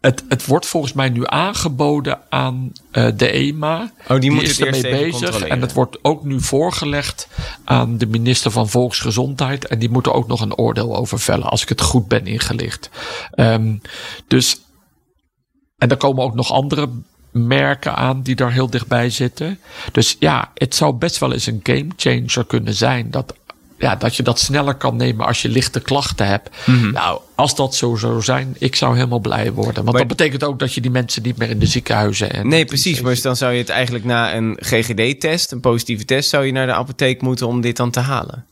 het, 0.00 0.24
het 0.28 0.46
wordt 0.46 0.66
volgens 0.66 0.92
mij 0.92 1.08
nu 1.08 1.22
aangeboden 1.24 2.20
aan 2.28 2.72
eh, 2.90 3.08
de 3.16 3.30
EMA. 3.30 3.92
Oh, 4.08 4.20
die 4.20 4.30
moet 4.30 4.42
is 4.42 4.60
ermee 4.60 4.82
bezig. 4.82 5.40
En 5.40 5.60
het 5.60 5.72
wordt 5.72 5.98
ook 6.02 6.24
nu 6.24 6.40
voorgelegd 6.40 7.28
aan 7.64 7.98
de 7.98 8.06
minister 8.06 8.50
van 8.50 8.68
Volksgezondheid. 8.68 9.66
En 9.66 9.78
die 9.78 9.90
moeten 9.90 10.14
ook 10.14 10.26
nog 10.26 10.40
een 10.40 10.56
oordeel 10.56 10.96
over 10.96 11.20
vellen, 11.20 11.50
als 11.50 11.62
ik 11.62 11.68
het 11.68 11.80
goed 11.80 12.08
ben 12.08 12.26
ingelicht. 12.26 12.90
Ehm, 13.30 13.76
dus, 14.26 14.60
en 15.78 15.90
er 15.90 15.96
komen 15.96 16.24
ook 16.24 16.34
nog 16.34 16.52
andere 16.52 16.88
merken 17.30 17.94
aan 17.96 18.22
die 18.22 18.34
daar 18.34 18.52
heel 18.52 18.70
dichtbij 18.70 19.10
zitten. 19.10 19.58
Dus 19.92 20.16
ja, 20.18 20.50
het 20.54 20.74
zou 20.74 20.94
best 20.94 21.18
wel 21.18 21.32
eens 21.32 21.46
een 21.46 21.60
game 21.62 21.88
changer 21.96 22.46
kunnen 22.46 22.74
zijn. 22.74 23.10
Dat, 23.10 23.34
ja, 23.78 23.96
dat 23.96 24.16
je 24.16 24.22
dat 24.22 24.38
sneller 24.38 24.74
kan 24.74 24.96
nemen 24.96 25.26
als 25.26 25.42
je 25.42 25.48
lichte 25.48 25.80
klachten 25.80 26.26
hebt. 26.26 26.56
Mhm. 26.66 26.90
Nou, 26.90 27.20
als 27.34 27.54
dat 27.54 27.74
zo 27.74 27.96
zou 27.96 28.22
zijn, 28.22 28.56
ik 28.58 28.74
zou 28.76 28.94
helemaal 28.94 29.18
blij 29.18 29.52
worden. 29.52 29.74
Want 29.74 29.86
Maar- 29.96 30.06
dat 30.06 30.16
betekent 30.16 30.44
ook 30.44 30.58
dat 30.58 30.74
je 30.74 30.80
die 30.80 30.90
mensen 30.90 31.22
niet 31.22 31.36
meer 31.36 31.50
in 31.50 31.58
de 31.58 31.66
ziekenhuizen 31.66 32.30
en 32.32 32.48
Nee, 32.48 32.64
precies. 32.64 33.00
Maar 33.00 33.20
dan 33.22 33.36
zou 33.36 33.52
je 33.52 33.58
het 33.58 33.68
eigenlijk 33.68 34.04
na 34.04 34.34
een 34.34 34.56
GGD-test, 34.60 35.52
een 35.52 35.60
positieve 35.60 36.04
test, 36.04 36.28
zou 36.28 36.44
je 36.46 36.52
naar 36.52 36.66
de 36.66 36.72
apotheek 36.72 37.22
moeten 37.22 37.46
om 37.46 37.60
dit 37.60 37.76
dan 37.76 37.90
te 37.90 38.00
halen. 38.00 38.44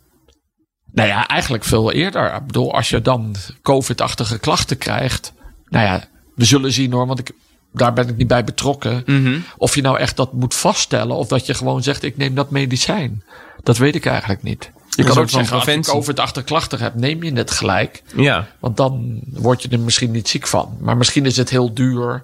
Nou 0.93 1.09
ja, 1.09 1.27
eigenlijk 1.29 1.65
veel 1.65 1.93
eerder. 1.93 2.35
Ik 2.35 2.47
bedoel, 2.47 2.75
als 2.75 2.89
je 2.89 3.03
dan 3.03 3.35
COVID-achtige 3.63 4.39
klachten 4.39 4.79
krijgt. 4.79 5.33
Nou 5.69 5.85
ja, 5.87 6.05
we 6.35 6.45
zullen 6.45 6.73
zien 6.73 6.93
hoor, 6.93 7.07
want 7.07 7.19
ik, 7.19 7.31
daar 7.73 7.93
ben 7.93 8.09
ik 8.09 8.17
niet 8.17 8.27
bij 8.27 8.45
betrokken. 8.45 9.03
Mhm. 9.07 9.39
Of 9.57 9.75
je 9.75 9.83
nou 9.83 9.99
echt 9.99 10.17
dat 10.17 10.33
moet 10.33 10.55
vaststellen. 10.55 11.17
Of 11.17 11.29
dat 11.29 11.47
je 11.47 11.55
gewoon 11.55 11.83
zegt, 11.83 12.03
ik 12.03 12.17
neem 12.17 12.35
dat 12.35 12.51
medicijn. 12.51 13.23
Dat 13.63 13.79
weet 13.79 13.95
ik 13.95 14.07
eigenlijk 14.07 14.43
niet. 14.43 14.71
Je 14.91 15.05
kan 15.05 15.19
ook 15.19 15.31
zeggen, 15.31 15.57
als 15.57 15.65
je. 15.65 15.81
COVID-achtige 15.81 16.47
klachten 16.47 16.79
hebt, 16.79 16.95
neem 16.95 17.23
je 17.23 17.33
het 17.33 17.51
gelijk. 17.51 18.03
Ja. 18.17 18.47
Want 18.59 18.77
dan 18.77 19.21
word 19.25 19.63
je 19.63 19.69
er 19.69 19.81
misschien 19.81 20.11
niet 20.11 20.29
ziek 20.29 20.47
van. 20.47 20.77
Maar 20.81 20.97
misschien 20.97 21.27
is 21.27 21.37
het 21.37 21.51
heel 21.51 21.75
duur. 21.75 22.23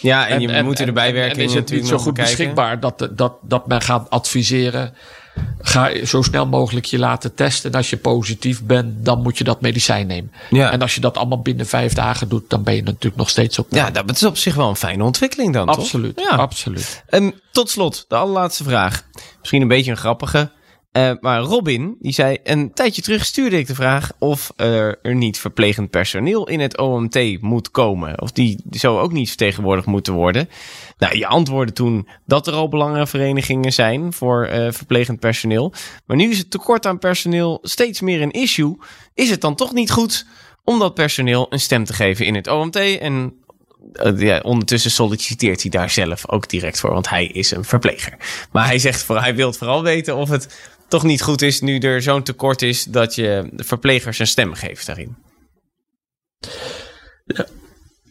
Ja, 0.00 0.28
en, 0.28 0.40
je 0.40 0.62
moet 0.62 0.78
er 0.78 0.94
de 0.94 1.00
en- 1.00 1.36
is 1.36 1.54
het 1.54 1.70
niet 1.70 1.86
zo 1.86 1.98
goed 1.98 2.14
bekijken. 2.14 2.36
beschikbaar 2.36 2.80
dat, 2.80 3.08
dat, 3.10 3.32
dat 3.42 3.66
men 3.66 3.82
gaat 3.82 4.10
adviseren. 4.10 4.94
Ga 5.60 6.04
zo 6.04 6.22
snel 6.22 6.46
mogelijk 6.46 6.86
je 6.86 6.98
laten 6.98 7.34
testen. 7.34 7.70
En 7.70 7.76
als 7.76 7.90
je 7.90 7.96
positief 7.96 8.62
bent, 8.62 9.04
dan 9.04 9.22
moet 9.22 9.38
je 9.38 9.44
dat 9.44 9.60
medicijn 9.60 10.06
nemen. 10.06 10.32
Ja. 10.50 10.72
En 10.72 10.82
als 10.82 10.94
je 10.94 11.00
dat 11.00 11.16
allemaal 11.16 11.42
binnen 11.42 11.66
vijf 11.66 11.92
dagen 11.92 12.28
doet, 12.28 12.50
dan 12.50 12.62
ben 12.62 12.74
je 12.74 12.82
natuurlijk 12.82 13.16
nog 13.16 13.30
steeds 13.30 13.58
op. 13.58 13.66
Ja, 13.70 13.90
dat 13.90 14.10
is 14.10 14.24
op 14.24 14.36
zich 14.36 14.54
wel 14.54 14.68
een 14.68 14.76
fijne 14.76 15.04
ontwikkeling 15.04 15.52
dan, 15.52 15.66
toch? 15.66 15.78
absoluut. 15.78 16.20
Ja. 16.30 16.36
absoluut. 16.36 17.02
En 17.06 17.34
tot 17.50 17.70
slot, 17.70 18.04
de 18.08 18.14
allerlaatste 18.14 18.64
vraag. 18.64 19.02
Misschien 19.40 19.62
een 19.62 19.68
beetje 19.68 19.90
een 19.90 19.96
grappige. 19.96 20.50
Eh, 20.92 21.12
maar 21.20 21.40
Robin, 21.40 21.96
die 22.00 22.12
zei... 22.12 22.38
Een 22.42 22.72
tijdje 22.72 23.02
terug 23.02 23.24
stuurde 23.24 23.58
ik 23.58 23.66
de 23.66 23.74
vraag... 23.74 24.12
of 24.18 24.52
er, 24.56 24.98
er 25.02 25.14
niet 25.14 25.38
verplegend 25.38 25.90
personeel 25.90 26.48
in 26.48 26.60
het 26.60 26.78
OMT 26.78 27.40
moet 27.40 27.70
komen. 27.70 28.20
Of 28.20 28.32
die 28.32 28.64
zo 28.70 28.98
ook 28.98 29.12
niet 29.12 29.28
vertegenwoordigd 29.28 29.86
moeten 29.86 30.12
worden. 30.12 30.48
Nou, 30.98 31.18
je 31.18 31.26
antwoordde 31.26 31.72
toen 31.72 32.08
dat 32.26 32.46
er 32.46 32.52
al 32.52 32.68
belangenverenigingen 32.68 33.72
zijn... 33.72 34.12
voor 34.12 34.44
eh, 34.44 34.72
verplegend 34.72 35.20
personeel. 35.20 35.72
Maar 36.06 36.16
nu 36.16 36.30
is 36.30 36.38
het 36.38 36.50
tekort 36.50 36.86
aan 36.86 36.98
personeel 36.98 37.58
steeds 37.62 38.00
meer 38.00 38.22
een 38.22 38.30
issue. 38.30 38.76
Is 39.14 39.30
het 39.30 39.40
dan 39.40 39.54
toch 39.54 39.72
niet 39.72 39.90
goed 39.90 40.26
om 40.64 40.78
dat 40.78 40.94
personeel 40.94 41.46
een 41.50 41.60
stem 41.60 41.84
te 41.84 41.92
geven 41.92 42.26
in 42.26 42.34
het 42.34 42.48
OMT... 42.48 42.76
en 42.76 43.34
eh, 43.92 44.20
ja, 44.20 44.40
ondertussen 44.42 44.90
solliciteert 44.90 45.62
hij 45.62 45.70
daar 45.70 45.90
zelf 45.90 46.28
ook 46.28 46.48
direct 46.48 46.80
voor, 46.80 46.92
want 46.92 47.08
hij 47.08 47.26
is 47.26 47.50
een 47.50 47.64
verpleger. 47.64 48.16
Maar 48.50 48.66
hij 48.66 48.78
zegt 48.78 49.02
voor, 49.02 49.20
hij 49.20 49.34
wil 49.34 49.52
vooral 49.52 49.82
weten 49.82 50.16
of 50.16 50.28
het 50.28 50.70
toch 50.92 51.02
niet 51.02 51.22
goed 51.22 51.42
is 51.42 51.60
nu 51.60 51.78
er 51.78 52.02
zo'n 52.02 52.22
tekort 52.22 52.62
is 52.62 52.84
dat 52.84 53.14
je 53.14 53.48
de 53.52 53.64
verplegers 53.64 54.18
een 54.18 54.26
stem 54.26 54.54
geeft 54.54 54.86
daarin. 54.86 55.16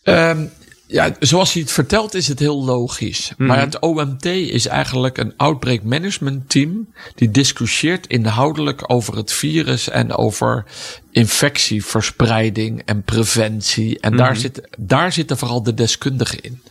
Ehm, 0.04 0.46
ja, 0.88 1.16
zoals 1.20 1.54
hij 1.54 1.62
het 1.62 1.72
vertelt 1.72 2.14
is 2.14 2.28
het 2.28 2.40
heel 2.40 2.64
logisch. 2.64 3.32
Maar 3.38 3.60
het 3.60 3.80
OMT 3.80 4.26
is 4.26 4.68
eigenlijk 4.68 5.18
een 5.18 5.34
outbreak 5.38 5.84
management 5.84 6.50
team 6.50 6.94
die 7.16 7.32
discussieert 7.32 8.08
inhoudelijk 8.08 8.84
over 8.92 9.16
het 9.16 9.32
virus 9.32 9.90
en 9.90 10.16
over 10.16 10.66
infectieverspreiding 11.12 12.82
en 12.86 13.04
preventie. 13.04 14.00
En 14.00 14.18
daar, 14.18 14.36
zit, 14.36 14.62
daar 14.80 15.12
zitten 15.12 15.38
vooral 15.38 15.64
de 15.64 15.74
deskundigen 15.74 16.42
in. 16.42 16.62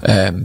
Ehm, 0.00 0.40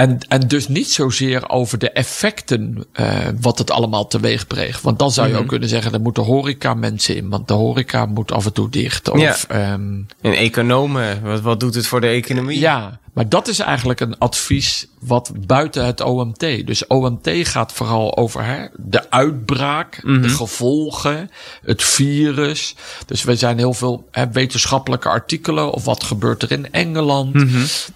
en, 0.00 0.18
en 0.28 0.48
dus 0.48 0.68
niet 0.68 0.90
zozeer 0.90 1.48
over 1.48 1.78
de 1.78 1.90
effecten 1.90 2.84
eh, 2.92 3.06
wat 3.40 3.58
het 3.58 3.70
allemaal 3.70 4.06
teweeg 4.06 4.46
brengt. 4.46 4.82
Want 4.82 4.98
dan 4.98 5.10
zou 5.10 5.28
je 5.28 5.36
ook 5.36 5.48
kunnen 5.48 5.68
zeggen, 5.68 5.92
er 5.92 6.00
moeten 6.00 6.22
horeca 6.22 6.74
mensen 6.74 7.16
in. 7.16 7.28
Want 7.28 7.48
de 7.48 7.54
horeca 7.54 8.06
moet 8.06 8.32
af 8.32 8.44
en 8.46 8.52
toe 8.52 8.70
dicht. 8.70 9.10
Of, 9.10 9.20
Ja. 9.20 9.36
En 9.48 10.06
economen, 10.20 11.22
wat, 11.22 11.40
wat 11.40 11.60
doet 11.60 11.74
het 11.74 11.86
voor 11.86 12.00
de 12.00 12.06
economie? 12.06 12.58
ja, 12.58 13.00
Maar 13.20 13.28
dat 13.28 13.48
is 13.48 13.58
eigenlijk 13.58 14.00
een 14.00 14.18
advies 14.18 14.86
wat 15.00 15.32
buiten 15.46 15.86
het 15.86 16.00
OMT. 16.00 16.38
Dus 16.38 16.86
OMT 16.86 17.30
gaat 17.32 17.72
vooral 17.72 18.16
over 18.16 18.44
hè, 18.44 18.66
de 18.76 19.10
uitbraak, 19.10 20.00
de 20.02 20.28
gevolgen, 20.28 21.30
het 21.62 21.82
virus. 21.82 22.74
Dus 23.06 23.22
we 23.22 23.36
zijn 23.36 23.58
heel 23.58 23.74
veel 23.74 24.08
hè, 24.10 24.30
wetenschappelijke 24.30 25.08
artikelen 25.08 25.70
of 25.70 25.84
wat 25.84 26.02
gebeurt 26.02 26.42
er 26.42 26.52
in 26.52 26.72
Engeland. 26.72 27.44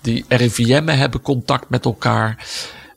Die 0.00 0.24
RIVM'en 0.28 0.98
hebben 0.98 1.20
contact 1.20 1.68
met 1.68 1.84
elkaar. 1.84 2.46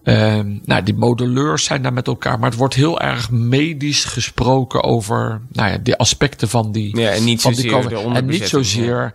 Um, 0.10 0.62
nou, 0.66 0.84
die 0.84 0.96
modelleurs 0.96 1.64
zijn 1.64 1.82
daar 1.82 1.94
met 1.94 2.08
elkaar. 2.08 2.40
Maar 2.40 2.50
het 2.50 2.60
wordt 2.60 2.74
heel 2.74 3.00
erg 3.00 3.32
medisch 3.32 4.06
gesproken 4.06 4.84
over 4.84 5.42
nou 5.52 5.72
ja, 5.72 5.78
de 5.78 5.98
aspecten 5.98 6.50
van 6.50 6.72
die. 6.72 6.98
Ja, 6.98 7.10
en 7.10 7.24
niet 7.24 7.42
van 7.42 7.56
zozeer 7.56 7.82
die 7.82 7.90
de. 7.90 8.14
En 8.14 8.26
niet 8.26 8.48
zozeer 8.48 9.14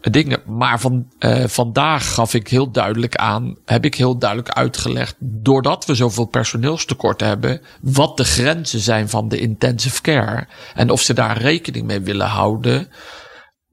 dingen. 0.00 0.40
Maar 0.46 0.80
van, 0.80 1.06
uh, 1.18 1.44
vandaag 1.46 2.14
gaf 2.14 2.34
ik 2.34 2.48
heel 2.48 2.70
duidelijk 2.70 3.16
aan. 3.16 3.56
Heb 3.64 3.84
ik 3.84 3.94
heel 3.94 4.18
duidelijk 4.18 4.50
uitgelegd. 4.50 5.14
Doordat 5.18 5.84
we 5.84 5.94
zoveel 5.94 6.26
personeelstekort 6.26 7.20
hebben. 7.20 7.60
Wat 7.80 8.16
de 8.16 8.24
grenzen 8.24 8.80
zijn 8.80 9.08
van 9.08 9.28
de 9.28 9.38
intensive 9.38 10.00
care. 10.00 10.46
En 10.74 10.90
of 10.90 11.00
ze 11.00 11.14
daar 11.14 11.38
rekening 11.38 11.86
mee 11.86 12.00
willen 12.00 12.26
houden 12.26 12.88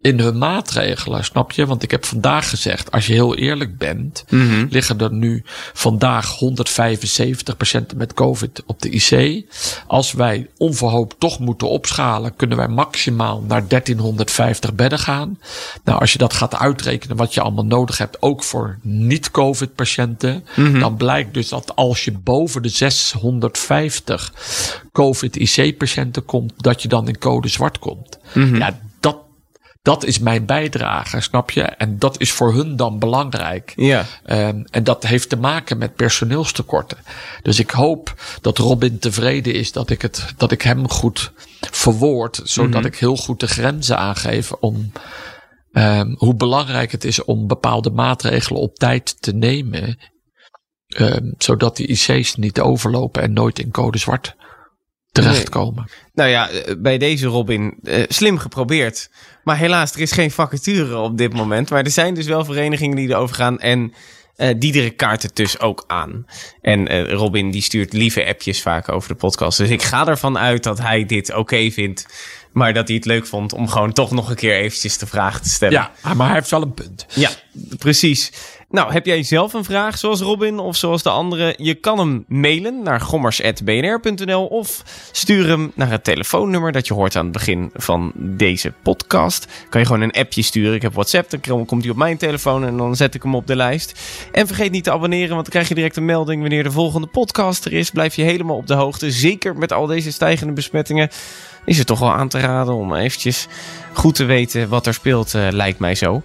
in 0.02 0.20
hun 0.20 0.38
maatregelen, 0.38 1.24
snap 1.24 1.52
je? 1.52 1.66
Want 1.66 1.84
ik 1.84 1.92
heb 1.92 2.06
vandaag 2.06 2.50
gezegd, 2.50 2.92
als 2.92 3.08
je 3.08 3.14
heel 3.14 3.36
eerlijk 3.36 3.78
bent, 3.78 4.24
Mhm. 4.30 4.66
liggen 4.70 5.00
er 5.00 5.14
nu 5.14 5.44
vandaag 5.74 6.30
175 6.38 7.58
patiënten 7.58 7.98
met 7.98 8.14
COVID 8.14 8.64
op 8.66 8.82
de 8.82 8.90
IC. 8.90 9.46
Als 9.88 10.12
wij 10.12 10.48
onverhoopt 10.58 11.20
toch 11.20 11.40
moeten 11.40 11.70
opschalen, 11.70 12.36
kunnen 12.36 12.58
wij 12.58 12.68
maximaal 12.68 13.44
naar 13.48 13.68
1350 13.68 14.74
bedden 14.74 15.00
gaan. 15.00 15.40
Nou, 15.84 16.00
als 16.00 16.12
je 16.12 16.18
dat 16.18 16.34
gaat 16.34 16.56
uitrekenen, 16.56 17.18
wat 17.18 17.34
je 17.34 17.42
allemaal 17.42 17.66
nodig 17.66 17.98
hebt, 17.98 18.22
ook 18.22 18.44
voor 18.44 18.78
niet-COVID 18.82 19.76
patiënten, 19.76 20.46
dan 20.80 20.96
blijkt 20.96 21.34
dus 21.34 21.50
dat 21.50 21.76
als 21.76 22.04
je 22.06 22.12
boven 22.12 22.62
de 22.62 22.70
650 22.70 24.34
COVID 24.92 25.36
IC 25.36 25.78
patiënten 25.78 26.26
komt, 26.26 26.54
dat 26.58 26.82
je 26.82 26.88
dan 26.88 27.08
in 27.08 27.18
code 27.18 27.48
zwart 27.48 27.80
komt. 27.80 28.18
Ja, 28.58 28.80
dat 29.82 30.04
is 30.04 30.20
mijn 30.20 30.46
bijdrage, 30.46 31.22
snap 31.22 31.52
je? 31.52 31.62
En 31.62 32.00
dat 32.00 32.20
is 32.20 32.32
voor 32.32 32.54
hun 32.54 32.76
dan 32.76 33.00
belangrijk. 33.00 33.74
Ja. 33.76 34.06
Um, 34.26 34.64
en 34.70 34.84
dat 34.84 35.04
heeft 35.04 35.30
te 35.30 35.38
maken 35.38 35.78
met 35.78 35.96
personeelstekorten. 35.96 36.98
Dus 37.42 37.60
ik 37.60 37.70
hoop 37.70 38.14
dat 38.42 38.58
Robin 38.58 39.00
tevreden 39.00 39.54
is 39.54 39.72
dat 39.72 39.90
ik, 39.90 40.02
het, 40.02 40.34
dat 40.38 40.52
ik 40.52 40.62
hem 40.62 40.90
goed 40.90 41.32
verwoord. 41.60 42.42
Zodat 42.44 42.82
Mhm. 42.82 42.86
ik 42.86 42.96
heel 42.98 43.18
goed 43.18 43.40
de 43.40 43.48
grenzen 43.48 43.98
aangeef 43.98 44.52
om 44.52 44.92
um, 45.72 46.16
hoe 46.18 46.36
belangrijk 46.36 46.92
het 46.92 47.04
is 47.04 47.24
om 47.24 47.48
bepaalde 47.48 47.90
maatregelen 47.90 48.62
op 48.62 48.76
tijd 48.76 49.22
te 49.22 49.34
nemen. 49.34 50.00
Um, 50.98 51.34
zodat 51.38 51.76
die 51.76 51.88
IC's 51.88 52.36
niet 52.36 52.60
overlopen 52.60 53.22
en 53.22 53.34
nooit 53.34 53.60
in 53.60 53.72
code 53.72 53.98
zwart 53.98 54.36
terechtkomen. 55.12 55.90
Nou 56.14 56.30
ja, 56.30 56.50
eh, 56.50 56.76
bij 56.78 56.98
deze 56.98 57.28
Robin, 57.28 57.78
eh, 57.84 58.04
slim 58.08 58.38
geprobeerd. 58.38 59.10
Maar 59.44 59.58
helaas, 59.58 59.94
er 59.94 60.00
is 60.00 60.12
geen 60.12 60.32
vacature 60.32 60.98
op 60.98 61.18
dit 61.18 61.34
moment. 61.34 61.70
Maar 61.70 61.84
er 61.84 61.92
zijn 61.92 62.14
dus 62.14 62.26
wel 62.26 62.46
verenigingen 62.46 62.96
die 62.96 63.10
erover 63.10 63.36
gaan. 63.36 63.60
En 63.60 63.94
eh 64.36 64.56
Diederik 64.58 64.98
kaart 64.98 65.24
het 65.24 65.36
dus 65.36 65.60
ook 65.60 65.84
aan. 65.88 66.26
En 66.62 67.10
Robin 67.12 67.52
die 67.52 67.62
stuurt 67.62 67.94
lieve 67.94 68.26
appjes 68.26 68.62
vaak 68.62 68.90
over 68.90 69.10
de 69.10 69.16
podcast. 69.16 69.58
Dus 69.58 69.70
ik 69.70 69.82
ga 69.82 70.08
ervan 70.08 70.38
uit 70.38 70.64
dat 70.64 70.80
hij 70.80 71.06
dit 71.06 71.34
oké 71.34 71.72
vindt. 71.72 72.06
Maar 72.52 72.74
dat 72.74 72.88
hij 72.88 72.98
het 72.98 73.06
leuk 73.06 73.26
vond 73.28 73.54
om 73.54 73.68
gewoon 73.68 73.94
toch 73.94 74.12
nog 74.12 74.30
een 74.30 74.36
keer 74.36 74.56
eventjes 74.56 74.98
de 74.98 75.08
vraag 75.08 75.42
te 75.42 75.50
stellen. 75.50 75.92
Ja, 76.04 76.14
maar 76.14 76.26
hij 76.28 76.36
heeft 76.36 76.50
wel 76.50 76.62
een 76.62 76.74
punt. 76.74 77.06
Ja, 77.16 77.30
precies. 77.78 78.32
Nou, 78.72 78.92
heb 78.92 79.06
jij 79.06 79.24
zelf 79.24 79.54
een 79.54 79.64
vraag 79.64 79.98
zoals 79.98 80.22
Robin 80.22 80.60
of 80.60 80.76
zoals 80.76 81.04
de 81.04 81.10
anderen? 81.10 81.54
Je 81.58 81.74
kan 81.74 82.00
hem 82.00 82.26
mailen 82.28 82.84
naar 82.84 83.02
gommers.bnr.nl 83.02 84.46
of 84.46 84.84
stuur 85.12 85.48
hem 85.48 85.72
naar 85.76 85.90
het 85.90 86.04
telefoonnummer 86.04 86.72
dat 86.72 86.88
je 86.88 86.94
hoort 86.94 87.16
aan 87.16 87.24
het 87.24 87.34
begin 87.34 87.70
van 87.74 88.12
deze 88.16 88.74
podcast. 88.82 89.48
Kan 89.70 89.82
je 89.82 89.88
gewoon 89.88 90.02
een 90.02 90.12
appje 90.12 90.42
sturen. 90.42 90.74
Ik 90.74 90.82
heb 90.82 90.94
WhatsApp, 90.94 91.44
dan 91.44 91.66
komt 91.66 91.82
hij 91.82 91.92
op 91.92 91.98
mijn 91.98 92.18
telefoon 92.18 92.66
en 92.66 92.78
dan 92.78 92.96
zet 92.96 93.16
ik 93.16 93.24
hem 93.24 93.36
op 93.36 93.48
de 93.48 93.56
lijst. 93.56 94.00
En 94.32 94.48
vergeet 94.48 94.72
niet 94.72 94.84
te 94.84 94.92
abonneren, 94.92 95.30
want 95.30 95.42
dan 95.42 95.52
krijg 95.52 95.68
je 95.68 95.76
direct 95.76 95.98
een 95.98 96.06
melding 96.06 96.42
wanneer 96.42 96.64
de 96.64 96.72
volgende 96.72 97.08
podcast 97.08 97.66
er 97.66 97.74
is. 97.74 97.90
Blijf 97.90 98.16
je 98.16 98.24
helemaal 98.24 98.58
op 98.58 98.68
de 98.68 98.74
hoogte. 98.74 99.12
Zeker 99.12 99.58
met 99.58 99.74
al 99.74 99.86
deze 99.86 100.12
stijgende 100.12 100.54
besmettingen 100.54 101.10
is 101.66 101.78
het 101.78 101.88
toch 101.88 102.00
wel 102.00 102.14
aan 102.14 102.30
te 102.30 102.40
raden 102.40 102.74
om 102.74 102.96
eventjes 102.96 103.48
goed 103.94 104.16
te 104.16 104.26
weten 104.26 104.70
wat 104.70 104.88
er 104.88 104.94
speelt, 104.94 105.34
uh, 105.34 105.48
lijkt 105.52 105.80
mij 105.80 105.96
zo. 105.96 106.22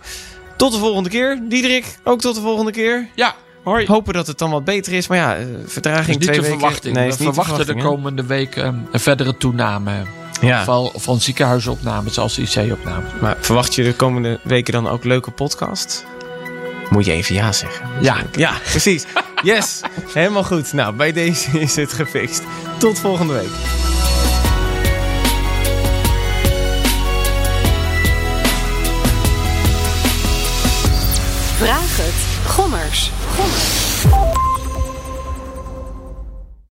Tot 0.57 0.73
de 0.73 0.79
volgende 0.79 1.09
keer. 1.09 1.41
Diederik, 1.49 1.99
ook 2.05 2.21
tot 2.21 2.35
de 2.35 2.41
volgende 2.41 2.73
keer. 2.73 3.09
Ja, 3.15 3.35
hoi. 3.63 3.87
Hopen 3.87 4.15
dat 4.15 4.27
het 4.27 4.39
dan 4.39 4.51
wat 4.51 4.65
beter 4.65 4.93
is. 4.93 5.07
Maar 5.07 5.19
ja, 5.19 5.39
uh, 5.39 5.45
vertraging 5.67 6.07
niet 6.07 6.21
twee 6.21 6.37
de 6.37 6.43
weken. 6.43 6.59
verwachting. 6.59 6.95
Nee, 6.95 7.05
We 7.05 7.13
is 7.13 7.19
niet 7.19 7.35
verwachten 7.35 7.67
de, 7.67 7.75
de, 7.75 7.83
komende 7.83 8.27
weken 8.27 8.67
um, 8.67 8.89
een 8.91 9.01
verdere 9.01 9.37
toename. 9.37 9.93
Ja. 10.41 10.65
Van, 10.65 10.91
van 10.95 11.21
ziekenhuisopnames 11.21 12.19
als 12.19 12.39
IC-opnames. 12.39 13.11
Maar 13.21 13.37
verwacht 13.41 13.75
je 13.75 13.83
de 13.83 13.95
komende 13.95 14.41
weken 14.43 14.73
dan 14.73 14.89
ook 14.89 15.05
leuke 15.05 15.31
podcast? 15.31 16.05
Moet 16.91 17.05
je 17.05 17.13
even 17.13 17.35
ja 17.35 17.53
zeggen. 17.53 17.89
Ja. 18.01 18.17
Ja, 18.33 18.53
precies. 18.71 19.05
Yes, 19.43 19.81
helemaal 20.13 20.45
goed. 20.45 20.73
Nou, 20.73 20.95
bij 20.95 21.13
deze 21.13 21.61
is 21.61 21.77
het 21.77 21.93
gefixt. 21.93 22.43
Tot 22.79 22.99
volgende 22.99 23.33
week. 23.33 23.51
Vraag 31.67 31.97
het. 31.97 32.47
Gommers. 32.53 33.11
Gommers. 33.35 33.76